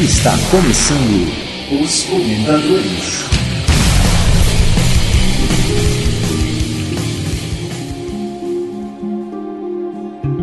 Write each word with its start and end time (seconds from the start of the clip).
Está 0.00 0.32
começando 0.50 1.80
os 1.80 2.02
Comentadores. 2.02 3.24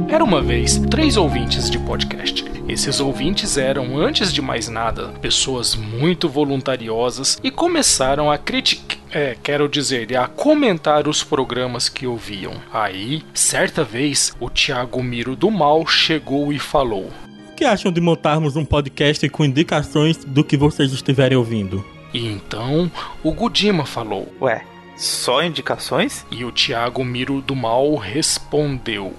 Era 0.07 0.23
uma 0.23 0.41
vez 0.41 0.77
três 0.89 1.17
ouvintes 1.17 1.69
de 1.69 1.77
podcast. 1.79 2.45
Esses 2.65 3.01
ouvintes 3.01 3.57
eram, 3.57 3.97
antes 3.99 4.31
de 4.31 4.41
mais 4.41 4.69
nada, 4.69 5.09
pessoas 5.21 5.75
muito 5.75 6.29
voluntariosas 6.29 7.37
e 7.43 7.51
começaram 7.51 8.31
a 8.31 8.37
criticar. 8.37 8.97
É, 9.11 9.35
quero 9.43 9.67
dizer, 9.67 10.15
a 10.15 10.29
comentar 10.29 11.09
os 11.09 11.25
programas 11.25 11.89
que 11.89 12.07
ouviam. 12.07 12.53
Aí, 12.71 13.21
certa 13.33 13.83
vez, 13.83 14.33
o 14.39 14.49
Thiago 14.49 15.03
Miro 15.03 15.35
do 15.35 15.51
Mal 15.51 15.85
chegou 15.85 16.53
e 16.53 16.57
falou: 16.57 17.11
que 17.61 17.65
acham 17.65 17.91
de 17.91 18.01
montarmos 18.01 18.55
um 18.55 18.65
podcast 18.65 19.29
com 19.29 19.45
indicações 19.45 20.25
do 20.25 20.43
que 20.43 20.57
vocês 20.57 20.91
estiverem 20.91 21.37
ouvindo? 21.37 21.85
E 22.11 22.25
então 22.25 22.91
o 23.23 23.31
Gudima 23.31 23.85
falou. 23.85 24.27
Ué, 24.41 24.65
só 24.95 25.43
indicações? 25.43 26.25
E 26.31 26.43
o 26.43 26.51
Thiago 26.51 27.05
Miro 27.05 27.39
do 27.39 27.55
Mal 27.55 27.95
respondeu. 27.97 29.13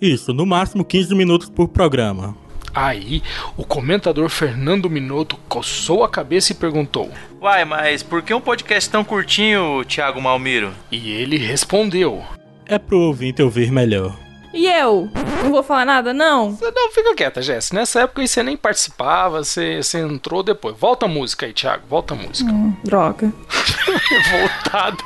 Isso, 0.00 0.32
no 0.32 0.46
máximo 0.46 0.84
15 0.84 1.12
minutos 1.12 1.50
por 1.50 1.66
programa. 1.66 2.36
Aí, 2.72 3.20
o 3.56 3.64
comentador 3.64 4.28
Fernando 4.28 4.88
Minotto 4.88 5.36
coçou 5.48 6.04
a 6.04 6.08
cabeça 6.08 6.52
e 6.52 6.54
perguntou: 6.54 7.10
Uai, 7.42 7.64
mas 7.64 8.04
por 8.04 8.22
que 8.22 8.32
um 8.32 8.40
podcast 8.40 8.88
tão 8.88 9.02
curtinho, 9.02 9.84
Thiago 9.84 10.22
Malmiro? 10.22 10.70
E 10.92 11.10
ele 11.10 11.36
respondeu: 11.36 12.22
É 12.64 12.78
pro 12.78 13.00
ouvinte 13.00 13.42
ouvir 13.42 13.72
melhor. 13.72 14.27
E 14.52 14.66
eu? 14.66 15.10
Não 15.42 15.50
vou 15.50 15.62
falar 15.62 15.84
nada, 15.84 16.12
não? 16.12 16.56
Não, 16.60 16.92
fica 16.92 17.14
quieta, 17.14 17.42
Jess. 17.42 17.70
Nessa 17.70 18.02
época 18.02 18.22
aí 18.22 18.28
você 18.28 18.42
nem 18.42 18.56
participava, 18.56 19.44
você, 19.44 19.82
você 19.82 19.98
entrou 20.00 20.42
depois. 20.42 20.76
Volta 20.76 21.06
a 21.06 21.08
música 21.08 21.46
aí, 21.46 21.52
Thiago, 21.52 21.84
volta 21.88 22.14
a 22.14 22.16
música. 22.16 22.50
Hum, 22.50 22.74
droga. 22.82 23.32
Revoltada. 24.10 25.04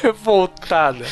Revoltada. 0.00 1.04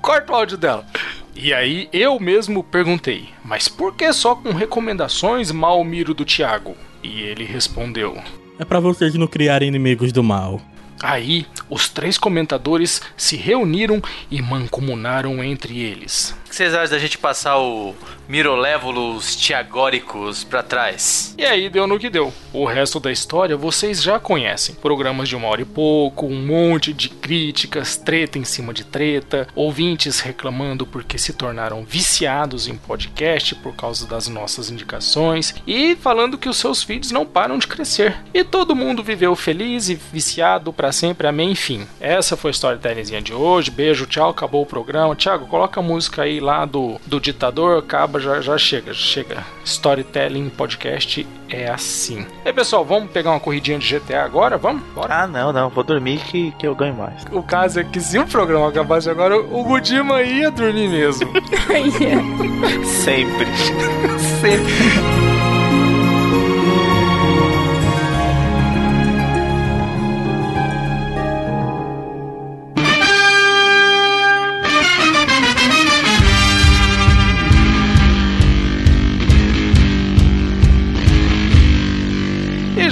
Corta 0.00 0.32
o 0.32 0.36
áudio 0.36 0.56
dela. 0.56 0.86
E 1.34 1.52
aí 1.54 1.88
eu 1.92 2.18
mesmo 2.18 2.64
perguntei, 2.64 3.28
mas 3.44 3.68
por 3.68 3.94
que 3.94 4.12
só 4.12 4.34
com 4.34 4.50
recomendações 4.52 5.52
Malmiro 5.52 6.14
do 6.14 6.24
Thiago? 6.24 6.76
E 7.02 7.20
ele 7.20 7.44
respondeu: 7.44 8.16
É 8.58 8.64
pra 8.64 8.80
vocês 8.80 9.14
não 9.14 9.26
criarem 9.26 9.68
inimigos 9.68 10.12
do 10.12 10.22
mal. 10.22 10.60
Aí, 11.02 11.46
os 11.68 11.88
três 11.88 12.18
comentadores 12.18 13.00
se 13.16 13.36
reuniram 13.36 14.02
e 14.30 14.42
mancomunaram 14.42 15.42
entre 15.42 15.78
eles. 15.78 16.34
O 16.46 16.48
que 16.48 16.56
vocês 16.56 16.74
acham 16.74 16.90
da 16.90 16.98
gente 16.98 17.18
passar 17.18 17.58
o 17.58 17.94
Mirolévulos 18.28 19.34
Tiagóricos 19.34 20.44
pra 20.44 20.62
trás? 20.62 21.34
E 21.38 21.46
aí 21.46 21.70
deu 21.70 21.86
no 21.86 21.98
que 21.98 22.10
deu. 22.10 22.30
O 22.52 22.66
resto 22.66 23.00
da 23.00 23.10
história 23.10 23.56
vocês 23.56 24.02
já 24.02 24.20
conhecem. 24.20 24.74
Programas 24.74 25.30
de 25.30 25.34
uma 25.34 25.48
hora 25.48 25.62
e 25.62 25.64
pouco, 25.64 26.26
um 26.26 26.44
monte 26.44 26.92
de 26.92 27.08
críticas, 27.08 27.96
treta 27.96 28.38
em 28.38 28.44
cima 28.44 28.74
de 28.74 28.84
treta, 28.84 29.48
ouvintes 29.54 30.20
reclamando 30.20 30.86
porque 30.86 31.16
se 31.16 31.32
tornaram 31.32 31.84
viciados 31.84 32.68
em 32.68 32.76
podcast 32.76 33.54
por 33.54 33.74
causa 33.74 34.06
das 34.06 34.28
nossas 34.28 34.70
indicações 34.70 35.54
e 35.66 35.96
falando 35.96 36.36
que 36.36 36.50
os 36.50 36.58
seus 36.58 36.82
feeds 36.82 37.10
não 37.10 37.24
param 37.24 37.56
de 37.56 37.66
crescer. 37.66 38.14
E 38.34 38.44
todo 38.44 38.76
mundo 38.76 39.02
viveu 39.02 39.34
feliz 39.34 39.88
e 39.88 39.94
viciado 39.94 40.70
para 40.70 40.92
sempre, 40.92 41.26
amém, 41.26 41.52
enfim. 41.52 41.86
Essa 41.98 42.36
foi 42.36 42.50
a 42.50 42.52
storytellingzinha 42.52 43.22
de 43.22 43.32
hoje. 43.32 43.70
Beijo, 43.70 44.04
tchau, 44.04 44.28
acabou 44.28 44.62
o 44.62 44.66
programa. 44.66 45.16
Thiago, 45.16 45.46
coloca 45.46 45.80
a 45.80 45.82
música 45.82 46.22
aí 46.22 46.40
lá 46.40 46.66
do, 46.66 47.00
do 47.06 47.18
ditador, 47.18 47.82
acaba, 48.18 48.20
já, 48.20 48.40
já 48.40 48.58
chega, 48.58 48.92
já 48.92 49.00
chega. 49.00 49.44
Storytelling 49.64 50.50
podcast 50.50 51.26
é 51.48 51.70
assim. 51.70 52.26
E 52.44 52.48
aí, 52.48 52.52
pessoal, 52.52 52.84
vamos 52.84 53.10
pegar 53.10 53.30
uma 53.30 53.40
corridinha 53.40 53.78
de 53.78 53.98
GTA 53.98 54.24
agora? 54.24 54.58
Vamos? 54.58 54.82
Bora? 54.94 55.22
Ah, 55.22 55.26
não, 55.26 55.52
não, 55.52 55.70
vou 55.70 55.84
dormir 55.84 56.18
que, 56.18 56.50
que 56.52 56.66
eu 56.66 56.74
ganho 56.74 56.94
mais. 56.94 57.24
O 57.32 57.42
caso 57.42 57.80
é 57.80 57.84
que 57.84 58.00
se 58.00 58.18
o 58.18 58.26
programa 58.26 58.68
acabasse 58.68 59.08
agora, 59.08 59.38
o 59.38 59.64
Gudima 59.64 60.22
ia 60.22 60.50
dormir 60.50 60.88
mesmo. 60.88 61.30
Sempre. 62.84 63.46
Sempre. 64.40 65.27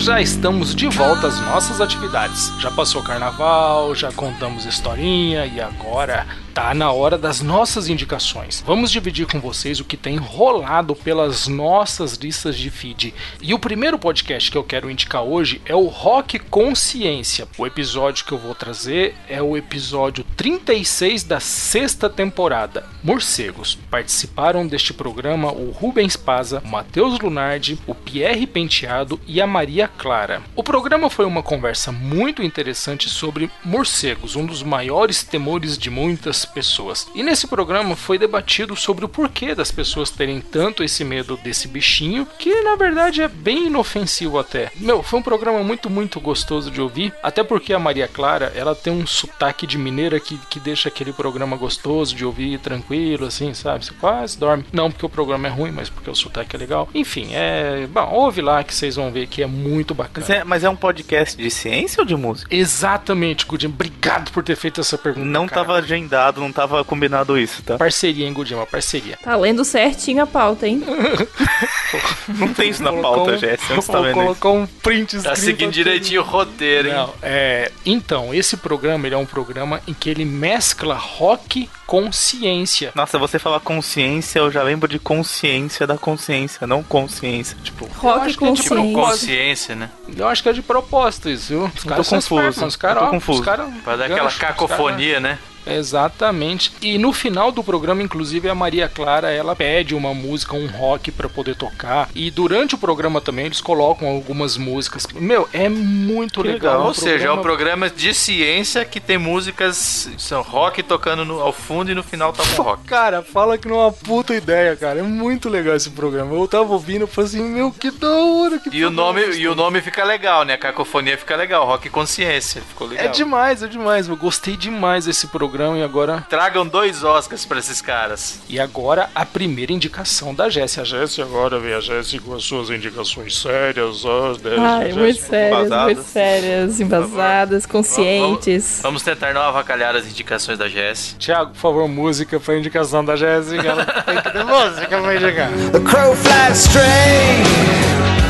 Já 0.06 0.20
estamos 0.20 0.72
de 0.72 0.86
volta 0.86 1.26
às 1.26 1.40
nossas 1.40 1.80
atividades. 1.80 2.52
Já 2.60 2.70
passou 2.70 3.02
carnaval, 3.02 3.92
já 3.92 4.12
contamos 4.12 4.64
historinha 4.64 5.44
e 5.46 5.60
agora 5.60 6.24
tá 6.54 6.72
na 6.72 6.90
hora 6.92 7.18
das 7.18 7.42
nossas 7.42 7.88
indicações. 7.88 8.62
Vamos 8.64 8.90
dividir 8.90 9.26
com 9.26 9.40
vocês 9.40 9.78
o 9.80 9.84
que 9.84 9.96
tem 9.96 10.16
rolado 10.16 10.94
pelas 10.94 11.48
nossas 11.48 12.14
listas 12.14 12.56
de 12.56 12.70
feed. 12.70 13.12
E 13.42 13.52
o 13.52 13.58
primeiro 13.58 13.98
podcast 13.98 14.50
que 14.50 14.56
eu 14.56 14.64
quero 14.64 14.90
indicar 14.90 15.22
hoje 15.22 15.60
é 15.66 15.74
o 15.74 15.86
Rock 15.86 16.38
Consciência. 16.38 17.46
O 17.58 17.66
episódio 17.66 18.24
que 18.24 18.32
eu 18.32 18.38
vou 18.38 18.54
trazer 18.54 19.14
é 19.28 19.42
o 19.42 19.54
episódio 19.54 20.24
36 20.36 21.24
da 21.24 21.40
sexta 21.40 22.08
temporada. 22.08 22.86
Morcegos. 23.02 23.76
Participaram 23.90 24.66
deste 24.66 24.94
programa 24.94 25.52
o 25.52 25.72
Rubens 25.72 26.16
Paza, 26.16 26.62
o 26.64 26.68
Matheus 26.68 27.18
Lunardi, 27.18 27.78
o 27.86 27.94
Pierre 27.94 28.46
Penteado 28.46 29.20
e 29.26 29.42
a 29.42 29.46
Maria 29.46 29.88
Clara. 29.96 30.42
O 30.54 30.62
programa 30.62 31.10
foi 31.10 31.24
uma 31.24 31.42
conversa 31.42 31.90
muito 31.90 32.42
interessante 32.42 33.08
sobre 33.08 33.50
morcegos, 33.64 34.36
um 34.36 34.46
dos 34.46 34.62
maiores 34.62 35.22
temores 35.22 35.76
de 35.78 35.90
muitas 35.90 36.44
pessoas. 36.44 37.08
E 37.14 37.22
nesse 37.22 37.46
programa 37.46 37.96
foi 37.96 38.18
debatido 38.18 38.76
sobre 38.76 39.04
o 39.04 39.08
porquê 39.08 39.54
das 39.54 39.72
pessoas 39.72 40.10
terem 40.10 40.40
tanto 40.40 40.84
esse 40.84 41.04
medo 41.04 41.36
desse 41.36 41.66
bichinho, 41.66 42.26
que 42.38 42.62
na 42.62 42.76
verdade 42.76 43.22
é 43.22 43.28
bem 43.28 43.66
inofensivo 43.66 44.38
até. 44.38 44.70
Meu, 44.76 45.02
foi 45.02 45.18
um 45.18 45.22
programa 45.22 45.62
muito, 45.62 45.88
muito 45.88 46.20
gostoso 46.20 46.70
de 46.70 46.80
ouvir, 46.80 47.12
até 47.22 47.42
porque 47.42 47.72
a 47.72 47.78
Maria 47.78 48.08
Clara, 48.08 48.52
ela 48.54 48.74
tem 48.74 48.92
um 48.92 49.06
sotaque 49.06 49.66
de 49.66 49.78
mineira 49.78 50.20
que, 50.20 50.38
que 50.50 50.60
deixa 50.60 50.88
aquele 50.88 51.12
programa 51.12 51.56
gostoso 51.56 52.14
de 52.14 52.24
ouvir, 52.24 52.58
tranquilo, 52.58 53.26
assim, 53.26 53.54
sabe? 53.54 53.84
Você 53.84 53.94
quase 53.94 54.38
dorme. 54.38 54.64
Não 54.72 54.90
porque 54.90 55.06
o 55.06 55.10
programa 55.10 55.48
é 55.48 55.50
ruim, 55.50 55.70
mas 55.70 55.88
porque 55.88 56.10
o 56.10 56.14
sotaque 56.14 56.56
é 56.56 56.58
legal. 56.58 56.88
Enfim, 56.94 57.28
é. 57.32 57.86
Bom, 57.86 58.08
ouve 58.12 58.40
lá 58.40 58.62
que 58.62 58.74
vocês 58.74 58.96
vão 58.96 59.10
ver 59.10 59.26
que 59.26 59.42
é 59.42 59.46
muito 59.46 59.85
bacana. 59.94 60.26
Mas 60.26 60.30
é, 60.30 60.44
mas 60.44 60.64
é 60.64 60.70
um 60.70 60.76
podcast 60.76 61.36
de 61.36 61.50
ciência 61.50 62.00
ou 62.00 62.06
de 62.06 62.16
música? 62.16 62.54
Exatamente, 62.54 63.46
Gudinho. 63.46 63.72
Obrigado 63.72 64.30
por 64.30 64.42
ter 64.42 64.56
feito 64.56 64.80
essa 64.80 64.96
pergunta. 64.96 65.26
Não 65.26 65.46
cara. 65.46 65.62
tava 65.62 65.78
agendado, 65.78 66.40
não 66.40 66.52
tava 66.52 66.84
combinado 66.84 67.38
isso, 67.38 67.62
tá? 67.62 67.76
Parceria, 67.76 68.26
hein, 68.26 68.32
Gudinho? 68.32 68.66
Parceria. 68.66 69.18
Tá 69.22 69.36
lendo 69.36 69.64
certinho 69.64 70.22
a 70.22 70.26
pauta, 70.26 70.66
hein? 70.66 70.82
Não 72.38 72.52
tem 72.52 72.70
isso 72.70 72.82
na 72.82 72.90
Colocou 72.90 73.26
pauta, 73.26 73.38
Jess. 73.38 73.60
Onde 73.70 73.84
você 73.84 73.92
tá 73.92 74.00
vendo 74.00 74.14
colocar 74.14 74.50
um 74.50 74.66
print 74.66 75.22
Tá 75.22 75.36
seguindo 75.36 75.68
aqui. 75.68 75.78
direitinho 75.78 76.20
o 76.20 76.24
roteiro, 76.24 76.88
hein? 76.88 76.94
Não, 76.94 77.14
é, 77.22 77.70
então, 77.84 78.34
esse 78.34 78.56
programa 78.56 79.06
ele 79.06 79.14
é 79.14 79.18
um 79.18 79.26
programa 79.26 79.80
em 79.86 79.94
que 79.94 80.10
ele 80.10 80.24
mescla 80.24 80.94
rock 80.94 81.68
com 81.86 82.10
ciência. 82.10 82.90
Nossa, 82.94 83.18
você 83.18 83.38
fala 83.38 83.60
consciência, 83.60 84.40
eu 84.40 84.50
já 84.50 84.62
lembro 84.62 84.88
de 84.88 84.98
consciência 84.98 85.86
da 85.86 85.96
consciência, 85.96 86.66
não 86.66 86.82
consciência. 86.82 87.56
Tipo, 87.62 87.86
Rock 87.96 88.26
acho 88.26 88.38
que 88.38 88.44
é 88.44 88.50
de 88.52 88.62
consciente. 88.68 88.94
consciência, 88.94 89.75
né? 89.76 89.90
Eu 90.16 90.28
acho 90.28 90.42
que 90.42 90.48
é 90.48 90.52
de 90.52 90.62
propósito 90.62 91.28
isso, 91.28 91.48
viu? 91.48 91.70
Os 91.74 91.84
caras 91.84 92.06
são 92.06 92.18
confuso, 92.18 92.40
espertos, 92.40 92.62
Os 92.62 92.76
caras, 92.76 93.02
ó, 93.02 93.06
confuso. 93.10 93.40
Os 93.40 93.44
caras, 93.44 93.68
Pra 93.84 93.96
dar 93.96 94.06
aquela 94.06 94.30
cacofonia, 94.32 95.20
né? 95.20 95.38
Exatamente. 95.66 96.72
E 96.80 96.98
no 96.98 97.12
final 97.12 97.50
do 97.50 97.62
programa, 97.62 98.02
inclusive, 98.02 98.48
a 98.48 98.54
Maria 98.54 98.88
Clara 98.88 99.30
ela 99.30 99.56
pede 99.56 99.94
uma 99.94 100.14
música, 100.14 100.54
um 100.54 100.66
rock 100.66 101.10
pra 101.10 101.28
poder 101.28 101.56
tocar. 101.56 102.08
E 102.14 102.30
durante 102.30 102.74
o 102.74 102.78
programa 102.78 103.20
também 103.20 103.46
eles 103.46 103.60
colocam 103.60 104.08
algumas 104.08 104.56
músicas. 104.56 105.06
Meu, 105.14 105.48
é 105.52 105.68
muito 105.68 106.42
Que 106.42 106.48
legal. 106.48 106.72
legal. 106.72 106.84
Um 106.84 106.88
Ou 106.88 106.94
seja, 106.94 107.28
é 107.28 107.32
um 107.32 107.42
programa- 107.42 107.90
de 107.90 108.12
ciência 108.14 108.84
que 108.84 109.00
tem 109.00 109.18
músicas, 109.18 110.10
são 110.18 110.42
rock 110.42 110.82
tocando 110.82 111.24
no- 111.24 111.40
ao 111.40 111.52
fundo 111.52 111.90
e 111.90 111.94
no 111.94 112.02
final 112.02 112.32
toca 112.32 112.60
um 112.60 112.64
rock. 112.64 112.84
Cara, 112.84 113.22
fala 113.22 113.56
que 113.58 113.66
não 113.68 113.76
é 113.76 113.80
uma 113.86 113.92
puta 113.92 114.34
ideia, 114.34 114.76
cara. 114.76 115.00
É 115.00 115.02
muito 115.02 115.48
legal 115.48 115.74
esse 115.74 115.90
programa. 115.90 116.34
Eu 116.34 116.46
tava 116.48 116.72
ouvindo 116.72 117.04
e 117.04 117.06
falei 117.08 117.28
assim, 117.30 117.42
meu, 117.42 117.70
que 117.72 117.90
da 117.90 118.08
hora. 118.10 118.58
Que 118.58 118.70
E 118.76 118.84
o, 118.84 118.90
nome, 118.90 119.20
gostoso. 119.20 119.40
e 119.40 119.48
o 119.48 119.54
nome 119.54 119.80
fica 119.80 120.04
legal, 120.04 120.44
né? 120.44 120.54
A 120.54 120.58
cacofonia 120.58 121.16
fica 121.18 121.34
legal, 121.36 121.66
rock 121.66 121.88
consciência. 121.90 122.60
Ficou 122.62 122.86
legal. 122.88 123.06
É 123.06 123.08
demais, 123.08 123.62
é 123.62 123.66
demais. 123.66 124.08
Eu 124.08 124.16
gostei 124.16 124.56
demais 124.56 125.06
desse 125.06 125.26
programa 125.28 125.55
e 125.76 125.82
agora. 125.82 126.24
Tragam 126.28 126.66
dois 126.66 127.02
Oscars 127.02 127.44
pra 127.44 127.58
esses 127.58 127.80
caras. 127.80 128.40
E 128.48 128.58
agora 128.60 129.08
a 129.14 129.24
primeira 129.24 129.72
indicação 129.72 130.34
da 130.34 130.48
Jessie. 130.48 130.80
A 130.80 130.84
Jessie 130.84 131.22
agora 131.22 131.58
vem 131.58 131.72
a 131.74 131.80
Jessie 131.80 132.18
com 132.18 132.34
as 132.34 132.44
suas 132.44 132.70
indicações 132.70 133.38
sérias. 133.38 134.04
As 134.04 134.38
Ai, 134.58 134.92
muito 134.92 135.20
sérias, 135.20 135.56
embasadas. 135.66 135.94
muito 135.96 136.02
sérias, 136.08 136.80
embasadas, 136.80 137.66
conscientes. 137.66 138.80
Vamos 138.82 139.02
tentar 139.02 139.32
não 139.32 139.42
avacalhar 139.42 139.94
as 139.96 140.06
indicações 140.06 140.58
da 140.58 140.68
Jess. 140.68 141.16
Tiago, 141.18 141.52
por 141.52 141.58
favor, 141.60 141.88
música 141.88 142.38
pra 142.40 142.56
indicação 142.58 143.04
da 143.04 143.16
Jessie. 143.16 143.58
que 143.58 143.66
Ela 143.66 143.84
tem 143.84 144.20
que 144.20 144.30
ter 144.32 144.44
música 144.44 145.00
pra 145.00 145.14
indicar. 145.16 145.50
The 145.72 145.80
crow 145.80 146.14
flies 146.16 146.58
straight 146.66 148.25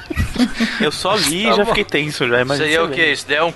Eu 0.80 0.92
só 0.92 1.16
li 1.16 1.44
Tá 1.44 1.50
e 1.50 1.54
já 1.56 1.64
bom. 1.64 1.66
fiquei 1.66 1.84
tenso 1.86 2.28
já, 2.28 2.36
Isso 2.36 2.44
imagina. 2.46 2.68
aí 2.68 2.74
é 2.76 2.82
o 2.82 2.90
que? 2.90 3.06
Isso 3.12 3.26
daí 3.28 3.38
é 3.38 3.44
um 3.44 3.52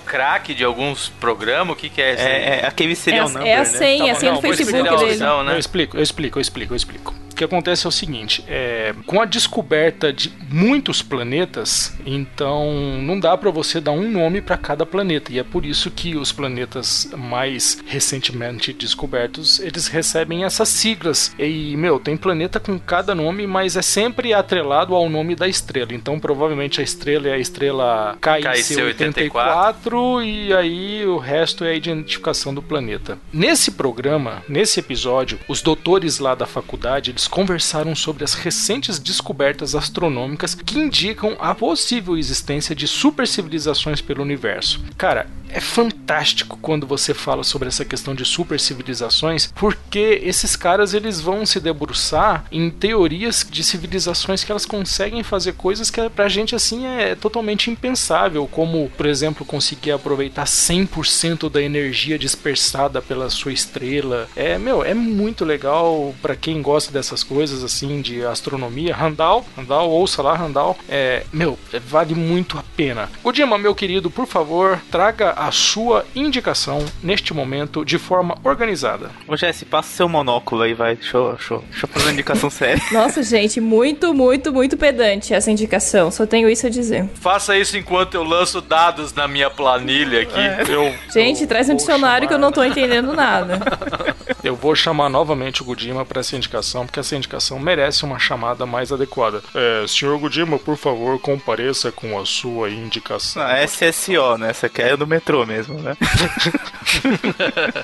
craque 0.46 0.54
de 0.54 0.64
alguns 0.64 1.08
programas? 1.08 1.74
O 1.74 1.76
que, 1.78 1.88
que 1.88 2.00
é 2.00 2.14
isso? 2.14 2.22
É, 2.22 2.60
é 2.62 2.66
aquele 2.66 2.92
É, 2.92 2.96
serial 2.96 3.26
a- 3.26 3.30
number, 3.30 3.46
é 3.48 3.54
a 3.54 3.58
né? 3.58 3.64
senha, 3.64 4.04
Tá 4.06 4.12
a 4.12 4.14
senha 4.14 4.32
do 4.32 4.34
não, 4.36 4.42
Facebook 4.42 4.72
dele. 4.96 5.16
number. 5.18 5.44
né? 5.44 5.54
Eu 5.54 5.58
explico, 5.58 5.96
eu 5.96 6.02
explico, 6.02 6.38
eu 6.38 6.42
explico, 6.42 6.72
eu 6.72 6.76
explico. 6.76 7.14
O 7.36 7.36
que 7.36 7.44
acontece 7.44 7.84
é 7.84 7.88
o 7.88 7.92
seguinte: 7.92 8.42
é, 8.48 8.94
com 9.04 9.20
a 9.20 9.26
descoberta 9.26 10.10
de 10.10 10.32
muitos 10.50 11.02
planetas, 11.02 11.92
então 12.06 12.98
não 13.02 13.20
dá 13.20 13.36
pra 13.36 13.50
você 13.50 13.78
dar 13.78 13.90
um 13.90 14.10
nome 14.10 14.40
pra 14.40 14.56
cada 14.56 14.86
planeta. 14.86 15.30
E 15.30 15.38
é 15.38 15.42
por 15.42 15.66
isso 15.66 15.90
que 15.90 16.16
os 16.16 16.32
planetas 16.32 17.10
mais 17.14 17.84
recentemente 17.86 18.72
descobertos 18.72 19.60
eles 19.60 19.86
recebem 19.86 20.44
essas 20.44 20.70
siglas. 20.70 21.34
E, 21.38 21.76
meu, 21.76 21.98
tem 21.98 22.16
planeta 22.16 22.58
com 22.58 22.78
cada 22.78 23.14
nome, 23.14 23.46
mas 23.46 23.76
é 23.76 23.82
sempre 23.82 24.32
atrelado 24.32 24.94
ao 24.94 25.10
nome 25.10 25.36
da 25.36 25.46
estrela. 25.46 25.92
Então, 25.92 26.18
provavelmente 26.18 26.80
a 26.80 26.84
estrela 26.84 27.28
é 27.28 27.34
a 27.34 27.38
estrela 27.38 28.16
KIC-84 28.18 30.24
e 30.24 30.54
aí 30.54 31.04
o 31.04 31.18
resto 31.18 31.64
é 31.64 31.72
a 31.72 31.74
identificação 31.74 32.54
do 32.54 32.62
planeta. 32.62 33.18
Nesse 33.30 33.72
programa, 33.72 34.42
nesse 34.48 34.80
episódio, 34.80 35.38
os 35.46 35.60
doutores 35.60 36.18
lá 36.18 36.34
da 36.34 36.46
faculdade 36.46 37.10
eles 37.10 37.25
conversaram 37.28 37.94
sobre 37.94 38.24
as 38.24 38.34
recentes 38.34 38.98
descobertas 38.98 39.74
astronômicas 39.74 40.54
que 40.54 40.78
indicam 40.78 41.36
a 41.38 41.54
possível 41.54 42.16
existência 42.16 42.74
de 42.74 42.86
supercivilizações 42.86 44.00
pelo 44.00 44.22
universo. 44.22 44.82
Cara, 44.96 45.26
é 45.48 45.60
fantástico 45.60 46.58
quando 46.60 46.86
você 46.86 47.14
fala 47.14 47.42
sobre 47.42 47.68
essa 47.68 47.84
questão 47.84 48.14
de 48.14 48.24
supercivilizações, 48.24 49.52
porque 49.54 50.20
esses 50.22 50.56
caras 50.56 50.94
eles 50.94 51.20
vão 51.20 51.46
se 51.46 51.60
debruçar 51.60 52.44
em 52.50 52.70
teorias 52.70 53.46
de 53.48 53.62
civilizações 53.64 54.44
que 54.44 54.50
elas 54.50 54.66
conseguem 54.66 55.22
fazer 55.22 55.54
coisas 55.54 55.90
que 55.90 56.08
pra 56.10 56.28
gente 56.28 56.54
assim 56.54 56.86
é 56.86 57.14
totalmente 57.14 57.70
impensável, 57.70 58.46
como, 58.46 58.90
por 58.96 59.06
exemplo, 59.06 59.46
conseguir 59.46 59.92
aproveitar 59.92 60.44
100% 60.44 61.50
da 61.50 61.62
energia 61.62 62.18
dispersada 62.18 63.00
pela 63.00 63.30
sua 63.30 63.52
estrela. 63.52 64.28
É, 64.36 64.58
meu, 64.58 64.84
é 64.84 64.94
muito 64.94 65.44
legal 65.44 66.14
pra 66.20 66.36
quem 66.36 66.60
gosta 66.60 66.92
dessas 66.92 67.15
coisas 67.22 67.62
assim 67.64 68.00
de 68.00 68.24
astronomia. 68.24 68.94
Randall, 68.94 69.44
Randall, 69.56 69.90
ouça 69.90 70.22
lá, 70.22 70.34
Randall. 70.36 70.76
É, 70.88 71.24
meu, 71.32 71.58
vale 71.86 72.14
muito 72.14 72.58
a 72.58 72.64
pena. 72.76 73.08
Godima, 73.22 73.58
meu 73.58 73.74
querido, 73.74 74.10
por 74.10 74.26
favor, 74.26 74.80
traga 74.90 75.32
a 75.32 75.50
sua 75.50 76.04
indicação 76.14 76.84
neste 77.02 77.32
momento 77.34 77.84
de 77.84 77.98
forma 77.98 78.36
organizada. 78.44 79.10
Ô, 79.26 79.36
Jesse, 79.36 79.64
passa 79.64 79.94
seu 79.94 80.08
monóculo 80.08 80.62
aí, 80.62 80.74
vai. 80.74 80.96
Deixa 80.96 81.16
eu, 81.16 81.32
deixa 81.32 81.54
eu, 81.54 81.64
deixa 81.70 81.86
eu 81.86 81.88
fazer 81.88 82.06
uma 82.06 82.12
indicação 82.12 82.48
séria. 82.50 82.82
Nossa, 82.92 83.22
gente, 83.22 83.60
muito, 83.60 84.14
muito, 84.14 84.52
muito 84.52 84.76
pedante 84.76 85.34
essa 85.34 85.50
indicação. 85.50 86.10
Só 86.10 86.26
tenho 86.26 86.48
isso 86.48 86.66
a 86.66 86.70
dizer. 86.70 87.08
Faça 87.14 87.56
isso 87.58 87.76
enquanto 87.76 88.14
eu 88.14 88.22
lanço 88.22 88.60
dados 88.60 89.12
na 89.12 89.26
minha 89.26 89.50
planilha 89.50 90.22
aqui. 90.22 90.70
Eu, 90.70 90.94
Gente, 91.12 91.42
eu 91.42 91.48
traz 91.48 91.68
um 91.68 91.76
dicionário 91.76 92.28
que 92.28 92.34
eu 92.34 92.38
não 92.38 92.52
tô 92.52 92.62
entendendo 92.62 93.12
nada. 93.12 93.60
Eu 94.46 94.54
vou 94.54 94.76
chamar 94.76 95.08
novamente 95.08 95.60
o 95.60 95.64
Gudima 95.64 96.04
para 96.04 96.20
essa 96.20 96.36
indicação, 96.36 96.86
porque 96.86 97.00
essa 97.00 97.16
indicação 97.16 97.58
merece 97.58 98.04
uma 98.04 98.16
chamada 98.16 98.64
mais 98.64 98.92
adequada. 98.92 99.42
É, 99.52 99.84
senhor 99.88 100.16
Gudima, 100.20 100.56
por 100.56 100.76
favor, 100.76 101.18
compareça 101.18 101.90
com 101.90 102.16
a 102.16 102.24
sua 102.24 102.70
indicação. 102.70 103.42
Ah, 103.42 103.60
SSO, 103.64 104.38
né? 104.38 104.50
Essa 104.50 104.66
aqui 104.66 104.82
é 104.82 104.96
do 104.96 105.04
metrô 105.04 105.44
mesmo, 105.44 105.80
né? 105.80 105.96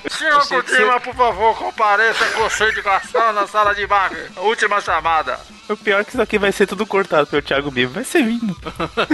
Senhor 0.09 0.47
Gudima, 0.47 0.99
por 1.01 1.13
favor, 1.13 1.57
compareça 1.57 2.25
com 2.31 2.49
sua 2.49 2.69
indicação 2.69 3.33
na 3.33 3.45
sala 3.45 3.75
de 3.75 3.85
máquina. 3.85 4.29
Última 4.37 4.79
chamada. 4.79 5.37
O 5.69 5.77
pior 5.77 6.01
é 6.01 6.03
que 6.03 6.11
isso 6.11 6.21
aqui 6.21 6.37
vai 6.37 6.51
ser 6.51 6.67
tudo 6.67 6.85
cortado 6.85 7.27
pelo 7.27 7.41
Thiago 7.41 7.71
Bibo. 7.71 7.93
Vai 7.93 8.03
ser 8.03 8.23
vindo. 8.23 8.55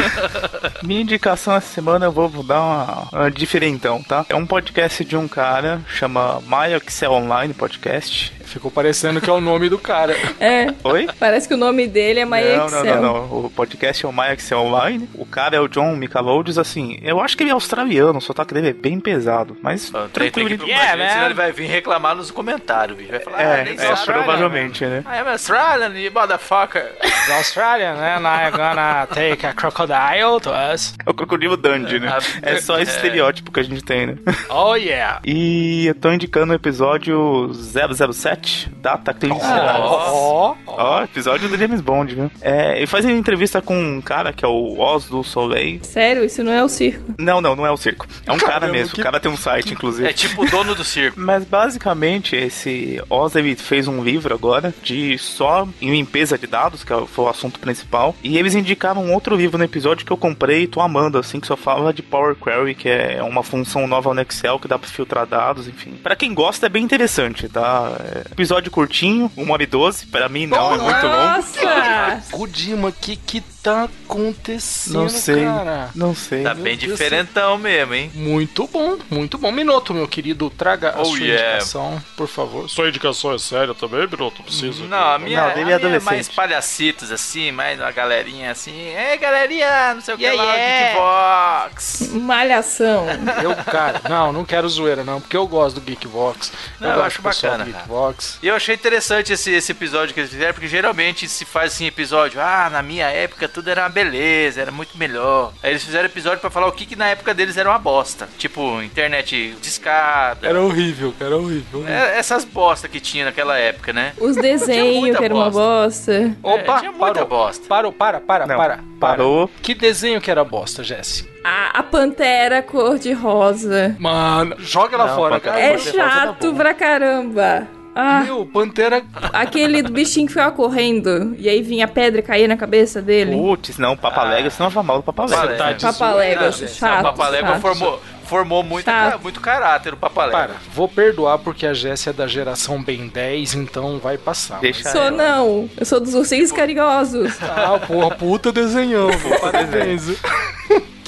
Minha 0.84 1.01
indicação 1.01 1.56
essa 1.56 1.74
semana 1.74 2.06
eu 2.06 2.12
vou 2.12 2.44
dar 2.44 2.60
uma, 2.62 3.10
uma 3.12 3.32
diferentão, 3.32 4.01
tá? 4.01 4.25
É 4.27 4.36
um 4.36 4.46
podcast 4.46 5.06
de 5.06 5.15
um 5.15 5.27
cara, 5.27 5.82
chama 5.88 6.41
MyXL 6.41 7.12
Online 7.12 7.53
Podcast. 7.53 8.34
Ficou 8.50 8.70
parecendo 8.72 9.22
que 9.22 9.29
é 9.29 9.34
o 9.34 9.39
nome 9.41 9.70
do 9.70 9.77
cara. 9.77 10.15
É, 10.39 10.74
Oi? 10.84 11.08
parece 11.20 11.48
que 11.48 11.53
o 11.53 11.58
nome 11.58 11.86
dele 11.88 12.22
é 12.22 12.25
My 12.25 12.41
não, 12.58 12.70
não, 12.70 12.84
não, 12.84 13.01
não. 13.01 13.46
O 13.46 13.50
podcast 13.53 14.06
é 14.06 14.10
o 14.10 14.12
MyXL 14.13 14.56
Online. 14.56 15.10
O 15.15 15.25
cara 15.25 15.56
é 15.56 15.60
o 15.60 15.68
John 15.68 15.96
Michalodes, 15.96 16.58
assim. 16.58 16.98
Eu 17.03 17.20
acho 17.20 17.36
que 17.36 17.44
ele 17.44 17.50
é 17.50 17.53
australiano, 17.53 18.18
o 18.20 18.22
sotaque 18.22 18.53
dele 18.53 18.70
é 18.70 18.74
bem 18.74 19.00
pesado. 19.00 19.58
Mas 19.62 19.89
Tem, 19.89 20.01
tem 20.01 20.32
tranquilo. 20.32 20.48
que 20.50 20.53
ir 20.53 20.58
pro 20.58 20.68
Brasil, 20.68 21.10
senão 21.10 21.25
ele 21.25 21.34
vai 21.34 21.51
vir 21.51 21.68
reclamar 21.68 22.15
nos 22.15 22.32
comentários, 22.32 22.98
bicho. 22.98 23.12
Vai 23.12 23.20
falar, 23.20 23.41
É, 23.41 23.46
ah, 23.46 23.58
é, 23.58 23.63
nem 23.65 23.86
Australian. 23.88 24.24
provavelmente, 24.24 24.86
né? 24.86 25.03
I 25.06 25.18
am 25.20 25.27
Australian, 25.27 26.00
you 26.00 26.12
motherfucker. 26.12 26.91
The 27.27 27.34
Australian, 27.38 27.96
and 27.96 28.22
I'm 28.25 28.51
gonna 28.51 29.08
take 29.08 29.46
a 29.46 29.53
crocodile 29.53 30.39
to 30.41 30.50
us. 30.74 30.94
É 31.06 31.10
o 31.10 31.13
Crocodilo 31.13 31.58
Dundee, 31.58 32.00
né? 32.00 32.18
É 32.41 32.62
só 32.62 32.79
esse 32.79 32.91
É. 32.91 32.96
estereótipo 32.96 33.51
que 33.51 33.60
a 33.60 33.63
gente 33.63 33.84
tem, 33.84 34.08
né? 34.08 34.15
Oh 34.50 34.75
yeah. 34.75 35.20
E 35.25 35.86
eu 35.88 35.96
tô 35.96 36.12
indicando 36.12 36.53
o 36.53 36.56
episódio 36.56 37.51
007, 37.53 38.38
Data 38.81 39.13
Clean. 39.13 39.34
Ó, 39.36 40.55
Ó, 40.65 41.03
episódio 41.03 41.48
do 41.50 41.58
James 41.58 41.81
Bond, 41.81 42.15
viu? 42.15 42.31
É, 42.41 42.77
ele 42.77 42.88
faz 42.88 43.03
uma 43.05 43.13
entrevista 43.13 43.62
com 43.62 43.77
um 43.77 44.01
cara 44.01 44.31
que 44.34 44.43
é 44.46 44.48
o 44.48 44.79
Oz 44.79 45.05
do 45.05 45.24
Soleil. 45.24 45.79
Sério, 45.84 46.24
isso 46.24 46.43
não 46.43 46.51
é 46.51 46.63
o 46.63 46.69
circo. 46.69 47.13
Não, 47.17 47.41
não, 47.41 47.55
não 47.55 47.65
é 47.65 47.72
o 47.72 47.77
circo. 47.77 48.08
É 48.25 48.31
um 48.31 48.38
cara 48.38 48.53
Caramba, 48.53 48.74
mesmo. 48.74 48.93
que- 48.96 49.01
O 49.01 49.03
cara 49.03 49.19
tem 49.19 49.31
um 49.31 49.38
site, 49.38 49.74
inclusive. 49.74 50.08
É 50.08 50.13
tipo 50.13 50.43
o 50.43 50.50
dono 50.50 50.74
do 50.75 50.84
circo. 50.84 51.19
Mas 51.19 51.43
basicamente 51.43 52.36
esse 52.36 53.01
Oz 53.10 53.36
ele 53.36 53.55
fez 53.55 53.88
um 53.88 54.03
livro 54.03 54.34
agora 54.34 54.74
de 54.84 55.17
só 55.17 55.67
em 55.81 55.91
limpeza 55.91 56.38
de 56.38 56.48
dados, 56.48 56.84
que 56.84 56.93
foi 57.08 57.25
o 57.25 57.29
assunto 57.29 57.60
principal. 57.60 58.15
E 58.24 58.38
eles 58.38 58.55
indicaram 58.55 59.03
um 59.03 59.13
outro 59.13 59.36
livro 59.36 59.58
no 59.58 59.63
episódio 59.63 60.05
que 60.05 60.12
eu 60.12 60.17
comprei 60.17 60.63
e 60.63 60.67
tô 60.67 60.81
amando, 60.81 61.17
assim, 61.17 61.39
que 61.39 61.48
só 61.48 61.55
fala 61.58 61.93
de 61.93 62.01
Power 62.01 62.36
Query, 62.36 62.75
que 62.75 62.89
é 62.89 63.22
uma 63.24 63.43
função 63.43 63.88
nova 63.88 64.13
no 64.13 64.22
Excel 64.22 64.60
que 64.60 64.67
dá 64.67 64.77
pra 64.77 64.88
filtrar 64.89 65.25
dados, 65.25 65.67
enfim. 65.67 65.91
Pra 66.01 66.15
quem 66.15 66.34
gosta 66.34 66.65
é 66.65 66.69
bem 66.69 66.84
interessante, 66.84 67.48
tá? 67.50 67.91
Episódio 68.31 68.71
curtinho, 68.71 69.31
1 69.36 69.50
hora 69.50 69.63
e 69.63 69.65
12. 69.65 70.05
Pra 70.07 70.29
mim 70.29 70.45
não, 70.45 70.74
é 70.74 70.77
muito 70.77 71.05
longo. 71.05 71.07
Nossa! 71.07 72.24
Gudima, 72.31 72.91
que, 72.91 73.15
que 73.15 73.41
tá 73.61 73.83
acontecendo, 73.83 74.93
Não 74.93 75.09
sei. 75.09 75.43
cara? 75.43 75.89
Não 75.95 76.15
sei. 76.15 76.43
Tá 76.43 76.53
Meu 76.53 76.63
bem 76.63 76.77
Deus 76.77 76.91
diferentão 76.93 77.57
mesmo, 77.57 77.93
hein? 77.93 78.11
Muito 78.15 78.67
bom, 78.67 78.97
muito 79.09 79.37
bom. 79.37 79.51
Minuto, 79.51 79.93
meu 79.93 80.07
querido, 80.07 80.49
traga 80.49 80.91
a 80.95 81.01
Oh, 81.01 81.05
sua 81.05 81.19
yeah. 81.19 81.49
indicação, 81.55 82.01
por 82.15 82.27
favor. 82.27 82.69
Sua 82.69 82.87
indicação 82.89 83.33
é 83.33 83.37
séria 83.37 83.73
também, 83.73 84.07
Minuto? 84.07 84.41
Preciso. 84.43 84.85
Não, 84.85 84.97
a 85.13 85.19
minha, 85.19 85.41
Não, 85.41 85.47
a 85.47 85.49
dele 85.49 85.61
é 85.61 85.63
minha 85.65 85.75
é 85.75 85.79
adolescente. 85.79 86.05
mais 86.05 86.29
palhacitos, 86.29 87.11
assim, 87.11 87.51
mais 87.51 87.79
uma 87.79 87.91
galerinha 87.91 88.51
assim. 88.51 88.71
Ei, 88.71 89.17
galerinha, 89.17 89.93
não 89.95 90.01
sei 90.01 90.13
o 90.13 90.17
que 90.17 90.23
Yeah, 90.23 90.43
lá, 90.43 90.55
yeah. 90.55 90.89
Geekvox. 90.89 92.09
Malhação. 92.13 93.05
Eu, 93.43 93.55
cara, 93.65 94.01
não, 94.07 94.31
não 94.31 94.45
quero 94.45 94.69
zoeira, 94.69 95.03
não, 95.03 95.19
porque 95.19 95.35
eu 95.35 95.47
gosto 95.47 95.79
do 95.79 95.81
Geekvox. 95.85 96.51
Não, 96.79 96.89
eu 96.89 96.95
gosto 96.95 97.07
acho 97.07 97.21
bacana. 97.21 97.65
Geekvox. 97.65 98.39
E 98.41 98.47
eu 98.47 98.55
achei 98.55 98.75
interessante 98.75 99.33
esse, 99.33 99.51
esse 99.51 99.71
episódio 99.71 100.13
que 100.13 100.19
eles 100.21 100.29
fizeram, 100.31 100.53
porque 100.53 100.67
geralmente 100.67 101.27
se 101.27 101.43
faz 101.45 101.73
assim 101.73 101.85
episódio, 101.87 102.39
ah, 102.41 102.69
na 102.71 102.81
minha 102.81 103.07
época 103.07 103.49
tudo 103.50 103.70
era 103.70 103.84
uma 103.84 103.89
beleza, 103.89 104.62
era 104.62 104.72
muito 104.72 104.98
melhor. 104.98 105.53
Aí 105.63 105.72
eles 105.72 105.84
fizeram 105.84 106.06
episódio 106.06 106.39
pra 106.39 106.50
falar 106.50 106.68
o 106.68 106.72
que, 106.72 106.86
que 106.86 106.96
na 106.96 107.08
época 107.08 107.34
deles 107.34 107.58
era 107.58 107.70
uma 107.70 107.79
bosta. 107.79 108.27
Tipo, 108.38 108.82
internet 108.82 109.56
discada. 109.62 110.48
Era 110.48 110.62
horrível, 110.62 111.13
cara, 111.18 111.32
era 111.36 111.38
horrível. 111.41 111.86
É, 111.88 112.18
essas 112.18 112.46
bosta 112.46 112.88
que 112.88 113.00
tinha 113.00 113.25
naquela 113.25 113.58
época, 113.58 113.91
né? 113.94 114.13
Os 114.20 114.36
desenhos, 114.36 115.18
que 115.18 115.24
era 115.24 115.34
uma 115.34 115.50
bosta. 115.50 116.36
Opa, 116.44 116.75
É, 116.75 116.79
tinha 116.79 116.91
muita 116.91 117.13
parou. 117.13 117.27
bosta. 117.27 117.65
Parou, 117.68 117.91
para, 117.91 118.20
para, 118.20 118.46
Não, 118.48 118.58
para, 118.58 118.75
para. 118.77 118.84
parou. 119.00 119.50
Que 119.62 119.74
desenho 119.74 120.22
que 120.22 120.29
era 120.32 120.44
bosta, 120.44 120.84
Jesse? 120.84 121.27
A, 121.44 121.79
a 121.79 121.84
pantera 121.84 122.62
cor-de-rosa. 122.62 123.96
Mano, 124.00 124.56
joga 124.60 124.96
ela 124.96 125.08
Não, 125.08 125.15
fora, 125.15 125.39
cara. 125.39 125.60
É 125.60 125.72
tá 125.74 125.77
chato 125.79 126.53
pra 126.53 126.74
caramba. 126.74 127.68
Ah, 127.96 128.22
Meu, 128.24 128.46
Pantera. 128.46 129.03
aquele 129.34 129.81
do 129.81 129.91
bichinho 129.91 130.27
que 130.27 130.34
ficava 130.34 130.51
correndo. 130.55 131.36
E 131.38 131.50
aí 131.50 131.62
vinha 131.62 131.86
a 131.86 131.88
pedra 131.88 132.22
caía 132.22 132.48
na 132.48 132.55
cabeça 132.55 133.01
dele. 133.01 133.36
Putz, 133.36 133.77
não, 133.77 133.98
Papaléguas, 133.98 134.53
você 134.53 134.63
não 134.63 134.69
vai 134.69 134.84
mal 134.84 134.98
do 134.98 135.03
Papaléguas. 135.03 135.58
Tá 135.58 135.75
Papaléguas, 135.93 136.58
chato. 136.77 137.00
o 137.00 137.03
Papalégua 137.03 137.50
chato. 137.50 137.62
formou, 137.62 138.01
formou 138.24 138.63
muito, 138.63 138.89
muito 139.22 139.41
caráter, 139.41 139.93
o 139.93 139.98
Papalégua. 139.98 140.39
Para, 140.41 140.53
vou 140.74 140.88
perdoar 140.88 141.39
porque 141.39 141.65
a 141.65 141.74
Jéssica 141.74 142.12
é 142.12 142.13
da 142.13 142.27
geração 142.27 142.81
Ben 142.81 143.08
10, 143.08 143.55
então 143.55 143.98
vai 144.00 144.17
passar. 144.17 144.60
Deixa 144.60 144.89
Sou 144.91 145.01
ela. 145.01 145.12
não. 145.12 145.69
Eu 145.75 145.86
sou 145.86 146.00
dos 146.00 146.13
ursinhos 146.13 146.51
carinhosos. 146.51 147.38
Ah, 147.41 147.79
porra, 147.86 148.15
puta 148.15 148.51
desenhão, 148.51 149.10
viu? 149.10 149.38
Parabéns. 149.41 150.03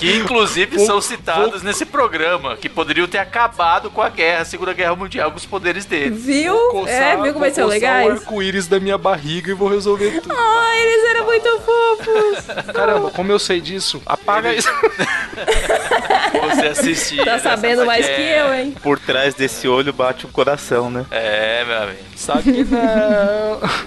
Que 0.01 0.17
inclusive 0.17 0.77
Vou- 0.77 0.85
são 0.85 0.99
citados 1.01 1.61
nesse 1.61 1.85
programa, 1.85 2.57
que 2.57 2.67
poderiam 2.67 3.07
ter 3.07 3.19
acabado 3.19 3.89
com 3.89 4.01
a 4.01 4.09
guerra, 4.09 4.41
a 4.41 4.45
Segunda 4.45 4.73
Guerra 4.73 4.95
Mundial, 4.95 5.31
com 5.31 5.37
os 5.37 5.45
poderes 5.45 5.85
deles. 5.85 6.23
Viu? 6.23 6.55
é, 6.87 7.15
viu 7.17 7.33
como 7.33 7.45
eles 7.45 7.55
são 7.55 7.67
vou 7.67 7.73
coçar 7.79 7.93
o 7.95 7.97
legais? 8.03 8.11
arco-íris 8.21 8.67
da 8.67 8.79
minha 8.79 8.97
barriga 8.97 9.51
e 9.51 9.53
vou 9.53 9.69
resolver 9.69 10.21
tudo. 10.21 10.33
Ai, 10.35 10.81
eles 10.81 11.09
eram 11.11 11.25
muito 11.25 11.59
fofos. 11.61 12.73
Caramba, 12.73 13.11
como 13.11 13.31
eu 13.31 13.39
sei 13.39 13.61
disso? 13.61 14.01
Apaga 14.05 14.53
isso. 14.53 14.69
Você 16.55 16.67
assistia. 16.67 17.23
Tá 17.25 17.39
sabendo 17.39 17.85
mais 17.85 18.05
que 18.05 18.21
eu, 18.21 18.53
hein? 18.53 18.75
Por 18.81 18.99
trás 18.99 19.33
desse 19.33 19.67
olho 19.67 19.93
bate 19.93 20.25
um 20.25 20.31
coração, 20.31 20.89
né? 20.89 21.05
É, 21.11 21.63
meu 21.65 21.77
amigo. 21.83 21.99
Sabe 22.15 22.43
que 22.53 22.63
não. 22.63 22.79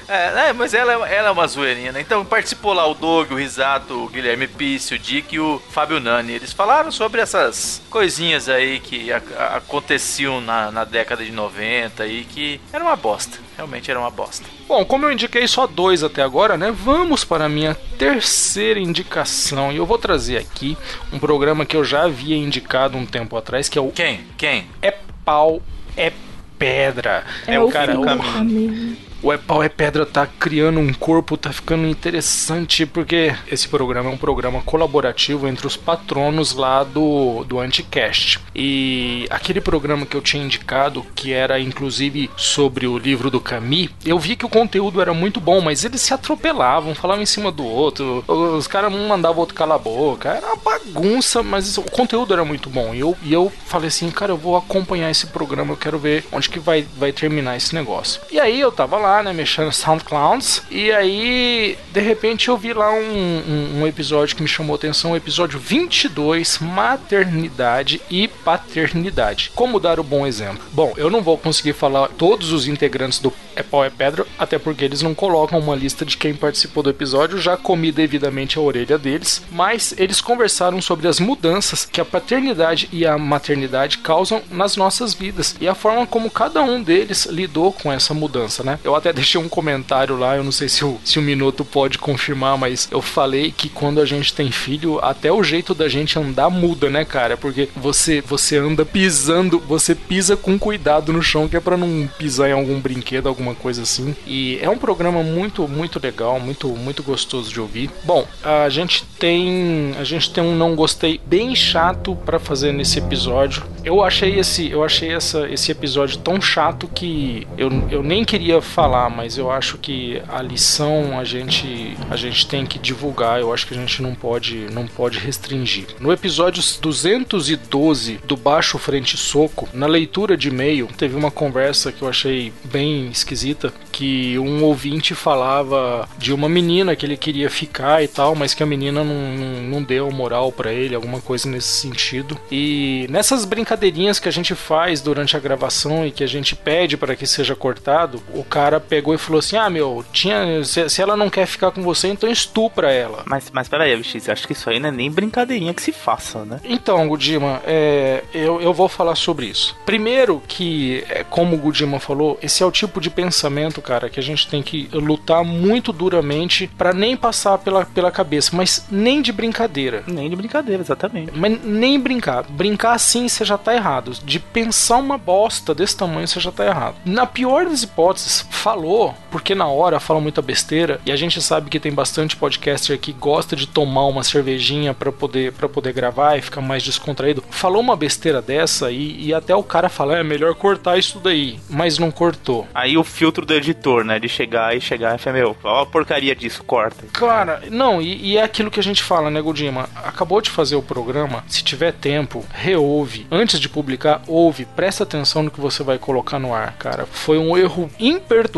É, 0.09 0.49
é, 0.49 0.53
mas 0.53 0.75
ela, 0.75 0.93
é- 1.09 1.15
ela 1.17 1.29
é 1.29 1.31
uma 1.31 1.47
zoeirinha, 1.47 1.93
né? 1.93 2.01
Então 2.01 2.25
participou 2.25 2.73
lá 2.73 2.87
o 2.87 2.95
Doug, 2.95 3.31
o 3.33 3.35
Risato, 3.37 3.95
o 4.05 4.09
Guilherme 4.09 4.47
Pisse, 4.47 4.95
o 4.95 4.99
Dick 4.99 5.35
e 5.35 5.41
o 5.41 5.61
Fábio 5.71 6.01
Nani. 6.05 6.33
Eles 6.35 6.53
falaram 6.53 6.93
sobre 6.93 7.21
essas 7.21 7.83
coisinhas 7.91 8.49
aí 8.49 8.79
que 8.79 9.11
a- 9.13 9.21
a- 9.39 9.57
aconteciam 9.57 10.41
na, 10.41 10.71
na 10.71 10.85
década 10.85 11.25
de 11.25 11.33
90 11.33 12.07
e 12.07 12.25
que 12.25 12.61
era 12.73 12.85
uma 12.85 12.95
bosta. 12.95 13.39
Realmente 13.57 13.91
era 13.91 13.99
uma 13.99 14.11
bosta. 14.11 14.45
Bom, 14.69 14.85
como 14.85 15.07
eu 15.07 15.13
indiquei 15.13 15.47
só 15.49 15.67
dois 15.67 16.03
até 16.03 16.23
agora, 16.23 16.57
né? 16.57 16.71
Vamos 16.71 17.25
para 17.25 17.45
a 17.47 17.49
minha 17.49 17.75
terceira 17.99 18.79
indicação. 18.79 19.73
E 19.73 19.77
eu 19.77 19.87
vou 19.87 19.99
trazer 19.99 20.37
aqui 20.39 20.77
um 21.13 21.19
programa 21.19 21.65
que 21.67 21.77
eu 21.77 21.85
já 21.85 22.05
havia 22.05 22.37
indicado 22.37 22.97
um 22.97 23.07
tempo 23.07 23.37
atrás, 23.37 23.69
que 23.69 23.79
é 23.79 23.83
o 23.83 23.91
Quem? 23.91 24.21
Quem? 24.37 24.67
É 24.83 24.95
Pau, 25.25 25.61
É 25.97 26.13
Pedra. 26.59 27.25
É, 27.47 27.59
o 27.59 27.67
o 27.67 27.71
cara, 27.71 27.93
fim 27.93 27.99
o 27.99 28.01
do 28.01 28.07
caminho. 28.07 28.33
caminho. 28.33 28.97
O 29.25 29.33
É 29.33 29.39
Pau 29.39 29.63
é 29.63 29.71
Pedra 29.71 30.05
tá 30.05 30.27
criando 30.27 30.79
um 30.79 30.93
corpo, 30.93 31.39
tá 31.39 31.51
ficando 31.51 31.89
interessante, 31.89 32.85
porque 32.85 33.35
esse 33.51 33.67
programa 33.67 34.11
é 34.11 34.13
um 34.13 34.19
programa 34.19 34.61
colaborativo 34.61 35.49
entre 35.49 35.67
os 35.67 35.79
patronos 35.79 36.53
lá 36.53 36.85
do, 36.85 37.43
do 37.45 37.59
Anticast. 37.59 38.39
E 38.55 39.27
aquele 39.31 39.63
programa 39.63 40.05
que 40.05 40.15
eu 40.15 40.21
tinha 40.21 40.45
indicado, 40.45 41.07
que 41.15 41.33
era 41.33 41.59
inclusive 41.59 42.31
sobre 42.37 42.87
o 42.87 42.99
livro 42.99 43.31
do 43.31 43.41
Camus, 43.41 43.89
eu 44.05 44.19
vi 44.19 44.37
que 44.37 44.45
o 44.45 44.49
conteúdo 44.51 45.01
era 45.01 45.15
muito 45.15 45.41
bom, 45.41 45.59
mas 45.63 45.87
eles 45.87 46.03
se 46.03 46.13
atropelavam, 46.13 46.95
falavam 46.95 47.23
em 47.23 47.27
cima 47.27 47.51
do 47.51 47.65
outro, 47.65 48.23
os 48.29 48.67
caras 48.67 48.93
um 48.93 49.09
mandavam 49.09 49.39
o 49.39 49.41
outro 49.41 49.55
calar 49.55 49.77
a 49.77 49.83
boca, 49.83 50.35
era 50.35 50.49
uma 50.49 50.57
bagunça, 50.57 51.43
mas 51.43 51.79
o 51.79 51.83
conteúdo 51.83 52.35
era 52.35 52.45
muito 52.45 52.69
bom. 52.69 52.95
E 52.95 53.01
eu, 53.01 53.17
e 53.23 53.33
eu 53.33 53.51
falei 53.65 53.89
assim, 53.89 54.11
cara, 54.11 54.33
eu 54.33 54.37
vou 54.37 54.55
acompanhar 54.55 55.11
esse 55.11 55.29
programa, 55.29 55.73
eu 55.73 55.79
quero 55.79 55.99
ver 55.99 56.27
onde 56.31 56.51
que 56.51 56.59
vai, 56.59 56.87
vai 56.99 57.11
terminar 57.11 57.57
esse 57.57 57.75
negócio. 57.75 58.21
E 58.31 58.39
aí 58.39 58.61
eu 58.61 58.71
tava 58.71 58.99
lá, 58.99 59.14
né, 59.23 59.33
mexendo 59.33 59.73
SoundClouds, 59.73 60.63
e 60.71 60.91
aí, 60.93 61.79
de 61.93 62.01
repente, 62.01 62.49
eu 62.49 62.57
vi 62.57 62.73
lá 62.73 62.93
um, 62.93 62.99
um, 62.99 63.81
um 63.81 63.87
episódio 63.87 64.35
que 64.37 64.43
me 64.43 64.49
chamou 64.49 64.77
atenção, 64.77 65.13
o 65.13 65.17
episódio 65.17 65.59
22, 65.59 66.59
Maternidade 66.59 68.01
e 68.11 68.29
Paternidade. 68.29 69.53
Como 69.55 69.81
dar 69.81 70.01
o 70.01 70.05
bom 70.05 70.27
exemplo? 70.27 70.65
Bom, 70.73 70.93
eu 70.97 71.11
não 71.11 71.23
vou 71.23 71.39
conseguir 71.39 71.73
falar 71.73 72.09
todos 72.09 72.53
os 72.53 72.67
integrantes 72.67 73.19
do 73.19 73.33
É 73.57 73.63
Pau 73.63 73.85
é 73.85 73.91
Pedra, 73.91 74.27
até 74.39 74.59
porque 74.59 74.85
eles 74.85 75.03
não 75.03 75.15
colocam 75.15 75.59
uma 75.59 75.77
lista 75.77 76.05
de 76.05 76.17
quem 76.17 76.35
participou 76.35 76.83
do 76.83 76.91
episódio, 76.91 77.39
já 77.39 77.57
comi 77.57 77.93
devidamente 77.93 78.59
a 78.59 78.63
orelha 78.63 78.99
deles, 78.99 79.43
mas 79.51 79.95
eles 79.97 80.21
conversaram 80.21 80.81
sobre 80.83 81.07
as 81.07 81.21
mudanças 81.21 81.85
que 81.85 82.01
a 82.01 82.05
paternidade 82.05 82.89
e 82.93 83.07
a 83.07 83.17
maternidade 83.17 83.99
causam 83.99 84.43
nas 84.51 84.77
nossas 84.77 85.15
vidas 85.15 85.57
e 85.61 85.69
a 85.69 85.75
forma 85.75 86.07
como 86.07 86.31
cada 86.31 86.63
um 86.63 86.83
deles 86.83 87.27
lidou 87.27 87.73
com 87.73 87.93
essa 87.93 88.15
mudança, 88.15 88.63
né? 88.63 88.79
Eu 88.83 88.95
até 89.05 89.13
deixei 89.13 89.39
um 89.39 89.49
comentário 89.49 90.17
lá, 90.17 90.37
eu 90.37 90.43
não 90.43 90.53
sei 90.53 90.69
se 90.69 90.83
o, 90.85 90.99
se 91.05 91.19
o 91.19 91.23
Minuto 91.23 91.65
pode 91.65 91.99
confirmar, 91.99 92.57
mas 92.57 92.89
eu 92.91 93.03
falei 93.03 93.53
que 93.53 93.69
quando 93.69 94.01
a 94.01 94.07
gente 94.07 94.33
tem 94.33 94.51
filho, 94.51 94.99
até 95.03 95.31
o 95.31 95.43
jeito 95.43 95.75
da 95.75 95.89
gente 95.89 96.19
andar 96.19 96.49
muda, 96.49 96.89
né, 96.89 97.05
cara? 97.05 97.37
Porque 97.37 97.69
você 97.77 98.23
você 98.23 98.57
anda 98.57 98.85
pisando, 98.85 99.59
você 99.59 99.95
pisa 99.95 100.37
com 100.37 100.59
cuidado 100.59 101.13
no 101.13 101.23
chão, 101.23 101.49
que 101.49 101.57
é 101.57 101.61
pra 101.61 101.77
não 101.77 102.09
pisar 102.19 102.49
em 102.49 102.53
algum 102.53 102.81
brinquedo, 102.81 103.29
alguma 103.29 103.55
coisa 103.55 103.83
assim. 103.83 104.15
E 104.27 104.59
é 104.63 104.71
um 104.71 104.79
programa 104.79 105.23
muito, 105.23 105.69
muito 105.69 106.01
legal, 106.03 106.41
muito, 106.41 106.69
muito 106.69 107.03
gostoso 107.03 107.53
de 107.53 107.61
ouvir. 107.61 107.91
Bom, 108.05 108.27
a 108.43 108.69
gente 108.69 109.05
tem, 109.19 109.95
a 109.99 110.05
gente 110.05 110.33
tem 110.33 110.43
um 110.43 110.57
não 110.57 110.75
gostei 110.75 111.21
bem 111.27 111.55
chato 111.55 112.17
pra 112.25 112.39
fazer 112.39 112.73
nesse 112.73 112.99
episódio. 112.99 113.65
Eu 113.85 114.03
achei 114.03 114.39
esse, 114.39 114.71
eu 114.71 114.83
achei 114.83 115.13
essa, 115.13 115.49
esse 115.49 115.71
episódio 115.71 116.19
tão 116.19 116.41
chato 116.41 116.89
que 116.89 117.47
eu, 117.59 117.71
eu 117.91 118.03
nem 118.03 118.25
queria 118.25 118.63
falar, 118.63 118.94
mas 119.11 119.37
eu 119.37 119.51
acho 119.51 119.79
que 119.79 120.23
a 120.29 120.41
lição 120.41 121.19
a 121.19 121.25
gente, 121.25 121.97
a 122.11 122.17
gente 122.17 122.47
tem 122.47 122.65
que 122.67 122.79
divulgar. 122.79 123.41
Eu 123.41 123.53
acho 123.53 123.67
que 123.67 123.75
a 123.75 123.77
gente 123.77 124.01
não 124.03 124.15
pode, 124.15 124.67
não 124.73 124.87
pode 124.87 125.19
restringir. 125.19 125.87
No 126.01 126.13
episódio 126.13 126.63
212 126.81 128.21
do 128.25 128.37
Baixo 128.37 128.79
Frente 128.79 129.17
Soco, 129.17 129.69
na 129.73 129.87
leitura 129.87 130.37
de 130.37 130.49
e-mail, 130.49 130.89
teve 130.97 131.17
uma 131.17 131.31
conversa 131.31 131.93
que 131.93 132.03
eu 132.03 132.09
achei 132.09 132.53
bem 132.65 133.09
esquisita, 133.09 133.73
que 133.91 134.39
um 134.39 134.63
ouvinte 134.63 135.15
falava 135.15 136.09
de 136.19 136.33
uma 136.33 136.49
menina 136.49 136.97
que 136.97 137.07
ele 137.07 137.17
queria 137.17 137.51
ficar 137.51 138.03
e 138.03 138.09
tal, 138.09 138.35
mas 138.35 138.55
que 138.55 138.63
a 138.63 138.67
menina 138.67 139.03
não, 139.05 139.63
não, 139.63 139.83
deu 139.83 140.11
moral 140.11 140.51
pra 140.51 140.73
ele, 140.73 140.95
alguma 140.95 141.21
coisa 141.21 141.49
nesse 141.49 141.69
sentido. 141.81 142.39
E 142.51 143.07
nessas 143.11 143.45
brincadeirinhas 143.45 144.19
que 144.19 144.29
a 144.29 144.33
gente 144.33 144.55
faz 144.55 145.01
durante 145.01 145.37
a 145.37 145.41
gravação 145.41 146.07
e 146.07 146.11
que 146.11 146.25
a 146.25 146.27
gente 146.27 146.57
pede 146.57 146.97
para 146.97 147.17
que 147.17 147.27
seja 147.27 147.55
cortado, 147.55 148.23
o 148.33 148.45
cara 148.45 148.74
pegou 148.81 149.15
e 149.15 149.19
falou 149.19 149.39
assim: 149.39 149.57
"Ah, 149.57 149.71
meu, 149.71 150.05
tinha 150.13 150.65
se, 150.65 150.89
se 150.89 151.03
ela 151.03 151.17
não 151.17 151.31
quer 151.31 151.47
ficar 151.47 151.71
com 151.71 151.83
você, 151.83 152.09
então 152.09 152.31
estupra 152.31 152.93
ela". 152.93 153.23
Mas, 153.27 153.51
mas 153.53 153.69
peraí, 153.69 153.95
VX, 153.97 154.29
acho 154.29 154.47
que 154.47 154.53
isso 154.53 154.69
aí 154.71 154.79
não 154.79 154.89
é 154.89 154.93
nem 154.93 155.11
brincadeirinha 155.11 155.75
que 155.75 155.83
se 155.83 155.93
faça, 155.93 156.45
né? 156.45 156.61
Então, 156.65 157.07
Gudima, 157.09 157.63
é, 157.67 158.23
eu, 158.33 158.61
eu 158.61 158.73
vou 158.73 158.89
falar 158.89 159.15
sobre 159.15 159.47
isso. 159.47 159.77
Primeiro 159.85 160.43
que, 160.47 161.05
é, 161.09 161.25
como 161.25 161.57
o 161.57 161.59
Gudima 161.59 161.99
falou, 162.01 162.39
esse 162.43 162.63
é 162.63 162.67
o 162.67 162.71
tipo 162.71 163.01
de 163.01 163.11
pensamento, 163.11 163.81
cara, 163.81 164.09
que 164.09 164.21
a 164.21 164.23
gente 164.23 164.49
tem 164.49 164.63
que 164.63 164.89
lutar 164.93 165.45
muito 165.45 165.93
duramente 165.93 166.67
pra 166.79 166.93
nem 166.93 167.17
passar 167.17 167.59
pela, 167.59 167.85
pela 167.85 168.11
cabeça, 168.11 168.51
mas 168.55 168.87
nem 168.91 169.23
de 169.23 169.33
brincadeira. 169.33 170.05
Nem 170.07 170.29
de 170.29 170.37
brincadeira, 170.37 170.83
exatamente. 170.83 171.33
Mas 171.35 171.63
nem 171.65 171.99
brincar. 171.99 172.45
Brincar 172.49 172.93
assim 172.93 173.29
você 173.29 173.45
já 173.45 173.59
tá 173.59 173.75
errado. 173.75 174.13
De 174.25 174.39
pensar 174.39 174.99
uma 174.99 175.19
bosta 175.19 175.75
desse 175.75 175.97
tamanho 175.97 176.29
você 176.29 176.41
já 176.41 176.53
tá 176.53 176.67
errado. 176.67 176.97
Na 177.05 177.27
pior 177.27 177.67
das 177.67 177.83
hipóteses, 177.83 178.47
falou, 178.65 179.15
porque 179.31 179.55
na 179.55 179.67
hora 179.67 180.01
fala 180.01 180.23
muita 180.23 180.41
besteira, 180.41 180.99
e 181.05 181.13
a 181.13 181.17
gente 181.17 181.43
sabe 181.43 181.69
que 181.69 181.79
tem 181.79 181.93
bastante 181.93 182.35
podcaster 182.35 182.99
que 182.99 183.13
gosta 183.13 183.55
de 183.55 183.67
tomar 183.67 184.07
uma 184.07 184.25
cervejinha 184.25 184.95
pra 184.95 185.13
poder, 185.13 185.53
pra 185.53 185.69
poder 185.69 185.93
gravar 185.93 186.39
e 186.39 186.41
ficar 186.41 186.63
mais 186.63 186.83
descontraído. 186.83 187.45
Falou 187.51 187.83
uma 187.83 187.95
besteira 187.95 188.41
dessa 188.41 188.91
e, 188.91 189.27
e 189.27 189.35
até 189.35 189.55
o 189.55 189.63
cara 189.63 189.91
fala: 189.91 190.17
é 190.17 190.23
melhor 190.23 190.55
cortar 190.55 190.97
isso 190.97 191.19
daí, 191.19 191.61
mas 191.69 191.99
não 191.99 192.11
cortou. 192.11 192.67
Aí 192.75 192.97
o 192.97 193.05
filtro 193.05 193.45
do 193.45 193.53
editor 193.53 194.03
né? 194.03 194.19
De 194.19 194.31
chegar 194.31 194.75
e 194.75 194.81
chegar 194.81 195.15
e 195.15 195.19
falar, 195.19 195.37
meu, 195.37 195.55
ó 195.63 195.83
a 195.83 195.87
porcaria 195.87 196.35
disso, 196.35 196.65
corta. 196.65 197.05
Cara, 197.13 197.63
não, 197.71 198.01
e, 198.01 198.33
e, 198.33 198.39
é 198.39 198.43
aquilo 198.43 198.71
que 198.71 198.81
a 198.81 198.83
gente 198.83 199.03
fala, 199.03 199.31
né, 199.31 199.43
Godima? 199.43 199.91
Acabou 199.95 200.41
de 200.41 200.49
fazer 200.49 200.77
o 200.77 200.83
programa, 200.83 201.45
se 201.47 201.63
tiver 201.63 201.93
tempo, 201.93 202.43
reouve. 202.51 203.27
Antes 203.31 203.61
de 203.61 203.69
publicar, 203.69 204.23
ouve, 204.27 204.65
presta 204.65 205.03
atenção 205.03 205.43
no 205.43 205.51
que 205.51 205.61
você 205.61 205.83
vai 205.83 205.99
colocar 205.99 206.39
no 206.39 206.55
ar, 206.55 206.73
cara. 206.79 207.05
Foi 207.05 207.37
um 207.37 207.57
erro 207.57 207.91
imperdoável. 207.99 208.54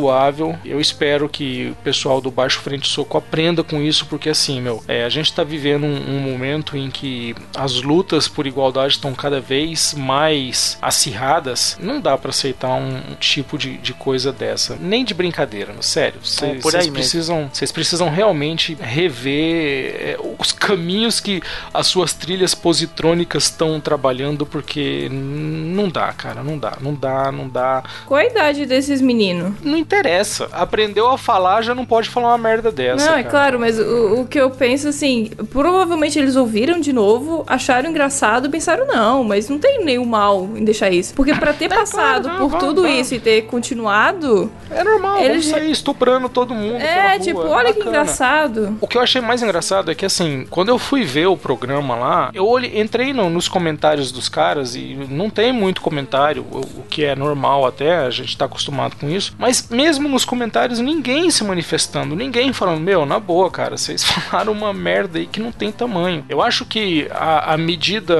Eu 0.64 0.80
espero 0.80 1.28
que 1.28 1.70
o 1.70 1.74
pessoal 1.82 2.20
do 2.20 2.30
Baixo 2.30 2.60
Frente 2.60 2.88
Soco 2.88 3.16
aprenda 3.16 3.62
com 3.62 3.80
isso, 3.80 4.06
porque 4.06 4.28
assim, 4.28 4.60
meu, 4.60 4.82
é, 4.86 5.04
a 5.04 5.08
gente 5.08 5.32
tá 5.32 5.42
vivendo 5.42 5.84
um, 5.84 6.16
um 6.16 6.20
momento 6.20 6.76
em 6.76 6.90
que 6.90 7.34
as 7.54 7.82
lutas 7.82 8.28
por 8.28 8.46
igualdade 8.46 8.94
estão 8.94 9.14
cada 9.14 9.40
vez 9.40 9.94
mais 9.94 10.78
acirradas. 10.80 11.76
Não 11.80 12.00
dá 12.00 12.16
para 12.16 12.30
aceitar 12.30 12.74
um 12.74 13.00
tipo 13.18 13.58
de, 13.58 13.78
de 13.78 13.92
coisa 13.94 14.32
dessa. 14.32 14.76
Nem 14.80 15.04
de 15.04 15.14
brincadeira, 15.14 15.74
sério. 15.80 16.20
Vocês 16.22 16.64
é, 16.74 16.90
precisam, 16.90 17.48
vocês 17.52 17.72
precisam 17.72 18.10
realmente 18.10 18.76
rever 18.80 19.96
é, 19.98 20.16
os 20.38 20.52
caminhos 20.52 21.20
que 21.20 21.42
as 21.72 21.86
suas 21.86 22.12
trilhas 22.12 22.54
positrônicas 22.54 23.44
estão 23.44 23.80
trabalhando, 23.80 24.46
porque 24.46 25.08
não 25.10 25.88
dá, 25.88 26.12
cara, 26.12 26.42
não 26.42 26.58
dá, 26.58 26.76
não 26.80 26.94
dá, 26.94 27.32
não 27.32 27.48
dá. 27.48 27.82
Qual 28.06 28.18
a 28.18 28.24
idade 28.24 28.66
desses 28.66 29.00
meninos? 29.00 29.54
Não 29.62 29.76
interessa. 29.86 30.48
Aprendeu 30.52 31.08
a 31.08 31.16
falar, 31.16 31.62
já 31.62 31.74
não 31.74 31.86
pode 31.86 32.10
falar 32.10 32.28
uma 32.28 32.38
merda 32.38 32.70
dessa. 32.70 33.10
Não, 33.10 33.18
é 33.18 33.22
claro, 33.22 33.58
mas 33.58 33.78
o, 33.78 34.20
o 34.20 34.26
que 34.26 34.38
eu 34.38 34.50
penso 34.50 34.88
assim, 34.88 35.30
provavelmente 35.50 36.18
eles 36.18 36.36
ouviram 36.36 36.80
de 36.80 36.92
novo, 36.92 37.44
acharam 37.46 37.90
engraçado, 37.90 38.50
pensaram, 38.50 38.86
não, 38.86 39.24
mas 39.24 39.48
não 39.48 39.58
tem 39.58 39.84
nenhum 39.84 40.04
mal 40.04 40.48
em 40.56 40.64
deixar 40.64 40.90
isso. 40.90 41.14
Porque 41.14 41.34
para 41.34 41.52
ter 41.52 41.66
é, 41.72 41.76
passado 41.76 42.24
claro, 42.24 42.40
não, 42.40 42.50
por 42.50 42.58
tudo 42.58 42.82
vamos. 42.82 42.98
isso 42.98 43.14
e 43.14 43.20
ter 43.20 43.42
continuado. 43.42 44.50
É 44.70 44.82
normal, 44.82 45.18
eles 45.18 45.46
sair 45.46 45.70
estuprando 45.70 46.28
todo 46.28 46.54
mundo. 46.54 46.76
É, 46.76 47.18
tipo, 47.18 47.40
rua. 47.40 47.56
olha 47.56 47.72
que 47.72 47.80
engraçado. 47.80 48.76
O 48.80 48.86
que 48.86 48.96
eu 48.96 49.02
achei 49.02 49.20
mais 49.20 49.42
engraçado 49.42 49.90
é 49.90 49.94
que, 49.94 50.04
assim, 50.04 50.46
quando 50.50 50.68
eu 50.68 50.78
fui 50.78 51.04
ver 51.04 51.26
o 51.26 51.36
programa 51.36 51.94
lá, 51.94 52.30
eu 52.34 52.46
olhei, 52.46 52.80
entrei 52.80 53.12
no, 53.12 53.30
nos 53.30 53.48
comentários 53.48 54.10
dos 54.10 54.28
caras 54.28 54.74
e 54.74 54.96
não 55.08 55.30
tem 55.30 55.52
muito 55.52 55.80
comentário, 55.80 56.44
o, 56.50 56.58
o, 56.58 56.84
que 56.88 57.04
é 57.04 57.14
normal 57.14 57.66
até, 57.66 57.98
a 57.98 58.10
gente 58.10 58.36
tá 58.36 58.46
acostumado 58.46 58.96
com 58.96 59.08
isso. 59.08 59.34
Mas 59.38 59.68
mesmo 59.76 60.08
nos 60.08 60.24
comentários, 60.24 60.80
ninguém 60.80 61.30
se 61.30 61.44
manifestando, 61.44 62.16
ninguém 62.16 62.52
falando, 62.52 62.80
meu, 62.80 63.04
na 63.04 63.20
boa, 63.20 63.50
cara, 63.50 63.76
vocês 63.76 64.02
falaram 64.02 64.52
uma 64.52 64.72
merda 64.72 65.18
aí 65.18 65.26
que 65.26 65.38
não 65.38 65.52
tem 65.52 65.70
tamanho. 65.70 66.24
Eu 66.30 66.40
acho 66.40 66.64
que 66.64 67.06
a, 67.10 67.52
a 67.52 67.56
medida 67.58 68.16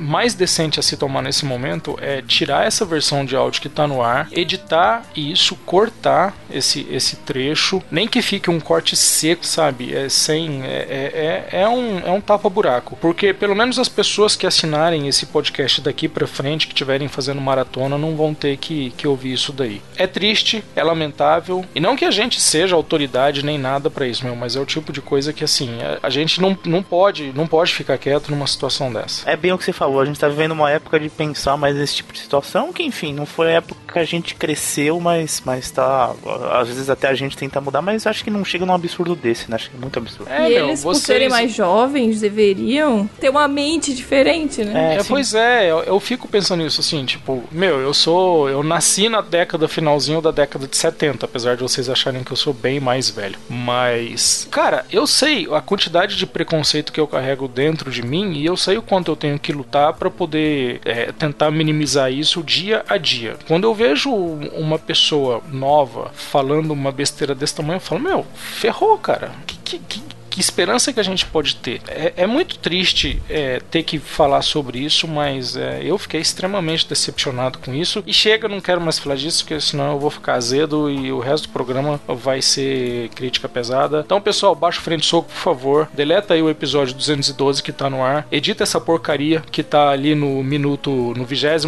mais 0.00 0.32
decente 0.32 0.80
a 0.80 0.82
se 0.82 0.96
tomar 0.96 1.22
nesse 1.22 1.44
momento 1.44 1.98
é 2.00 2.22
tirar 2.22 2.66
essa 2.66 2.86
versão 2.86 3.24
de 3.24 3.36
áudio 3.36 3.60
que 3.60 3.68
tá 3.68 3.86
no 3.86 4.02
ar, 4.02 4.28
editar 4.32 5.02
isso, 5.14 5.54
cortar 5.66 6.34
esse, 6.50 6.86
esse 6.90 7.16
trecho, 7.16 7.82
nem 7.90 8.08
que 8.08 8.22
fique 8.22 8.48
um 8.48 8.58
corte 8.58 8.96
seco, 8.96 9.46
sabe? 9.46 9.94
É 9.94 10.08
sem. 10.08 10.62
É, 10.62 10.66
é, 10.66 11.48
é, 11.52 11.60
é 11.62 11.68
um, 11.68 11.98
é 11.98 12.10
um 12.10 12.20
tapa-buraco. 12.20 12.96
Porque 13.00 13.34
pelo 13.34 13.54
menos 13.54 13.78
as 13.78 13.88
pessoas 13.88 14.34
que 14.34 14.46
assinarem 14.46 15.06
esse 15.06 15.26
podcast 15.26 15.80
daqui 15.82 16.08
pra 16.08 16.26
frente, 16.26 16.66
que 16.66 16.72
estiverem 16.72 17.08
fazendo 17.08 17.40
maratona, 17.40 17.98
não 17.98 18.16
vão 18.16 18.32
ter 18.32 18.56
que, 18.56 18.90
que 18.96 19.06
ouvir 19.06 19.32
isso 19.32 19.52
daí. 19.52 19.82
É 19.96 20.06
triste, 20.06 20.64
é 20.74 20.82
lamentável. 20.94 21.64
E 21.74 21.80
não 21.80 21.96
que 21.96 22.04
a 22.04 22.10
gente 22.10 22.40
seja 22.40 22.74
autoridade 22.74 23.44
nem 23.44 23.58
nada 23.58 23.90
para 23.90 24.06
isso, 24.06 24.24
meu, 24.24 24.34
mas 24.34 24.56
é 24.56 24.60
o 24.60 24.66
tipo 24.66 24.92
de 24.92 25.00
coisa 25.00 25.32
que 25.32 25.44
assim, 25.44 25.70
a, 25.82 26.06
a, 26.06 26.10
gente 26.10 26.40
não, 26.40 26.56
não 26.64 26.82
pode 26.82 27.32
não 27.34 27.46
pode 27.46 27.74
ficar 27.74 27.98
quieto 27.98 28.30
numa 28.30 28.46
situação 28.46 28.92
dessa. 28.92 29.28
É 29.28 29.36
bem 29.36 29.52
o 29.52 29.58
que 29.58 29.64
você 29.64 29.72
falou, 29.72 30.00
a 30.00 30.04
gente 30.04 30.18
tá 30.18 30.28
vivendo 30.28 30.52
uma 30.52 30.70
época 30.70 30.98
de 30.98 31.08
pensar 31.08 31.56
mais 31.56 31.76
nesse 31.76 31.96
tipo 31.96 32.12
de 32.12 32.20
situação, 32.20 32.72
que 32.72 32.82
enfim, 32.82 33.12
não 33.12 33.26
foi 33.26 33.48
a 33.48 33.56
época 33.56 33.92
que 33.92 33.98
a 33.98 34.04
gente 34.04 34.34
cresceu, 34.34 34.98
mas, 35.00 35.42
mas 35.44 35.70
tá. 35.70 36.12
Às 36.52 36.68
vezes 36.68 36.90
até 36.90 37.08
a 37.08 37.14
gente 37.14 37.36
tenta 37.36 37.60
mudar, 37.60 37.82
mas 37.82 38.06
acho 38.06 38.24
que 38.24 38.30
não 38.30 38.44
chega 38.44 38.64
num 38.64 38.74
absurdo 38.74 39.14
desse, 39.14 39.50
né? 39.50 39.56
Acho 39.56 39.70
que 39.70 39.76
é 39.76 39.80
muito 39.80 39.98
absurdo. 39.98 40.30
É, 40.30 40.46
e 40.46 40.54
meu, 40.54 40.68
eles, 40.68 40.82
vocês... 40.82 41.02
por 41.02 41.06
serem 41.06 41.28
mais 41.28 41.54
jovens, 41.54 42.20
deveriam 42.20 43.08
ter 43.20 43.28
uma 43.28 43.46
mente 43.48 43.94
diferente, 43.94 44.64
né? 44.64 44.96
É, 44.96 45.00
é 45.00 45.04
pois 45.04 45.34
é, 45.34 45.70
eu, 45.70 45.82
eu, 45.84 46.00
fico 46.00 46.28
pensando 46.28 46.62
nisso, 46.62 46.80
assim, 46.80 47.04
tipo, 47.04 47.44
meu, 47.50 47.80
eu 47.80 47.94
sou. 47.94 48.48
Eu 48.48 48.62
nasci 48.62 49.08
na 49.08 49.20
década 49.20 49.68
finalzinho 49.68 50.20
da 50.20 50.30
década 50.30 50.66
de 50.66 50.76
70, 50.84 51.24
apesar 51.24 51.56
de 51.56 51.62
vocês 51.62 51.88
acharem 51.88 52.22
que 52.22 52.30
eu 52.30 52.36
sou 52.36 52.52
bem 52.52 52.78
mais 52.78 53.08
velho. 53.08 53.38
Mas, 53.48 54.46
cara, 54.50 54.84
eu 54.90 55.06
sei 55.06 55.48
a 55.50 55.60
quantidade 55.60 56.16
de 56.16 56.26
preconceito 56.26 56.92
que 56.92 57.00
eu 57.00 57.06
carrego 57.06 57.48
dentro 57.48 57.90
de 57.90 58.02
mim 58.02 58.32
e 58.34 58.44
eu 58.44 58.56
sei 58.56 58.76
o 58.76 58.82
quanto 58.82 59.10
eu 59.10 59.16
tenho 59.16 59.38
que 59.38 59.52
lutar 59.52 59.94
para 59.94 60.10
poder 60.10 60.80
é, 60.84 61.10
tentar 61.12 61.50
minimizar 61.50 62.12
isso 62.12 62.42
dia 62.42 62.84
a 62.86 62.98
dia. 62.98 63.36
Quando 63.46 63.64
eu 63.64 63.74
vejo 63.74 64.10
uma 64.12 64.78
pessoa 64.78 65.42
nova 65.50 66.10
falando 66.14 66.72
uma 66.72 66.92
besteira 66.92 67.34
desse 67.34 67.54
tamanho, 67.54 67.76
eu 67.76 67.80
falo, 67.80 68.02
meu, 68.02 68.26
ferrou, 68.34 68.98
cara. 68.98 69.32
Que, 69.46 69.56
que, 69.56 69.78
que, 69.78 70.13
que 70.34 70.40
esperança 70.40 70.92
que 70.92 70.98
a 70.98 71.04
gente 71.04 71.24
pode 71.26 71.54
ter? 71.54 71.80
É, 71.86 72.12
é 72.16 72.26
muito 72.26 72.58
triste 72.58 73.22
é, 73.30 73.60
ter 73.70 73.84
que 73.84 74.00
falar 74.00 74.42
sobre 74.42 74.80
isso, 74.80 75.06
mas 75.06 75.56
é, 75.56 75.80
eu 75.84 75.96
fiquei 75.96 76.20
extremamente 76.20 76.88
decepcionado 76.88 77.60
com 77.60 77.72
isso. 77.72 78.02
E 78.04 78.12
chega, 78.12 78.48
não 78.48 78.60
quero 78.60 78.80
mais 78.80 78.98
falar 78.98 79.14
disso, 79.14 79.44
porque 79.44 79.60
senão 79.60 79.92
eu 79.92 79.98
vou 80.00 80.10
ficar 80.10 80.34
azedo 80.34 80.90
e 80.90 81.12
o 81.12 81.20
resto 81.20 81.46
do 81.46 81.52
programa 81.52 82.00
vai 82.08 82.42
ser 82.42 83.10
crítica 83.10 83.48
pesada. 83.48 84.02
Então, 84.04 84.20
pessoal, 84.20 84.56
baixa 84.56 84.80
o 84.80 84.82
frente 84.82 85.06
soco, 85.06 85.28
por 85.28 85.36
favor. 85.36 85.88
Deleta 85.94 86.34
aí 86.34 86.42
o 86.42 86.50
episódio 86.50 86.94
212 86.94 87.62
que 87.62 87.70
tá 87.70 87.88
no 87.88 88.02
ar. 88.02 88.26
Edita 88.32 88.64
essa 88.64 88.80
porcaria 88.80 89.40
que 89.52 89.62
tá 89.62 89.90
ali 89.90 90.16
no 90.16 90.42
minuto, 90.42 91.14
no 91.16 91.24
23 91.24 91.64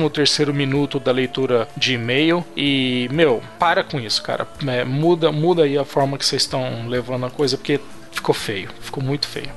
minuto 0.52 0.98
da 0.98 1.12
leitura 1.12 1.68
de 1.76 1.94
e-mail. 1.94 2.44
E, 2.56 3.08
meu, 3.12 3.40
para 3.60 3.84
com 3.84 4.00
isso, 4.00 4.20
cara. 4.24 4.44
É, 4.66 4.84
muda, 4.84 5.30
muda 5.30 5.62
aí 5.62 5.78
a 5.78 5.84
forma 5.84 6.18
que 6.18 6.26
vocês 6.26 6.42
estão 6.42 6.88
levando 6.88 7.26
a 7.26 7.30
coisa, 7.30 7.56
porque 7.56 7.78
ficou 8.16 8.34
feio, 8.34 8.70
ficou 8.80 9.02
muito 9.02 9.28
feio. 9.28 9.50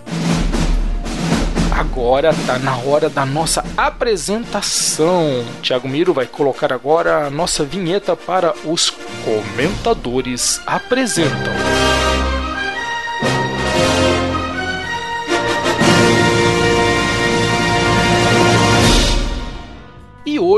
Agora 1.71 2.33
tá 2.45 2.59
na 2.59 2.75
hora 2.75 3.09
da 3.09 3.25
nossa 3.25 3.63
apresentação. 3.77 5.45
Tiago 5.61 5.87
Miro 5.87 6.13
vai 6.13 6.25
colocar 6.25 6.73
agora 6.73 7.27
a 7.27 7.29
nossa 7.29 7.63
vinheta 7.63 8.15
para 8.15 8.53
os 8.65 8.89
comentadores 9.23 10.61
apresentam. 10.67 11.88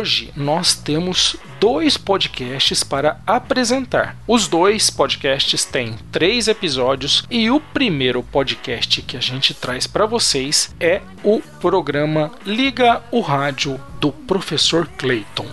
Hoje 0.02 0.34
nós 0.36 0.74
temos 0.74 1.36
dois 1.60 1.96
podcasts 1.96 2.84
para 2.84 3.20
apresentar. 3.26 4.18
Os 4.28 4.48
dois 4.48 4.90
podcasts 4.90 5.64
têm 5.64 5.96
três 6.12 6.48
episódios 6.48 7.24
e 7.30 7.52
o 7.52 7.60
primeiro 7.60 8.24
podcast 8.24 9.00
que 9.04 9.16
a 9.16 9.20
gente 9.20 9.54
traz 9.54 9.86
para 9.86 10.08
vocês 10.08 10.74
é 10.80 11.02
o 11.24 11.40
programa 11.62 12.32
Liga 12.46 13.04
o 13.12 13.22
Rádio 13.22 13.80
do 14.00 14.12
Professor 14.12 14.88
Clayton. 14.98 15.46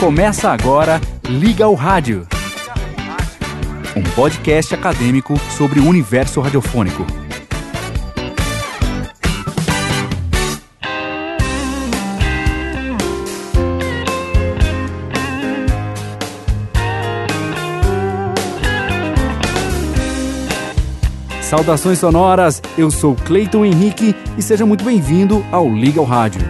Começa 0.00 0.50
agora 0.50 1.00
Liga 1.28 1.68
o 1.68 1.74
Rádio. 1.74 2.26
Um 3.94 4.02
podcast 4.14 4.74
acadêmico 4.74 5.38
sobre 5.50 5.80
o 5.80 5.86
universo 5.86 6.40
radiofônico. 6.40 7.23
Saudações 21.54 22.00
sonoras, 22.00 22.60
eu 22.76 22.90
sou 22.90 23.14
Cleiton 23.14 23.64
Henrique 23.64 24.12
e 24.36 24.42
seja 24.42 24.66
muito 24.66 24.82
bem-vindo 24.82 25.46
ao 25.52 25.72
Liga 25.72 26.00
ao 26.00 26.04
Rádio. 26.04 26.40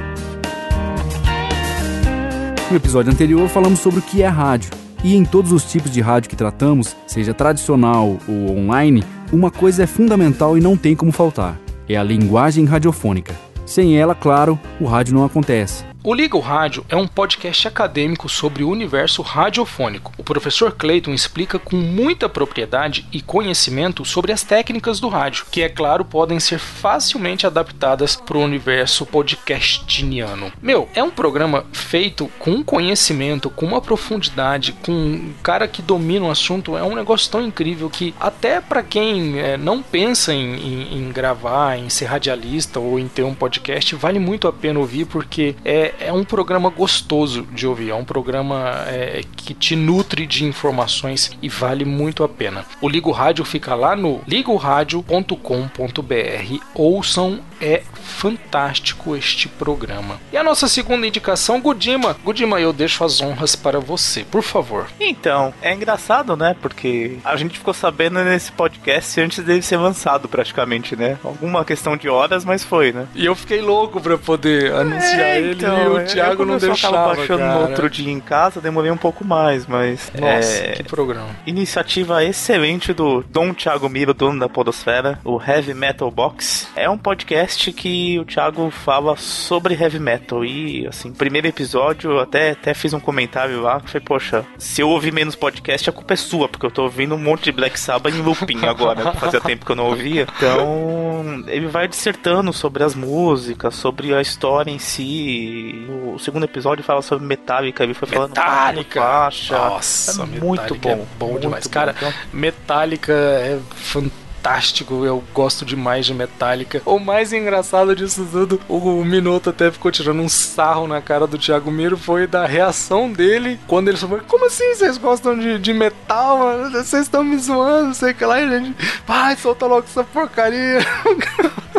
No 2.71 2.75
episódio 2.75 3.13
anterior 3.13 3.47
falamos 3.51 3.81
sobre 3.81 4.01
o 4.01 4.03
que 4.03 4.23
é 4.23 4.29
rádio. 4.29 4.71
E 5.05 5.15
em 5.15 5.23
todos 5.23 5.53
os 5.53 5.63
tipos 5.71 5.91
de 5.91 6.01
rádio 6.01 6.31
que 6.31 6.37
tratamos, 6.37 6.97
seja 7.07 7.35
tradicional 7.35 8.17
ou 8.27 8.57
online, 8.57 9.05
uma 9.31 9.51
coisa 9.51 9.83
é 9.83 9.87
fundamental 9.87 10.57
e 10.57 10.61
não 10.63 10.75
tem 10.75 10.97
como 10.97 11.13
faltar: 11.13 11.61
é 11.87 11.99
a 11.99 12.03
linguagem 12.03 12.65
radiofônica. 12.65 13.35
Sem 13.67 13.99
ela, 13.99 14.15
claro, 14.15 14.59
o 14.81 14.87
rádio 14.87 15.15
não 15.15 15.23
acontece. 15.23 15.85
O 16.07 16.13
Liga 16.13 16.37
o 16.37 16.41
Rádio 16.41 16.85
é 16.91 16.95
um 16.95 17.07
podcast 17.07 17.67
acadêmico 17.67 18.29
sobre 18.29 18.63
o 18.63 18.69
universo 18.69 19.23
radiofônico. 19.23 20.13
O 20.19 20.23
professor 20.23 20.73
Clayton 20.73 21.15
explica 21.15 21.59
com 21.59 21.77
muita 21.77 22.29
propriedade 22.29 23.07
e 23.11 23.23
conhecimento 23.23 24.05
sobre 24.05 24.31
as 24.31 24.43
técnicas 24.43 25.01
do 25.01 25.09
rádio, 25.09 25.47
que 25.51 25.63
é 25.63 25.69
claro 25.71 26.05
podem 26.05 26.39
ser 26.39 26.59
facilmente 26.59 27.47
adaptadas 27.47 28.17
para 28.17 28.37
o 28.37 28.43
universo 28.43 29.07
podcastiniano. 29.07 30.53
Meu, 30.61 30.91
é 30.95 31.03
um 31.03 31.11
programa 31.11 31.65
feito 31.73 32.31
com 32.39 32.63
conhecimento, 32.63 33.49
com 33.49 33.65
uma 33.65 33.81
profundidade, 33.81 34.73
com 34.85 34.93
um 34.93 35.33
cara 35.43 35.67
que 35.67 35.81
domina 35.81 36.27
o 36.27 36.31
assunto. 36.31 36.77
É 36.77 36.83
um 36.83 36.95
negócio 36.95 37.31
tão 37.31 37.41
incrível 37.41 37.89
que 37.89 38.15
até 38.21 38.61
para 38.61 38.83
quem 38.83 39.41
é, 39.41 39.57
não 39.57 39.83
pensa 39.83 40.35
em, 40.35 40.55
em, 40.55 40.99
em 40.99 41.13
gravar, 41.13 41.79
em 41.79 41.89
ser 41.89 42.05
radialista 42.05 42.79
ou 42.79 42.99
em 42.99 43.09
ter 43.09 43.23
um 43.23 43.35
podcast, 43.35 43.95
vale 43.95 44.19
muito 44.19 44.47
a 44.47 44.53
pena 44.53 44.79
ouvir 44.79 45.07
porque 45.07 45.57
é 45.65 45.94
é 46.01 46.13
um 46.13 46.25
programa 46.25 46.71
gostoso 46.71 47.47
de 47.53 47.67
ouvir, 47.67 47.91
é 47.91 47.95
um 47.95 48.05
programa 48.05 48.85
é, 48.87 49.23
que 49.37 49.55
te 49.55 49.77
nutre 49.77 50.27
de 50.27 50.45
informações 50.45 51.31
e 51.43 51.49
vale 51.49 51.85
muito 51.85 52.23
a 52.25 52.29
pena. 52.29 52.65
O 52.81 52.89
Ligo 52.89 53.11
Rádio 53.11 53.45
fica 53.45 53.75
lá 53.75 53.95
no 53.97 54.21
ligoradio.com.br. 54.27 56.59
Ouçam, 56.75 57.41
é 57.61 57.83
fantástico 58.03 59.17
este 59.17 59.49
programa. 59.49 60.21
E 60.33 60.37
a 60.37 60.43
nossa 60.43 60.69
segunda 60.69 61.07
indicação, 61.07 61.61
Gudima. 61.61 62.17
Gudima, 62.25 62.61
eu 62.61 62.73
deixo 62.73 63.05
as 63.05 63.21
honras 63.21 63.57
para 63.57 63.81
você, 63.81 64.25
por 64.25 64.43
favor. 64.43 64.87
Então, 65.01 65.53
é 65.63 65.73
engraçado, 65.73 66.37
né? 66.37 66.55
Porque 66.61 67.19
a 67.25 67.37
gente 67.37 67.59
ficou 67.59 67.75
sabendo 67.75 68.23
nesse 68.23 68.53
podcast 68.53 69.21
antes 69.21 69.43
dele 69.45 69.63
ser 69.63 69.77
lançado, 69.77 70.29
praticamente, 70.29 70.97
né? 70.97 71.19
Alguma 71.25 71.65
questão 71.65 71.97
de 71.97 72.09
horas, 72.09 72.45
mas 72.45 72.63
foi, 72.63 72.93
né? 72.93 73.07
E 73.15 73.25
eu 73.25 73.35
fiquei 73.35 73.61
louco 73.61 74.01
pra 74.01 74.19
poder 74.19 74.73
anunciar 74.73 75.21
É, 75.21 75.39
ele 75.39 75.55
então, 75.55 75.77
o 75.89 76.05
Thiago 76.05 76.45
não 76.45 76.53
como 76.53 76.53
eu 76.53 76.61
deixava, 76.61 77.15
baixando 77.15 77.39
cara. 77.41 77.55
no 77.55 77.61
outro 77.69 77.91
dia 77.91 78.13
em 78.13 78.21
casa, 78.21 78.61
demorei 78.61 78.91
um 78.91 78.97
pouco 78.97 79.25
mais, 79.25 79.67
mas... 79.67 80.11
Nossa, 80.19 80.65
é, 80.65 80.73
que 80.73 80.83
programa. 80.83 81.29
Iniciativa 81.47 82.25
excelente 82.25 82.93
do 82.93 83.23
Dom 83.23 83.53
Thiago 83.53 83.89
Miro, 83.89 84.15
dono 84.15 84.41
da 84.41 84.49
Podosfera, 84.49 85.19
o 85.25 85.41
Heavy 85.41 85.75
Metal 85.75 86.11
Box. 86.11 86.69
É 86.77 86.89
um 86.89 86.99
podcast 86.99 87.73
que 87.73 88.19
o 88.19 88.25
Thiago 88.25 88.71
fala 88.71 89.17
sobre 89.17 89.75
heavy 89.75 89.99
metal. 89.99 90.45
E, 90.45 90.87
assim, 90.87 91.13
primeiro 91.13 91.47
episódio, 91.47 92.13
eu 92.13 92.21
até, 92.21 92.51
até 92.51 92.75
fiz 92.75 92.93
um 92.93 93.01
comentário 93.01 93.61
lá 93.61 93.81
que 93.81 93.91
foi: 93.91 94.01
Poxa, 94.01 94.45
se 94.59 94.81
eu 94.81 94.89
ouvir 94.89 95.13
menos 95.13 95.35
podcast, 95.35 95.89
a 95.89 95.93
culpa 95.93 96.15
é 96.15 96.17
sua, 96.17 96.49
porque 96.49 96.67
eu 96.67 96.71
tô 96.71 96.85
ouvindo 96.85 97.15
um 97.15 97.19
monte 97.19 97.45
de 97.45 97.53
Black 97.53 97.79
Sabbath 97.79 98.15
em 98.15 98.23
looping 98.23 98.65
agora. 98.67 99.13
Fazia 99.19 99.41
tempo 99.41 99.65
que 99.65 99.73
eu 99.73 99.77
não 99.77 99.87
ouvia. 99.87 100.27
Então, 100.37 101.45
ele 101.47 101.67
vai 101.67 101.89
dissertando 101.89 102.53
sobre 102.53 102.83
as 102.83 102.95
músicas, 102.95 103.75
sobre 103.75 104.15
a 104.15 104.21
história 104.21 104.71
em 104.71 104.79
si. 104.79 105.74
O 105.89 106.19
segundo 106.19 106.45
episódio 106.45 106.85
fala 106.85 107.03
sobre 107.03 107.27
Metallica, 107.27 107.83
ele 107.83 107.95
foi 107.95 108.09
falando 108.09 108.31
Metallica! 108.31 109.01
faixa. 109.01 109.59
Nossa, 109.59 110.23
é 110.23 110.27
muito 110.27 110.75
Metallica 110.75 110.89
bom. 110.89 111.03
é 111.03 111.07
bom 111.19 111.27
muito 111.31 111.41
demais. 111.43 111.65
bom. 111.67 111.71
Cara, 111.73 111.95
Então, 111.97 112.13
Metallica 112.33 113.13
é 113.13 113.59
fantástico, 113.75 115.05
eu 115.07 115.25
gosto 115.33 115.65
demais 115.65 116.05
de 116.05 116.13
Metallica. 116.13 116.83
O 116.85 116.99
mais 116.99 117.33
engraçado 117.33 117.97
disso 117.97 118.27
tudo, 118.31 118.61
o 118.69 119.03
Minuto 119.05 119.51
até 119.51 119.71
ficou 119.71 119.91
tirando 119.91 120.21
um 120.21 120.29
sarro 120.29 120.87
na 120.87 121.01
cara 121.01 121.27
do 121.27 121.39
Thiago 121.39 121.71
Miro, 121.71 121.97
foi 121.97 122.27
da 122.27 122.45
reação 122.47 123.11
dele 123.11 123.59
quando 123.67 123.89
ele 123.89 123.97
falou: 123.97 124.21
Como 124.29 124.45
assim 124.47 124.75
vocês 124.75 124.99
gostam 124.99 125.39
de, 125.39 125.59
de 125.59 125.73
metal? 125.73 126.39
mano? 126.39 126.71
Vocês 126.71 127.05
estão 127.05 127.25
me 127.25 127.39
zoando, 127.39 127.95
sei 127.95 128.13
o 128.13 128.15
que 128.15 128.25
lá, 128.25 128.39
e 128.41 128.45
a 128.45 128.59
gente. 128.59 128.77
Vai, 129.07 129.35
solta 129.37 129.67
logo 129.67 129.87
essa 129.89 130.05
porcaria. 130.05 130.79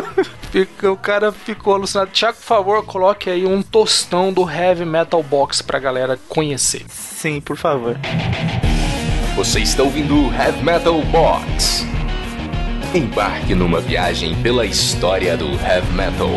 Fica- 0.56 0.90
O 0.90 0.96
cara 0.96 1.30
ficou 1.32 1.74
alucinado. 1.74 2.10
Tiago, 2.12 2.38
por 2.38 2.44
favor, 2.44 2.82
coloque 2.86 3.28
aí 3.28 3.44
um 3.44 3.60
tostão 3.60 4.32
do 4.32 4.48
Heavy 4.50 4.86
Metal 4.86 5.22
Box 5.22 5.60
pra 5.60 5.78
galera 5.78 6.18
conhecer. 6.30 6.82
sim, 6.88 7.42
por 7.42 7.58
favor. 7.58 7.98
Você 9.36 9.60
está 9.60 9.82
ouvindo 9.82 10.14
o 10.16 10.32
Heavy 10.34 10.64
Metal 10.64 10.98
Box. 11.02 11.84
Embarque 12.94 13.54
numa 13.54 13.82
viagem 13.82 14.34
pela 14.42 14.64
história 14.64 15.36
do 15.36 15.44
Heavy 15.62 15.92
Metal. 15.92 16.30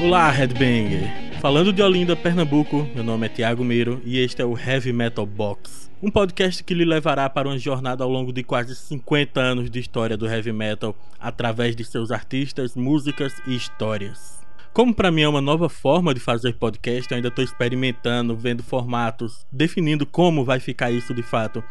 Olá, 0.00 0.30
Headbanger! 0.30 1.12
Falando 1.42 1.74
de 1.74 1.82
Olinda, 1.82 2.16
Pernambuco, 2.16 2.88
meu 2.94 3.04
nome 3.04 3.26
é 3.26 3.28
Thiago 3.28 3.62
Meiro 3.62 4.00
e 4.02 4.18
este 4.18 4.40
é 4.40 4.46
o 4.46 4.56
Heavy 4.58 4.94
Metal 4.94 5.26
Box. 5.26 5.87
Um 6.00 6.12
podcast 6.12 6.62
que 6.62 6.74
lhe 6.74 6.84
levará 6.84 7.28
para 7.28 7.48
uma 7.48 7.58
jornada 7.58 8.04
ao 8.04 8.10
longo 8.10 8.32
de 8.32 8.44
quase 8.44 8.72
50 8.76 9.40
anos 9.40 9.68
de 9.68 9.80
história 9.80 10.16
do 10.16 10.28
heavy 10.28 10.52
metal 10.52 10.94
através 11.18 11.74
de 11.74 11.84
seus 11.84 12.12
artistas, 12.12 12.76
músicas 12.76 13.42
e 13.48 13.56
histórias. 13.56 14.38
Como 14.72 14.94
para 14.94 15.10
mim 15.10 15.22
é 15.22 15.28
uma 15.28 15.40
nova 15.40 15.68
forma 15.68 16.14
de 16.14 16.20
fazer 16.20 16.54
podcast, 16.54 17.10
eu 17.10 17.16
ainda 17.16 17.26
estou 17.26 17.44
experimentando, 17.44 18.36
vendo 18.36 18.62
formatos, 18.62 19.44
definindo 19.50 20.06
como 20.06 20.44
vai 20.44 20.60
ficar 20.60 20.92
isso 20.92 21.12
de 21.12 21.22
fato. 21.24 21.64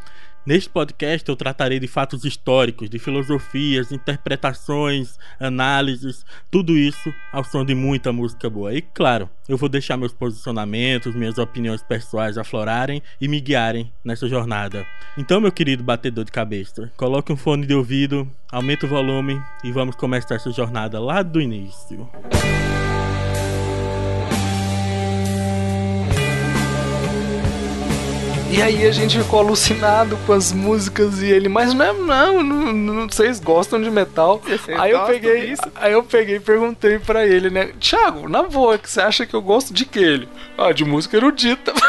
Neste 0.48 0.70
podcast 0.70 1.28
eu 1.28 1.36
tratarei 1.36 1.78
de 1.78 1.90
fatos 1.90 2.24
históricos, 2.24 2.90
de 2.90 2.98
filosofias, 2.98 3.92
interpretações, 3.92 5.20
análises, 5.38 6.26
tudo 6.50 6.78
isso 6.78 7.14
ao 7.34 7.44
som 7.44 7.66
de 7.66 7.76
muita 7.76 8.14
música 8.14 8.50
boa. 8.50 8.74
E 8.74 8.82
claro, 8.82 9.30
eu 9.50 9.58
vou 9.58 9.68
deixar 9.68 9.98
meus 9.98 10.14
posicionamentos, 10.14 11.14
minhas 11.14 11.38
opiniões 11.38 11.84
pessoais 11.84 12.38
aflorarem 12.38 13.04
e 13.20 13.28
me 13.28 13.42
guiarem 13.42 13.92
nessa 14.06 14.30
jornada. 14.30 14.88
Então, 15.18 15.42
meu 15.42 15.52
querido 15.52 15.84
batedor 15.84 16.24
de 16.24 16.32
cabeça, 16.32 16.94
coloque 16.96 17.34
um 17.34 17.36
fone 17.36 17.68
de 17.68 17.74
ouvido, 17.74 18.26
aumente 18.50 18.86
o 18.86 18.88
volume 18.88 19.42
e 19.66 19.72
vamos 19.74 19.98
começar 19.98 20.36
essa 20.36 20.52
jornada 20.52 20.98
lá 20.98 21.24
do 21.24 21.42
início. 21.42 22.10
E 28.50 28.62
aí 28.62 28.88
a 28.88 28.92
gente 28.92 29.18
ficou 29.22 29.40
alucinado 29.40 30.18
com 30.26 30.32
as 30.34 30.52
músicas 30.54 31.22
e 31.22 31.26
ele, 31.28 31.50
mas 31.50 31.74
não, 31.74 31.86
é- 31.86 31.94
não, 31.94 32.44
não, 32.44 32.74
não 32.74 33.10
vocês 33.10 33.40
gostam 33.40 33.82
de 33.82 33.90
metal. 33.92 34.42
Vocês 34.44 34.80
Aí 34.80 34.92
eu 34.92 35.02
peguei, 35.02 35.48
disso? 35.48 35.62
aí 35.76 35.92
eu 35.94 36.02
peguei 36.04 36.38
e 36.38 36.40
perguntei 36.40 36.98
pra 36.98 37.26
ele, 37.26 37.50
né? 37.50 37.72
Thiago, 37.80 38.28
na 38.30 38.44
boa, 38.44 38.78
que 38.78 38.90
você 38.90 39.02
acha 39.02 39.26
que 39.26 39.34
eu 39.34 39.42
gosto 39.42 39.74
de 39.74 39.86
que 39.86 40.00
ele? 40.00 40.30
Ah, 40.58 40.72
de 40.72 40.86
música 40.86 41.18
erudita. 41.18 41.74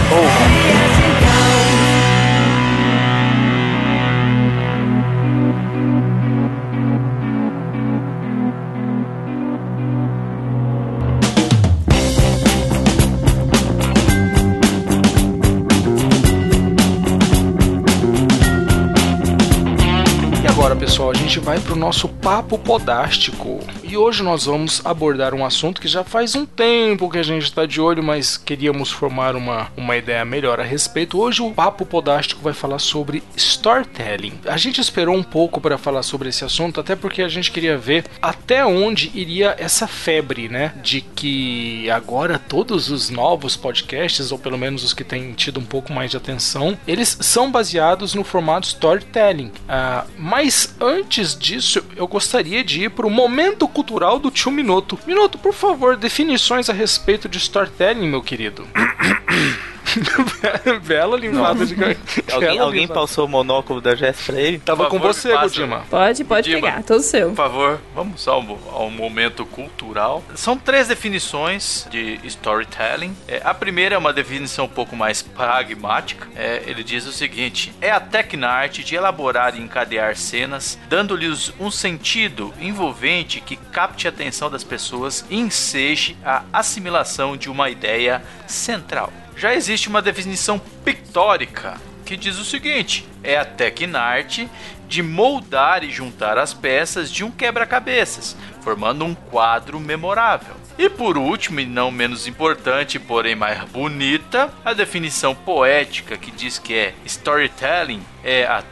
Gente 21.34 21.44
vai 21.44 21.58
pro 21.58 21.74
nosso 21.74 22.08
papo 22.08 22.56
podástico. 22.56 23.58
E 23.94 23.96
hoje 23.96 24.24
nós 24.24 24.46
vamos 24.46 24.84
abordar 24.84 25.34
um 25.34 25.46
assunto 25.46 25.80
que 25.80 25.86
já 25.86 26.02
faz 26.02 26.34
um 26.34 26.44
tempo 26.44 27.08
que 27.08 27.16
a 27.16 27.22
gente 27.22 27.44
está 27.44 27.64
de 27.64 27.80
olho, 27.80 28.02
mas 28.02 28.36
queríamos 28.36 28.90
formar 28.90 29.36
uma, 29.36 29.70
uma 29.76 29.96
ideia 29.96 30.24
melhor 30.24 30.58
a 30.58 30.64
respeito. 30.64 31.20
Hoje 31.20 31.40
o 31.40 31.52
papo 31.52 31.86
podástico 31.86 32.42
vai 32.42 32.52
falar 32.52 32.80
sobre 32.80 33.22
storytelling. 33.36 34.32
A 34.46 34.56
gente 34.56 34.80
esperou 34.80 35.14
um 35.14 35.22
pouco 35.22 35.60
para 35.60 35.78
falar 35.78 36.02
sobre 36.02 36.28
esse 36.28 36.44
assunto, 36.44 36.80
até 36.80 36.96
porque 36.96 37.22
a 37.22 37.28
gente 37.28 37.52
queria 37.52 37.78
ver 37.78 38.04
até 38.20 38.66
onde 38.66 39.12
iria 39.14 39.54
essa 39.60 39.86
febre, 39.86 40.48
né? 40.48 40.74
De 40.82 41.00
que 41.00 41.88
agora 41.88 42.36
todos 42.36 42.90
os 42.90 43.10
novos 43.10 43.54
podcasts, 43.54 44.32
ou 44.32 44.40
pelo 44.40 44.58
menos 44.58 44.82
os 44.82 44.92
que 44.92 45.04
têm 45.04 45.34
tido 45.34 45.60
um 45.60 45.64
pouco 45.64 45.92
mais 45.92 46.10
de 46.10 46.16
atenção, 46.16 46.76
eles 46.84 47.16
são 47.20 47.48
baseados 47.48 48.12
no 48.12 48.24
formato 48.24 48.66
storytelling. 48.66 49.52
Uh, 49.68 50.10
mas 50.18 50.74
antes 50.80 51.38
disso, 51.38 51.80
eu 51.94 52.08
gostaria 52.08 52.64
de 52.64 52.82
ir 52.82 52.90
para 52.90 53.06
o 53.06 53.10
momento 53.10 53.68
cultural 53.68 53.83
do 54.18 54.30
tio 54.30 54.50
Minuto. 54.50 54.98
Minuto, 55.06 55.38
por 55.38 55.52
favor, 55.52 55.96
definições 55.96 56.70
a 56.70 56.72
respeito 56.72 57.28
de 57.28 57.38
storytelling, 57.38 58.08
meu 58.08 58.22
querido. 58.22 58.66
Bela 60.84 61.16
limpada 61.16 61.66
de 61.66 61.74
Alguém, 62.32 62.58
alguém 62.58 62.88
passou 62.88 63.26
o 63.26 63.28
monóculo 63.28 63.80
da 63.80 63.94
Jess 63.94 64.26
pra 64.26 64.40
ele? 64.40 64.58
Tava 64.58 64.88
com 64.88 64.98
você, 64.98 65.36
Godima. 65.36 65.84
Pode, 65.90 66.24
pode 66.24 66.50
Godima, 66.50 66.68
pegar, 66.68 66.82
todo 66.82 67.02
seu. 67.02 67.28
Por 67.28 67.36
favor, 67.36 67.80
vamos 67.94 68.26
ao, 68.26 68.42
ao 68.72 68.90
momento 68.90 69.44
cultural. 69.46 70.22
São 70.34 70.56
três 70.56 70.88
definições 70.88 71.86
de 71.90 72.18
storytelling. 72.24 73.16
É, 73.28 73.40
a 73.44 73.54
primeira 73.54 73.94
é 73.94 73.98
uma 73.98 74.12
definição 74.12 74.64
um 74.64 74.68
pouco 74.68 74.96
mais 74.96 75.22
pragmática. 75.22 76.26
É, 76.34 76.62
ele 76.66 76.82
diz 76.82 77.06
o 77.06 77.12
seguinte: 77.12 77.72
é 77.80 77.90
a 77.90 78.02
arte 78.48 78.84
de 78.84 78.94
elaborar 78.94 79.56
e 79.56 79.60
encadear 79.60 80.16
cenas, 80.16 80.78
dando-lhes 80.88 81.52
um 81.58 81.70
sentido 81.70 82.52
envolvente 82.60 83.40
que 83.40 83.56
capte 83.56 84.06
a 84.06 84.10
atenção 84.10 84.50
das 84.50 84.64
pessoas 84.64 85.24
e 85.28 85.38
enseje 85.38 86.16
a 86.24 86.42
assimilação 86.52 87.36
de 87.36 87.50
uma 87.50 87.70
ideia 87.70 88.22
central 88.46 89.12
já 89.36 89.54
existe 89.54 89.88
uma 89.88 90.02
definição 90.02 90.58
pictórica 90.84 91.80
que 92.04 92.16
diz 92.16 92.38
o 92.38 92.44
seguinte: 92.44 93.06
é 93.22 93.36
a 93.36 93.44
tecnarte 93.44 94.48
de 94.86 95.02
moldar 95.02 95.82
e 95.82 95.90
juntar 95.90 96.38
as 96.38 96.52
peças 96.52 97.10
de 97.10 97.24
um 97.24 97.30
quebra-cabeças, 97.30 98.36
formando 98.60 99.04
um 99.04 99.14
quadro 99.14 99.80
memorável. 99.80 100.54
E 100.76 100.88
por 100.88 101.16
último, 101.16 101.60
e 101.60 101.66
não 101.66 101.90
menos 101.90 102.26
importante, 102.26 102.98
porém 102.98 103.36
mais 103.36 103.62
bonita, 103.70 104.52
a 104.64 104.72
definição 104.72 105.34
poética 105.34 106.16
que 106.16 106.32
diz 106.32 106.58
que 106.58 106.74
é 106.74 106.94
storytelling 107.04 108.02
é 108.24 108.44
a 108.44 108.62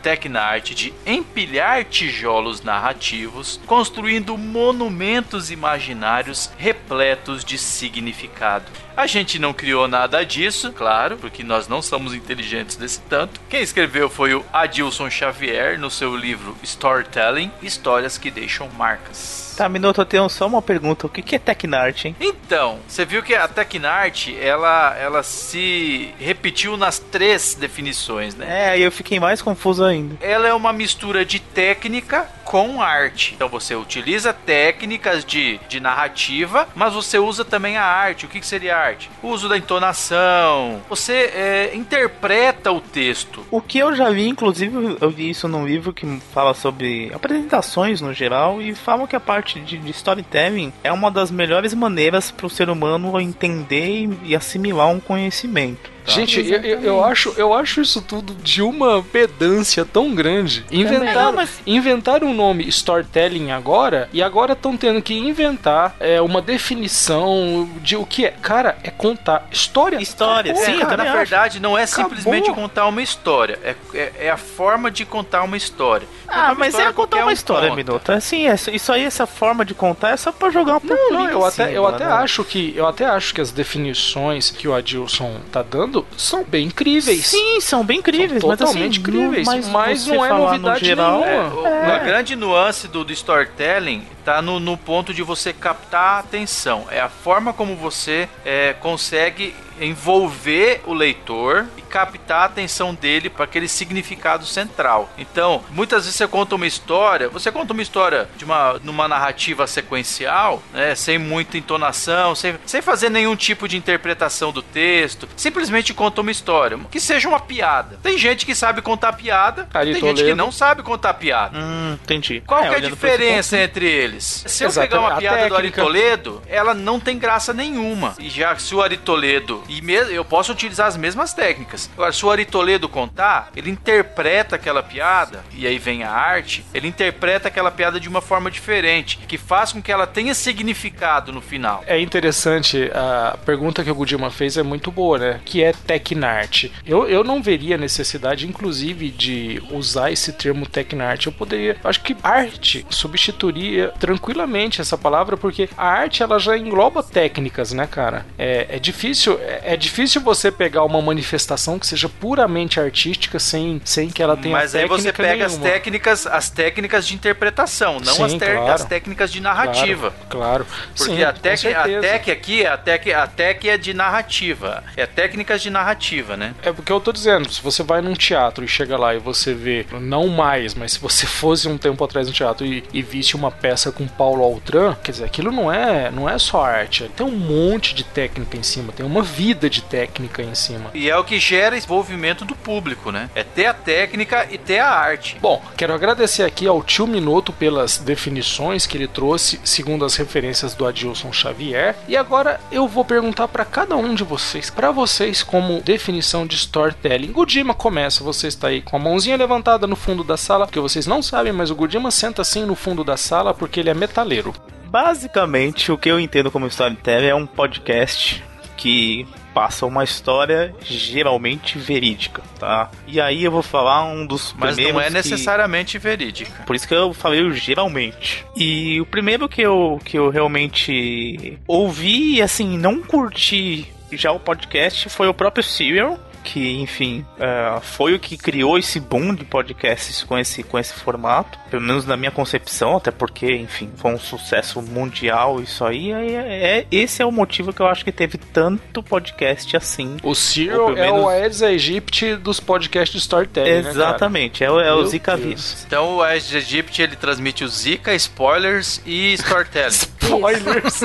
arte 0.40 0.74
de 0.74 0.92
empilhar 1.06 1.84
tijolos 1.84 2.62
narrativos, 2.62 3.60
construindo 3.66 4.36
monumentos 4.36 5.50
imaginários 5.50 6.50
repletos 6.58 7.44
de 7.44 7.56
significado. 7.58 8.64
A 8.96 9.06
gente 9.06 9.38
não 9.38 9.52
criou 9.52 9.86
nada 9.86 10.24
disso, 10.24 10.72
claro, 10.72 11.16
porque 11.18 11.44
nós 11.44 11.68
não 11.68 11.80
somos 11.80 12.14
inteligentes 12.14 12.76
desse 12.76 13.00
tanto. 13.02 13.40
Quem 13.48 13.62
escreveu 13.62 14.10
foi 14.10 14.34
o 14.34 14.44
Adilson 14.52 15.08
Xavier 15.08 15.78
no 15.78 15.90
seu 15.90 16.16
livro 16.16 16.56
Storytelling 16.62 17.50
Histórias 17.62 18.18
que 18.18 18.30
Deixam 18.30 18.68
Marcas. 18.70 19.51
Tá, 19.62 19.68
Minuto, 19.68 20.00
eu 20.00 20.04
tenho 20.04 20.28
só 20.28 20.48
uma 20.48 20.60
pergunta. 20.60 21.06
O 21.06 21.08
que 21.08 21.36
é 21.36 21.38
Tecnart, 21.38 22.06
hein? 22.06 22.16
Então, 22.20 22.80
você 22.88 23.04
viu 23.04 23.22
que 23.22 23.32
a 23.32 23.46
Tecnart, 23.46 24.26
ela, 24.40 24.96
ela 24.98 25.22
se 25.22 26.12
repetiu 26.18 26.76
nas 26.76 26.98
três 26.98 27.54
definições, 27.54 28.34
né? 28.34 28.74
É, 28.74 28.78
eu 28.80 28.90
fiquei 28.90 29.20
mais 29.20 29.40
confuso 29.40 29.84
ainda. 29.84 30.16
Ela 30.20 30.48
é 30.48 30.52
uma 30.52 30.72
mistura 30.72 31.24
de 31.24 31.38
técnica 31.38 32.28
com 32.44 32.82
arte. 32.82 33.34
Então 33.34 33.48
você 33.48 33.74
utiliza 33.74 34.32
técnicas 34.32 35.24
de, 35.24 35.58
de 35.68 35.80
narrativa, 35.80 36.68
mas 36.74 36.94
você 36.94 37.18
usa 37.18 37.44
também 37.44 37.76
a 37.76 37.84
arte. 37.84 38.26
O 38.26 38.28
que, 38.28 38.40
que 38.40 38.46
seria 38.46 38.76
arte? 38.76 39.10
O 39.22 39.28
uso 39.28 39.48
da 39.48 39.56
entonação. 39.56 40.80
Você 40.88 41.12
é, 41.34 41.70
interpreta 41.74 42.70
o 42.70 42.80
texto. 42.80 43.44
O 43.50 43.60
que 43.60 43.78
eu 43.78 43.94
já 43.94 44.10
vi, 44.10 44.28
inclusive, 44.28 44.96
eu 45.00 45.10
vi 45.10 45.30
isso 45.30 45.48
num 45.48 45.66
livro 45.66 45.92
que 45.92 46.20
fala 46.32 46.54
sobre 46.54 47.10
apresentações 47.14 48.00
no 48.00 48.12
geral 48.12 48.60
e 48.60 48.74
falam 48.74 49.06
que 49.06 49.16
a 49.16 49.20
parte 49.20 49.60
de, 49.60 49.78
de 49.78 49.90
storytelling 49.90 50.72
é 50.82 50.92
uma 50.92 51.10
das 51.10 51.30
melhores 51.30 51.74
maneiras 51.74 52.30
para 52.30 52.46
o 52.46 52.50
ser 52.50 52.68
humano 52.68 53.20
entender 53.20 54.08
e 54.24 54.34
assimilar 54.34 54.88
um 54.88 55.00
conhecimento. 55.00 55.90
Tá. 56.04 56.12
Gente, 56.12 56.40
eu, 56.40 56.80
eu, 56.80 57.04
acho, 57.04 57.34
eu 57.36 57.54
acho 57.54 57.80
isso 57.80 58.02
tudo 58.02 58.34
de 58.34 58.62
uma 58.62 59.02
pedância 59.02 59.84
tão 59.84 60.14
grande. 60.14 60.64
Inventaram, 60.70 61.32
mas... 61.32 61.60
inventaram 61.66 62.28
um 62.28 62.34
nome 62.34 62.66
storytelling 62.68 63.52
agora 63.52 64.08
e 64.12 64.22
agora 64.22 64.52
estão 64.52 64.76
tendo 64.76 65.00
que 65.00 65.14
inventar 65.14 65.94
é, 66.00 66.20
uma 66.20 66.42
definição 66.42 67.68
de 67.80 67.96
o 67.96 68.04
que 68.04 68.26
é. 68.26 68.30
Cara, 68.42 68.76
é 68.82 68.90
contar 68.90 69.46
história. 69.50 70.00
História, 70.00 70.52
Acabou, 70.52 70.74
sim. 70.74 70.80
Cara, 70.80 70.96
na 70.96 71.12
verdade, 71.12 71.60
não 71.60 71.78
é 71.78 71.84
Acabou. 71.84 72.16
simplesmente 72.16 72.52
contar 72.52 72.86
uma 72.86 73.02
história. 73.02 73.58
É, 73.62 73.74
é, 73.94 74.12
é, 74.26 74.30
a 74.30 74.36
forma 74.36 74.90
de 74.90 75.04
contar 75.04 75.42
uma 75.42 75.56
história. 75.56 76.06
Ah, 76.26 76.46
uma 76.46 76.54
mas 76.54 76.74
é 76.74 76.92
contar 76.92 77.22
uma 77.22 77.32
história, 77.32 77.70
um 77.70 77.76
Minuto. 77.76 78.10
Assim, 78.10 78.48
é, 78.48 78.54
isso 78.54 78.92
aí, 78.92 79.04
essa 79.04 79.26
forma 79.26 79.64
de 79.64 79.74
contar 79.74 80.10
é 80.10 80.16
só 80.16 80.32
pra 80.32 80.50
jogar 80.50 80.76
um 80.76 80.80
Não, 80.84 81.12
não, 81.12 81.30
eu 81.30 81.44
até, 81.44 81.76
eu 81.76 81.86
até 81.86 82.04
né? 82.04 82.12
acho 82.12 82.44
que 82.44 82.72
eu 82.76 82.86
até 82.86 83.04
acho 83.04 83.34
que 83.34 83.40
as 83.40 83.50
definições 83.50 84.50
que 84.50 84.66
o 84.66 84.74
Adilson 84.74 85.40
tá 85.50 85.62
dando 85.62 85.91
são 86.16 86.44
bem 86.44 86.66
incríveis. 86.66 87.26
Sim, 87.26 87.60
são 87.60 87.84
bem 87.84 87.98
incríveis, 87.98 88.40
são 88.40 88.50
totalmente 88.50 89.00
mas, 89.00 89.08
assim, 89.08 89.18
incríveis. 89.18 89.46
Mas, 89.46 89.68
mas 89.68 90.06
não 90.06 90.24
é 90.24 90.28
novidade 90.28 90.84
geral, 90.84 91.20
nenhuma. 91.20 91.68
É, 91.68 91.72
é. 91.72 91.94
A 91.94 91.98
grande 91.98 92.36
nuance 92.36 92.88
do, 92.88 93.04
do 93.04 93.12
storytelling 93.12 94.02
tá 94.24 94.42
no, 94.42 94.58
no, 94.60 94.76
ponto 94.76 95.12
de 95.12 95.22
você 95.22 95.52
captar 95.52 96.16
a 96.16 96.18
atenção. 96.20 96.86
É 96.90 97.00
a 97.00 97.08
forma 97.08 97.52
como 97.52 97.76
você 97.76 98.28
é, 98.44 98.72
consegue 98.74 99.54
envolver 99.80 100.80
o 100.86 100.92
leitor 100.92 101.66
e 101.76 101.82
captar 101.82 102.42
a 102.42 102.44
atenção 102.44 102.94
dele 102.94 103.28
para 103.28 103.44
aquele 103.44 103.68
significado 103.68 104.44
central. 104.46 105.10
Então, 105.18 105.62
muitas 105.70 106.04
vezes 106.04 106.16
você 106.16 106.28
conta 106.28 106.54
uma 106.54 106.66
história, 106.66 107.28
você 107.28 107.50
conta 107.50 107.72
uma 107.72 107.82
história 107.82 108.28
de 108.36 108.44
uma 108.44 108.80
numa 108.84 109.08
narrativa 109.08 109.66
sequencial, 109.66 110.62
né, 110.72 110.94
sem 110.94 111.18
muita 111.18 111.58
entonação, 111.58 112.34
sem, 112.34 112.54
sem 112.64 112.80
fazer 112.80 113.10
nenhum 113.10 113.36
tipo 113.36 113.68
de 113.68 113.76
interpretação 113.76 114.52
do 114.52 114.62
texto, 114.62 115.28
simplesmente 115.36 115.92
conta 115.92 116.20
uma 116.20 116.30
história, 116.30 116.78
que 116.90 117.00
seja 117.00 117.28
uma 117.28 117.40
piada. 117.40 117.98
Tem 118.02 118.16
gente 118.16 118.46
que 118.46 118.54
sabe 118.54 118.82
contar 118.82 119.12
piada, 119.14 119.68
tem 119.72 119.94
gente 119.94 120.24
que 120.24 120.34
não 120.34 120.52
sabe 120.52 120.82
contar 120.82 121.14
piada. 121.14 121.58
Hum, 121.58 121.98
entendi. 122.02 122.42
Qual 122.46 122.62
é, 122.62 122.68
é 122.68 122.76
a 122.76 122.80
diferença 122.80 123.58
entre 123.58 123.86
eles? 123.86 124.11
Se 124.20 124.64
eu 124.64 124.72
pegar 124.72 125.00
uma 125.00 125.16
piada 125.16 125.36
técnica... 125.36 125.54
do 125.54 125.56
Ari 125.56 125.70
Toledo, 125.70 126.42
ela 126.46 126.74
não 126.74 126.98
tem 126.98 127.18
graça 127.18 127.52
nenhuma. 127.52 128.14
E 128.18 128.28
já 128.28 128.56
se 128.56 128.74
o 128.74 128.82
Ari 128.82 128.96
Toledo 128.96 129.62
e 129.68 129.80
mesmo 129.80 130.12
eu 130.12 130.24
posso 130.24 130.52
utilizar 130.52 130.86
as 130.86 130.96
mesmas 130.96 131.32
técnicas. 131.32 131.90
Agora, 131.94 132.12
se 132.12 132.24
o 132.24 132.30
Ari 132.30 132.44
Toledo 132.44 132.88
contar, 132.88 133.50
ele 133.54 133.70
interpreta 133.70 134.56
aquela 134.56 134.82
piada, 134.82 135.44
e 135.52 135.66
aí 135.66 135.78
vem 135.78 136.02
a 136.02 136.10
arte, 136.10 136.64
ele 136.74 136.88
interpreta 136.88 137.48
aquela 137.48 137.70
piada 137.70 137.98
de 137.98 138.08
uma 138.08 138.20
forma 138.20 138.50
diferente, 138.50 139.18
que 139.26 139.38
faz 139.38 139.72
com 139.72 139.82
que 139.82 139.92
ela 139.92 140.06
tenha 140.06 140.34
significado 140.34 141.32
no 141.32 141.40
final. 141.40 141.82
É 141.86 142.00
interessante, 142.00 142.90
a 142.94 143.36
pergunta 143.44 143.82
que 143.84 143.90
o 143.90 143.94
Gudima 143.94 144.30
fez 144.30 144.56
é 144.56 144.62
muito 144.62 144.90
boa, 144.90 145.18
né? 145.18 145.40
Que 145.44 145.62
é 145.62 145.72
Tecnart. 145.72 146.70
Eu, 146.86 147.08
eu 147.08 147.24
não 147.24 147.42
veria 147.42 147.76
necessidade, 147.76 148.46
inclusive, 148.46 149.10
de 149.10 149.62
usar 149.70 150.10
esse 150.10 150.32
termo 150.32 150.66
Tecnart. 150.66 151.26
Eu 151.26 151.32
poderia. 151.32 151.76
Acho 151.82 152.00
que 152.00 152.16
arte 152.22 152.86
substituiria 152.90 153.92
tranquilamente 154.02 154.80
essa 154.80 154.98
palavra, 154.98 155.36
porque 155.36 155.68
a 155.76 155.86
arte 155.86 156.24
ela 156.24 156.36
já 156.36 156.58
engloba 156.58 157.04
técnicas, 157.04 157.72
né, 157.72 157.86
cara? 157.86 158.26
É, 158.36 158.66
é 158.68 158.78
difícil. 158.80 159.38
É, 159.40 159.74
é 159.74 159.76
difícil 159.76 160.20
você 160.20 160.50
pegar 160.50 160.82
uma 160.82 161.00
manifestação 161.00 161.78
que 161.78 161.86
seja 161.86 162.08
puramente 162.08 162.80
artística 162.80 163.38
sem, 163.38 163.80
sem 163.84 164.10
que 164.10 164.20
ela 164.20 164.36
tenha 164.36 164.56
Mas 164.56 164.74
aí 164.74 164.88
você 164.88 165.12
pega 165.12 165.46
nenhuma. 165.46 165.46
as 165.46 165.56
técnicas, 165.56 166.26
as 166.26 166.50
técnicas 166.50 167.06
de 167.06 167.14
interpretação, 167.14 168.00
não 168.00 168.12
Sim, 168.12 168.24
as, 168.24 168.34
claro. 168.34 168.72
as, 168.72 168.84
técnicas 168.84 169.30
de 169.30 169.40
narrativa. 169.40 170.12
Claro. 170.28 170.64
claro. 170.64 170.66
Porque 170.96 171.14
Sim, 171.14 171.22
a, 171.22 171.32
tec, 171.32 171.64
a 171.66 172.00
tec 172.00 172.28
aqui, 172.28 172.66
a 172.66 172.76
tec, 172.76 173.06
a 173.06 173.26
tec 173.28 173.64
é 173.66 173.78
de 173.78 173.94
narrativa. 173.94 174.82
É 174.96 175.06
técnicas 175.06 175.62
de 175.62 175.70
narrativa, 175.70 176.36
né? 176.36 176.56
É 176.64 176.72
porque 176.72 176.90
eu 176.90 177.00
tô 177.00 177.12
dizendo, 177.12 177.48
se 177.52 177.62
você 177.62 177.84
vai 177.84 178.02
num 178.02 178.14
teatro 178.14 178.64
e 178.64 178.68
chega 178.68 178.96
lá 178.98 179.14
e 179.14 179.20
você 179.20 179.54
vê, 179.54 179.86
não 179.92 180.26
mais, 180.26 180.74
mas 180.74 180.94
se 180.94 180.98
você 180.98 181.24
fosse 181.30 181.68
um 181.68 181.78
tempo 181.78 182.02
atrás 182.02 182.26
no 182.26 182.32
teatro 182.32 182.66
e, 182.66 182.82
e 182.92 183.00
visse 183.00 183.36
uma 183.36 183.52
peça 183.52 183.91
com 183.92 184.06
Paulo 184.06 184.42
Altran, 184.42 184.96
quer 185.02 185.12
dizer, 185.12 185.24
aquilo 185.24 185.52
não 185.52 185.72
é, 185.72 186.10
não 186.10 186.28
é 186.28 186.38
só 186.38 186.64
arte, 186.64 187.10
tem 187.16 187.26
um 187.26 187.30
monte 187.30 187.94
de 187.94 188.04
técnica 188.04 188.56
em 188.56 188.62
cima, 188.62 188.92
tem 188.92 189.04
uma 189.04 189.22
vida 189.22 189.68
de 189.68 189.82
técnica 189.82 190.42
em 190.42 190.54
cima. 190.54 190.90
E 190.94 191.08
é 191.08 191.16
o 191.16 191.24
que 191.24 191.38
gera 191.38 191.76
envolvimento 191.76 192.44
do 192.44 192.54
público, 192.54 193.10
né? 193.10 193.30
É 193.34 193.42
ter 193.42 193.66
a 193.66 193.74
técnica 193.74 194.48
e 194.50 194.58
ter 194.58 194.78
a 194.78 194.88
arte. 194.88 195.36
Bom, 195.40 195.62
quero 195.76 195.94
agradecer 195.94 196.42
aqui 196.42 196.66
ao 196.66 196.82
tio 196.82 197.06
Minuto 197.06 197.52
pelas 197.52 197.98
definições 197.98 198.86
que 198.86 198.96
ele 198.96 199.06
trouxe, 199.06 199.60
segundo 199.64 200.04
as 200.04 200.16
referências 200.16 200.74
do 200.74 200.86
Adilson 200.86 201.32
Xavier. 201.32 201.94
E 202.08 202.16
agora 202.16 202.60
eu 202.70 202.88
vou 202.88 203.04
perguntar 203.04 203.48
para 203.48 203.64
cada 203.64 203.96
um 203.96 204.14
de 204.14 204.24
vocês, 204.24 204.70
para 204.70 204.90
vocês 204.90 205.42
como 205.42 205.82
definição 205.82 206.46
de 206.46 206.56
storytelling. 206.56 207.32
Gudima 207.32 207.74
começa, 207.74 208.24
você 208.24 208.46
está 208.46 208.68
aí 208.68 208.80
com 208.80 208.96
a 208.96 209.00
mãozinha 209.00 209.36
levantada 209.36 209.86
no 209.86 209.96
fundo 209.96 210.24
da 210.24 210.36
sala, 210.36 210.66
porque 210.66 210.80
vocês 210.80 211.06
não 211.06 211.22
sabem, 211.22 211.52
mas 211.52 211.70
o 211.70 211.74
Gudima 211.74 212.10
senta 212.10 212.42
assim 212.42 212.64
no 212.64 212.74
fundo 212.74 213.04
da 213.04 213.16
sala 213.16 213.52
porque 213.52 213.81
ele 213.82 213.90
é 213.90 213.94
metaleiro. 213.94 214.54
Basicamente, 214.86 215.90
o 215.90 215.98
que 215.98 216.10
eu 216.10 216.20
entendo 216.20 216.50
como 216.50 216.66
storytelling 216.66 217.26
é 217.26 217.34
um 217.34 217.46
podcast 217.46 218.42
que 218.76 219.26
passa 219.54 219.84
uma 219.84 220.02
história 220.02 220.74
geralmente 220.82 221.78
verídica, 221.78 222.42
tá? 222.58 222.90
E 223.06 223.20
aí 223.20 223.44
eu 223.44 223.50
vou 223.50 223.62
falar 223.62 224.04
um 224.04 224.26
dos 224.26 224.54
Mas 224.58 224.74
primeiros 224.74 224.94
não 224.94 225.00
é 225.00 225.06
que- 225.08 225.12
necessariamente 225.12 225.98
verídica. 225.98 226.62
Por 226.64 226.74
isso 226.74 226.88
que 226.88 226.94
eu 226.94 227.12
falei 227.12 227.42
o 227.42 227.52
geralmente. 227.52 228.44
E 228.56 229.00
o 229.00 229.06
primeiro 229.06 229.48
que 229.48 229.60
eu, 229.62 230.00
que 230.04 230.18
eu 230.18 230.30
realmente 230.30 231.58
ouvi 231.66 232.36
e 232.36 232.42
assim, 232.42 232.78
não 232.78 233.02
curti 233.02 233.86
já 234.12 234.32
o 234.32 234.40
podcast 234.40 235.08
foi 235.08 235.28
o 235.28 235.34
próprio 235.34 235.62
Serial. 235.64 236.18
Que, 236.44 236.80
enfim, 236.80 237.24
é, 237.38 237.78
foi 237.80 238.14
o 238.14 238.18
que 238.18 238.36
criou 238.36 238.76
esse 238.78 238.98
boom 238.98 239.34
de 239.34 239.44
podcasts 239.44 240.22
com 240.24 240.36
esse, 240.38 240.62
com 240.62 240.78
esse 240.78 240.92
formato. 240.94 241.58
Pelo 241.70 241.82
menos 241.82 242.04
na 242.06 242.16
minha 242.16 242.30
concepção, 242.30 242.96
até 242.96 243.10
porque, 243.10 243.46
enfim, 243.54 243.90
foi 243.96 244.12
um 244.12 244.18
sucesso 244.18 244.82
mundial 244.82 245.60
isso 245.60 245.84
aí. 245.84 246.12
é, 246.12 246.78
é- 246.80 246.86
esse 246.90 247.22
é 247.22 247.26
o 247.26 247.32
motivo 247.32 247.72
que 247.72 247.80
eu 247.80 247.86
acho 247.86 248.04
que 248.04 248.12
teve 248.12 248.36
tanto 248.38 249.02
podcast 249.02 249.76
assim. 249.76 250.16
O 250.22 250.34
Cyril 250.34 250.86
pelo 250.86 250.98
é 250.98 251.10
o 251.10 251.14
menos- 251.16 251.28
Aedes 251.32 251.62
aegypti 251.62 252.36
dos 252.36 252.60
podcasts 252.60 253.12
de 253.12 253.18
storytelling, 253.22 253.70
né, 253.70 253.82
cara? 253.82 253.90
Exatamente, 253.90 254.62
é, 254.64 254.70
o- 254.70 254.80
é 254.80 254.92
o 254.92 254.96
Meu 254.98 255.06
Zika 255.06 255.36
vírus. 255.36 255.84
Então 255.86 256.16
o 256.16 256.22
Ash 256.22 256.52
Egypt 256.54 257.00
ele 257.00 257.16
transmite 257.16 257.64
o 257.64 257.68
Zika, 257.68 258.14
spoilers 258.14 259.00
e 259.06 259.32
storytelling. 259.34 259.92
Spoilers. 260.22 261.00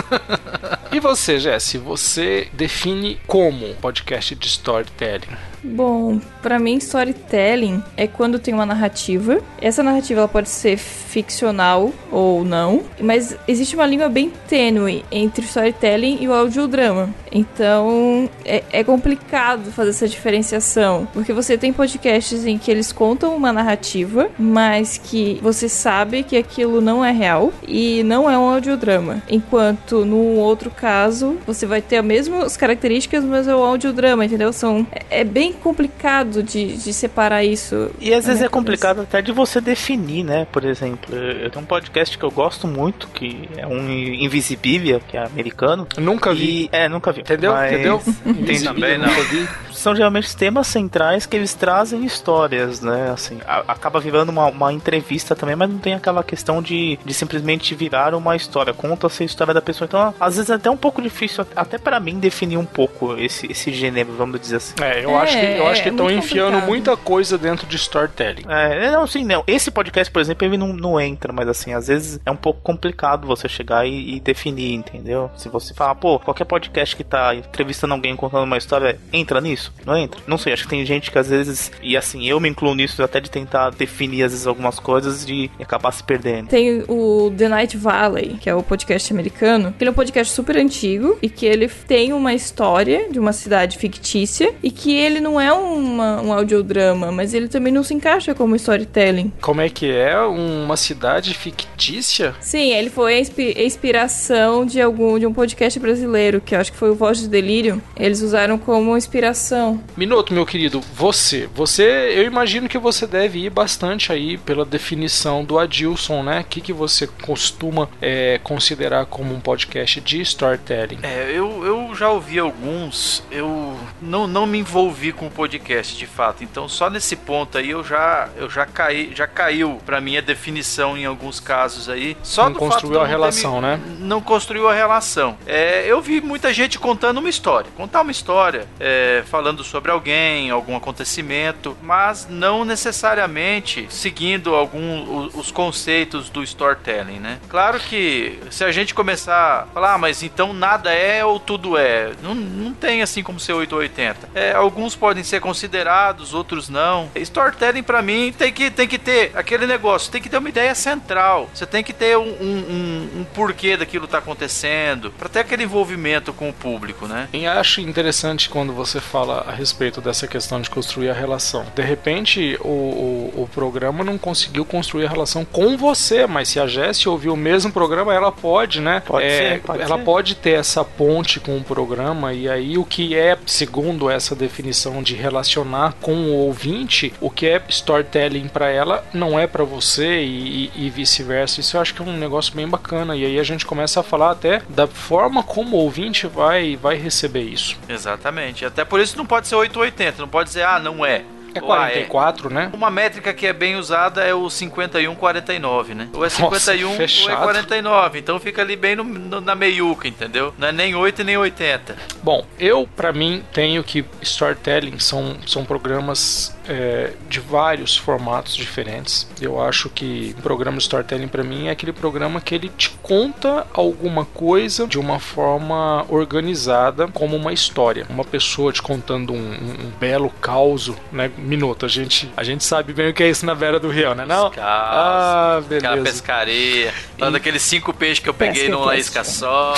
e 0.91 0.99
você, 0.99 1.39
Jesse, 1.39 1.77
você 1.77 2.47
define 2.53 3.19
como 3.27 3.73
podcast 3.75 4.35
de 4.35 4.47
storytelling? 4.47 5.26
Bom, 5.67 6.19
pra 6.41 6.57
mim 6.57 6.77
storytelling 6.77 7.83
é 7.97 8.07
quando 8.07 8.39
tem 8.39 8.53
uma 8.53 8.65
narrativa. 8.65 9.39
Essa 9.59 9.83
narrativa 9.83 10.21
ela 10.21 10.27
pode 10.27 10.49
ser 10.49 10.77
ficcional 10.77 11.91
ou 12.11 12.45
não, 12.45 12.83
mas 13.01 13.35
existe 13.47 13.75
uma 13.75 13.85
linha 13.85 14.07
bem 14.07 14.31
tênue 14.47 15.03
entre 15.11 15.45
storytelling 15.45 16.19
e 16.21 16.27
o 16.27 16.33
audiodrama. 16.33 17.09
Então 17.31 18.29
é, 18.45 18.63
é 18.71 18.83
complicado 18.83 19.71
fazer 19.71 19.89
essa 19.89 20.07
diferenciação, 20.07 21.07
porque 21.13 21.33
você 21.33 21.57
tem 21.57 21.73
podcasts 21.73 22.45
em 22.45 22.57
que 22.57 22.71
eles 22.71 22.91
contam 22.91 23.35
uma 23.35 23.51
narrativa, 23.51 24.29
mas 24.39 24.97
que 24.97 25.39
você 25.41 25.67
sabe 25.67 26.23
que 26.23 26.37
aquilo 26.37 26.79
não 26.79 27.03
é 27.03 27.11
real 27.11 27.51
e 27.67 28.03
não 28.03 28.29
é 28.29 28.37
um 28.37 28.49
audiodrama. 28.49 29.21
Enquanto 29.29 30.05
no 30.05 30.35
outro 30.35 30.71
caso 30.71 31.37
você 31.45 31.65
vai 31.65 31.81
ter 31.81 31.97
as 31.97 32.05
mesmas 32.05 32.55
características, 32.55 33.23
mas 33.23 33.47
é 33.47 33.55
um 33.55 33.63
audiodrama, 33.63 34.23
entendeu? 34.23 34.53
São 34.53 34.87
é 34.91 35.17
é 35.17 35.23
bem 35.23 35.51
complicado 35.57 36.41
de, 36.43 36.77
de 36.77 36.93
separar 36.93 37.43
isso. 37.43 37.91
E 37.99 38.13
às 38.13 38.25
na 38.25 38.31
vezes 38.31 38.45
é 38.45 38.49
complicado 38.49 39.01
até 39.01 39.21
de 39.21 39.31
você 39.31 39.59
definir, 39.61 40.23
né? 40.23 40.47
Por 40.51 40.63
exemplo, 40.65 41.15
eu 41.15 41.49
tenho 41.49 41.63
um 41.63 41.67
podcast 41.67 42.17
que 42.17 42.23
eu 42.23 42.31
gosto 42.31 42.67
muito, 42.67 43.07
que 43.09 43.49
é 43.57 43.65
um 43.67 43.87
Invisibilia, 43.89 44.99
que 45.07 45.17
é 45.17 45.23
americano. 45.25 45.87
Nunca 45.97 46.33
vi. 46.33 46.65
E, 46.65 46.69
é, 46.71 46.87
nunca 46.87 47.11
vi. 47.11 47.21
Entendeu? 47.21 47.53
Mas 47.53 47.71
Entendeu? 47.73 48.01
Tem 48.45 48.61
também, 48.61 48.97
nunca 48.97 49.21
vi. 49.23 49.47
São 49.71 49.95
geralmente 49.95 50.35
temas 50.35 50.67
centrais 50.67 51.25
que 51.25 51.35
eles 51.35 51.53
trazem 51.53 52.03
histórias, 52.05 52.81
né? 52.81 53.11
Assim, 53.13 53.37
a- 53.47 53.63
acaba 53.67 53.99
virando 53.99 54.29
uma, 54.29 54.47
uma 54.47 54.73
entrevista 54.73 55.35
também, 55.35 55.55
mas 55.55 55.69
não 55.69 55.77
tem 55.77 55.93
aquela 55.93 56.23
questão 56.23 56.61
de, 56.61 56.97
de 57.05 57.13
simplesmente 57.13 57.73
virar 57.75 58.13
uma 58.15 58.35
história. 58.35 58.73
Conta-se 58.73 59.23
a 59.23 59.25
história 59.25 59.53
da 59.53 59.61
pessoa. 59.61 59.85
Então, 59.87 60.13
às 60.19 60.35
vezes 60.35 60.49
é 60.49 60.55
até 60.55 60.69
um 60.69 60.77
pouco 60.77 61.01
difícil, 61.01 61.45
até 61.55 61.77
para 61.77 61.99
mim, 61.99 62.19
definir 62.19 62.57
um 62.57 62.65
pouco 62.65 63.15
esse, 63.17 63.51
esse 63.51 63.71
gênero, 63.71 64.13
vamos 64.17 64.39
dizer 64.41 64.57
assim. 64.57 64.73
É, 64.81 65.03
eu 65.05 65.11
É, 65.11 65.15
acho 65.15 65.36
que 65.39 65.59
eu 65.59 65.67
acho 65.67 65.81
que 65.81 65.89
é 65.89 65.91
estão 65.91 66.05
muito 66.05 66.19
enfiando 66.19 66.45
complicado. 66.45 66.67
muita 66.67 66.97
coisa 66.97 67.37
dentro 67.37 67.67
de 67.67 67.75
storytelling. 67.75 68.43
É, 68.47 68.91
não, 68.91 69.05
sim, 69.07 69.23
não. 69.23 69.43
Esse 69.47 69.71
podcast, 69.71 70.11
por 70.11 70.21
exemplo, 70.21 70.45
ele 70.47 70.57
não, 70.57 70.73
não 70.73 70.99
entra, 70.99 71.31
mas 71.33 71.47
assim, 71.47 71.73
às 71.73 71.87
vezes 71.87 72.19
é 72.25 72.31
um 72.31 72.35
pouco 72.35 72.61
complicado 72.61 73.27
você 73.27 73.47
chegar 73.47 73.85
e, 73.85 74.15
e 74.15 74.19
definir, 74.19 74.73
entendeu? 74.73 75.29
Se 75.35 75.49
você 75.49 75.73
falar, 75.73 75.95
pô, 75.95 76.19
qualquer 76.19 76.45
podcast 76.45 76.95
que 76.95 77.03
tá 77.03 77.35
entrevistando 77.35 77.93
alguém 77.93 78.15
contando 78.15 78.43
uma 78.43 78.57
história, 78.57 78.99
entra 79.11 79.39
nisso? 79.41 79.73
Não 79.85 79.97
entra? 79.97 80.19
Não 80.27 80.37
sei, 80.37 80.53
acho 80.53 80.63
que 80.63 80.69
tem 80.69 80.85
gente 80.85 81.11
que 81.11 81.17
às 81.19 81.29
vezes, 81.29 81.71
e 81.81 81.95
assim, 81.95 82.27
eu 82.27 82.39
me 82.39 82.49
incluo 82.49 82.75
nisso 82.75 83.01
até 83.03 83.19
de 83.19 83.29
tentar 83.29 83.69
definir 83.71 84.23
às 84.23 84.31
vezes 84.31 84.47
algumas 84.47 84.79
coisas 84.79 85.25
e, 85.27 85.49
e 85.59 85.63
acabar 85.63 85.91
se 85.91 86.03
perdendo. 86.03 86.47
Tem 86.49 86.83
o 86.87 87.31
The 87.37 87.47
Night 87.47 87.77
Valley, 87.77 88.37
que 88.39 88.49
é 88.49 88.55
o 88.55 88.63
podcast 88.63 89.11
americano. 89.13 89.73
que 89.77 89.83
Ele 89.83 89.89
é 89.89 89.91
um 89.91 89.95
podcast 89.95 90.33
super 90.33 90.57
antigo 90.57 91.17
e 91.21 91.29
que 91.29 91.45
ele 91.45 91.67
tem 91.67 92.13
uma 92.13 92.33
história 92.33 93.09
de 93.11 93.19
uma 93.19 93.33
cidade 93.33 93.77
fictícia 93.77 94.53
e 94.61 94.71
que 94.71 94.95
ele 94.95 95.19
não 95.27 95.41
é 95.41 95.51
uma, 95.51 96.21
um 96.21 96.31
audiodrama, 96.31 97.11
mas 97.11 97.33
ele 97.33 97.49
também 97.49 97.73
não 97.73 97.83
se 97.83 97.93
encaixa 97.93 98.33
como 98.33 98.55
storytelling. 98.55 99.31
Como 99.41 99.59
é 99.59 99.67
que 99.69 99.91
é 99.91 100.17
uma 100.21 100.77
cidade 100.77 101.33
fictícia? 101.33 102.33
Sim, 102.39 102.71
ele 102.71 102.89
foi 102.89 103.15
a 103.15 103.19
inspi- 103.19 103.53
a 103.57 103.63
inspiração 103.63 104.65
de 104.65 104.81
algum 104.81 105.19
de 105.19 105.25
um 105.27 105.33
podcast 105.33 105.77
brasileiro, 105.79 106.39
que 106.39 106.55
eu 106.55 106.59
acho 106.59 106.71
que 106.71 106.77
foi 106.77 106.89
o 106.89 106.95
Voz 106.95 107.21
do 107.21 107.27
Delírio. 107.27 107.81
Eles 107.99 108.21
usaram 108.21 108.57
como 108.57 108.95
inspiração. 108.95 109.83
Minuto, 109.97 110.33
meu 110.33 110.45
querido, 110.45 110.79
você, 110.93 111.49
você, 111.53 112.13
eu 112.15 112.23
imagino 112.23 112.69
que 112.69 112.77
você 112.77 113.05
deve 113.05 113.39
ir 113.39 113.49
bastante 113.49 114.13
aí 114.13 114.37
pela 114.37 114.63
definição 114.63 115.43
do 115.43 115.59
Adilson, 115.59 116.23
né? 116.23 116.39
O 116.39 116.43
que, 116.45 116.61
que 116.61 116.71
você 116.71 117.05
costuma 117.25 117.89
é, 118.01 118.39
considerar 118.43 119.05
como 119.07 119.33
um 119.33 119.41
podcast 119.41 119.99
de 119.99 120.21
storytelling? 120.21 120.99
É, 121.03 121.31
eu, 121.33 121.65
eu 121.65 121.93
já 121.95 122.09
ouvi 122.09 122.39
alguns, 122.39 123.21
eu 123.29 123.75
não, 124.01 124.25
não 124.25 124.45
me 124.45 124.59
envolvi 124.59 125.11
com 125.17 125.27
o 125.27 125.31
podcast 125.31 125.95
de 125.97 126.07
fato, 126.07 126.43
então 126.43 126.69
só 126.69 126.89
nesse 126.89 127.15
ponto 127.15 127.57
aí 127.57 127.69
eu 127.71 127.83
já, 127.83 128.29
eu 128.37 128.49
já 128.49 128.65
caí, 128.65 129.11
já 129.15 129.27
caiu 129.27 129.81
pra 129.85 129.99
mim 129.99 130.15
a 130.17 130.21
definição 130.21 130.97
em 130.97 131.05
alguns 131.05 131.39
casos 131.39 131.89
aí. 131.89 132.15
Só 132.23 132.43
Não 132.45 132.53
do 132.53 132.59
fato 132.59 132.69
construiu 132.71 132.99
a 132.99 133.03
não 133.03 133.09
relação, 133.09 133.55
me- 133.55 133.61
né? 133.61 133.79
Não 133.99 134.21
construiu 134.21 134.69
a 134.69 134.73
relação. 134.73 135.37
É, 135.45 135.85
eu 135.87 136.01
vi 136.01 136.21
muita 136.21 136.53
gente 136.53 136.77
contando 136.79 137.17
uma 137.17 137.29
história, 137.29 137.69
contar 137.75 138.01
uma 138.01 138.11
história, 138.11 138.67
é, 138.79 139.23
falando 139.25 139.63
sobre 139.63 139.91
alguém, 139.91 140.49
algum 140.51 140.75
acontecimento, 140.75 141.75
mas 141.81 142.27
não 142.29 142.63
necessariamente 143.07 143.87
seguindo 143.89 144.53
algum 144.55 145.27
os 145.33 145.51
conceitos 145.51 146.29
do 146.29 146.43
storytelling, 146.43 147.19
né? 147.19 147.39
Claro 147.49 147.79
que 147.79 148.39
se 148.51 148.63
a 148.63 148.71
gente 148.71 148.93
começar 148.93 149.63
a 149.63 149.65
falar, 149.73 149.93
ah, 149.93 149.97
mas 149.97 150.21
então 150.23 150.53
nada 150.53 150.93
é 150.93 151.23
ou 151.25 151.39
tudo 151.39 151.77
é, 151.77 152.11
não, 152.21 152.35
não 152.35 152.73
tem 152.73 153.01
assim 153.01 153.23
como 153.23 153.39
ser 153.39 153.53
8 153.53 153.73
ou 153.73 153.79
80. 153.79 154.29
É, 154.35 154.53
alguns 154.53 154.95
podem 155.07 155.23
ser 155.23 155.39
considerados, 155.39 156.33
outros 156.33 156.67
não. 156.67 157.09
Storytelling 157.15 157.81
pra 157.83 158.01
mim 158.01 158.33
tem 158.37 158.51
que, 158.51 158.69
tem 158.69 158.85
que 158.87 158.97
ter 158.97 159.31
aquele 159.35 159.65
negócio, 159.65 160.11
tem 160.11 160.21
que 160.21 160.27
ter 160.29 160.37
uma 160.37 160.49
ideia 160.49 160.75
central. 160.75 161.49
Você 161.53 161.65
tem 161.65 161.81
que 161.81 161.93
ter 161.93 162.17
um, 162.17 162.23
um, 162.23 162.29
um- 162.69 163.09
um 163.21 163.23
porquê 163.33 163.77
daquilo 163.77 164.05
tá 164.05 164.17
acontecendo, 164.17 165.11
pra 165.17 165.29
ter 165.29 165.39
aquele 165.39 165.63
envolvimento 165.63 166.33
com 166.33 166.49
o 166.49 166.53
público, 166.53 167.07
né? 167.07 167.29
E 167.31 167.45
acho 167.47 167.79
interessante 167.79 168.49
quando 168.49 168.73
você 168.73 168.99
fala 168.99 169.45
a 169.47 169.51
respeito 169.51 170.01
dessa 170.01 170.27
questão 170.27 170.59
de 170.59 170.69
construir 170.69 171.09
a 171.09 171.13
relação. 171.13 171.65
De 171.73 171.81
repente, 171.81 172.57
o, 172.61 172.67
o, 172.67 173.43
o 173.43 173.49
programa 173.53 174.03
não 174.03 174.17
conseguiu 174.17 174.65
construir 174.65 175.05
a 175.05 175.09
relação 175.09 175.45
com 175.45 175.77
você, 175.77 176.27
mas 176.27 176.49
se 176.49 176.59
a 176.59 176.67
Jessie 176.67 177.07
ouvir 177.07 177.29
o 177.29 177.35
mesmo 177.37 177.71
programa, 177.71 178.13
ela 178.13 178.31
pode, 178.31 178.81
né? 178.81 179.01
Pode 179.05 179.25
É, 179.25 179.37
ser, 179.53 179.61
pode 179.61 179.81
ela 179.81 179.97
ser. 179.97 180.03
pode 180.03 180.35
ter 180.35 180.51
essa 180.59 180.83
ponte 180.83 181.39
com 181.39 181.55
o 181.57 181.63
programa, 181.63 182.33
e 182.33 182.49
aí 182.49 182.77
o 182.77 182.83
que 182.83 183.15
é, 183.15 183.37
segundo 183.45 184.09
essa 184.09 184.35
definição 184.35 184.96
de 185.03 185.15
relacionar 185.15 185.93
com 186.01 186.13
o 186.15 186.33
ouvinte, 186.33 187.13
o 187.21 187.29
que 187.29 187.45
é 187.47 187.61
storytelling 187.69 188.47
pra 188.47 188.69
ela 188.69 189.03
não 189.13 189.39
é 189.39 189.47
pra 189.47 189.63
você 189.63 190.21
e, 190.23 190.71
e- 190.75 190.85
e 190.85 190.89
vice-versa. 190.89 191.59
Isso 191.61 191.77
eu 191.77 191.81
acho 191.81 191.93
que 191.93 192.01
é 192.01 192.05
um 192.05 192.17
negócio 192.17 192.53
bem 192.55 192.67
bacana. 192.67 193.15
E 193.15 193.25
aí 193.25 193.39
a 193.39 193.43
gente 193.43 193.65
começa 193.65 193.99
a 193.99 194.03
falar 194.03 194.31
até 194.31 194.61
da 194.69 194.87
forma 194.87 195.43
como 195.43 195.75
o 195.75 195.79
ouvinte 195.79 196.27
vai, 196.27 196.75
vai 196.75 196.95
receber 196.97 197.43
isso. 197.43 197.75
Exatamente. 197.87 198.65
Até 198.65 198.83
por 198.85 198.99
isso 198.99 199.17
não 199.17 199.25
pode 199.25 199.47
ser 199.47 199.55
8 199.55 199.75
ou 199.77 199.81
80, 199.83 200.21
não 200.21 200.27
pode 200.29 200.49
dizer, 200.49 200.63
ah, 200.63 200.79
não 200.79 201.05
é. 201.05 201.23
É 201.57 201.61
44, 201.61 202.53
né? 202.53 202.69
Uma 202.73 202.89
métrica 202.89 203.33
que 203.33 203.45
é 203.47 203.53
bem 203.53 203.75
usada 203.75 204.23
é 204.23 204.33
o 204.33 204.49
51-49, 204.49 205.93
né? 205.93 206.09
Ou 206.13 206.25
é 206.25 206.29
51 206.29 206.87
ou 206.89 206.93
é 206.93 206.97
fechado. 206.97 207.43
49. 207.43 208.19
Então 208.19 208.39
fica 208.39 208.61
ali 208.61 208.75
bem 208.75 208.95
no, 208.95 209.03
no- 209.03 209.41
na 209.41 209.55
meiuca, 209.55 210.07
entendeu? 210.07 210.53
Não 210.57 210.67
é 210.67 210.71
nem 210.71 210.95
8 210.95 211.23
nem 211.23 211.37
80. 211.37 211.95
Bom, 212.23 212.45
eu, 212.59 212.87
pra 212.95 213.11
mim, 213.13 213.43
tenho 213.53 213.83
que 213.83 214.03
storytelling 214.21 214.99
são, 214.99 215.37
são 215.45 215.63
programas 215.65 216.55
é, 216.67 217.11
de 217.29 217.39
vários 217.39 217.95
formatos 217.95 218.55
diferentes. 218.55 219.27
Eu 219.41 219.61
acho 219.61 219.89
que 219.89 220.35
o 220.37 220.41
programa 220.41 220.77
de 220.77 220.83
storytelling, 220.83 221.27
pra 221.27 221.43
mim, 221.43 221.67
é 221.67 221.71
aquele 221.71 221.93
programa 221.93 222.41
que 222.41 222.53
ele 222.53 222.69
te 222.69 222.89
conta 223.01 223.65
alguma 223.73 224.25
coisa 224.25 224.85
de 224.87 224.99
uma 224.99 225.19
forma 225.19 226.05
organizada, 226.09 227.07
como 227.07 227.35
uma 227.35 227.53
história. 227.53 228.05
Uma 228.09 228.23
pessoa 228.23 228.71
te 228.71 228.81
contando 228.81 229.33
um, 229.33 229.37
um- 229.37 229.87
um 229.87 229.91
belo 229.99 230.29
caos, 230.41 230.91
né? 231.11 231.31
Minuto, 231.47 231.85
a 231.85 231.89
gente, 231.89 232.29
a 232.35 232.43
gente 232.43 232.63
sabe 232.63 232.91
bem 232.91 233.09
o 233.09 233.13
que 233.13 233.23
é 233.23 233.29
isso 233.29 233.45
na 233.45 233.55
beira 233.55 233.79
do 233.79 233.89
rio, 233.89 234.13
né? 234.13 234.25
Não? 234.25 234.51
Ah, 234.57 235.59
Aquela 235.63 235.95
beleza. 235.95 236.03
pescaria. 236.03 236.93
Falando 237.17 237.35
aqueles 237.37 237.61
cinco 237.61 237.93
peixes 237.93 238.19
que 238.19 238.27
eu 238.27 238.33
peguei 238.33 238.63
Pesca, 238.65 238.77
numa 238.77 238.95
isca 238.97 239.23
só. 239.23 239.73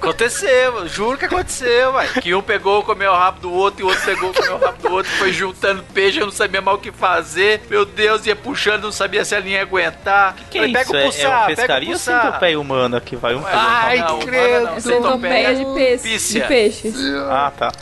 Aconteceu, 0.00 0.88
juro 0.88 1.16
que 1.16 1.26
aconteceu, 1.26 1.92
vai. 1.92 2.08
Que 2.08 2.34
um 2.34 2.42
pegou, 2.42 2.82
comeu 2.82 3.12
o 3.12 3.14
rabo 3.14 3.40
do 3.40 3.52
outro, 3.52 3.80
e 3.80 3.84
o 3.84 3.86
outro 3.86 4.04
pegou, 4.04 4.32
comeu 4.34 4.54
o 4.56 4.58
rabo 4.58 4.82
do 4.82 4.92
outro, 4.92 5.10
foi 5.12 5.32
juntando 5.32 5.84
peixe, 5.94 6.18
eu 6.18 6.26
não 6.26 6.32
sabia 6.32 6.60
mais 6.60 6.76
o 6.76 6.80
que 6.80 6.90
fazer. 6.90 7.62
Meu 7.70 7.84
Deus, 7.84 8.26
ia 8.26 8.34
puxando, 8.34 8.82
não 8.82 8.92
sabia 8.92 9.24
se 9.24 9.34
a 9.34 9.40
linha 9.40 9.58
ia 9.58 9.62
aguentar. 9.62 10.34
Que 10.50 10.58
Falei, 10.58 10.74
é 10.74 10.78
pega 10.78 10.84
isso? 10.84 10.92
o 10.92 10.96
É, 10.96 11.02
pulsar, 11.04 11.22
é 11.22 11.28
uma 11.28 11.38
pega 11.46 11.52
o 11.52 11.56
pescaria 11.56 11.92
ou 11.92 11.98
centopeia 11.98 12.60
humana 12.60 13.00
que 13.00 13.14
vai 13.14 13.34
um 13.36 13.42
Ai, 13.46 13.98
não, 13.98 14.18
credo. 14.18 14.64
não, 14.66 14.76
É 14.76 14.80
centopeia 14.80 15.54
de, 15.54 15.64
peixe, 15.74 16.32
de 16.40 16.40
peixes. 16.48 16.94
Ah, 17.30 17.52
tá. 17.56 17.72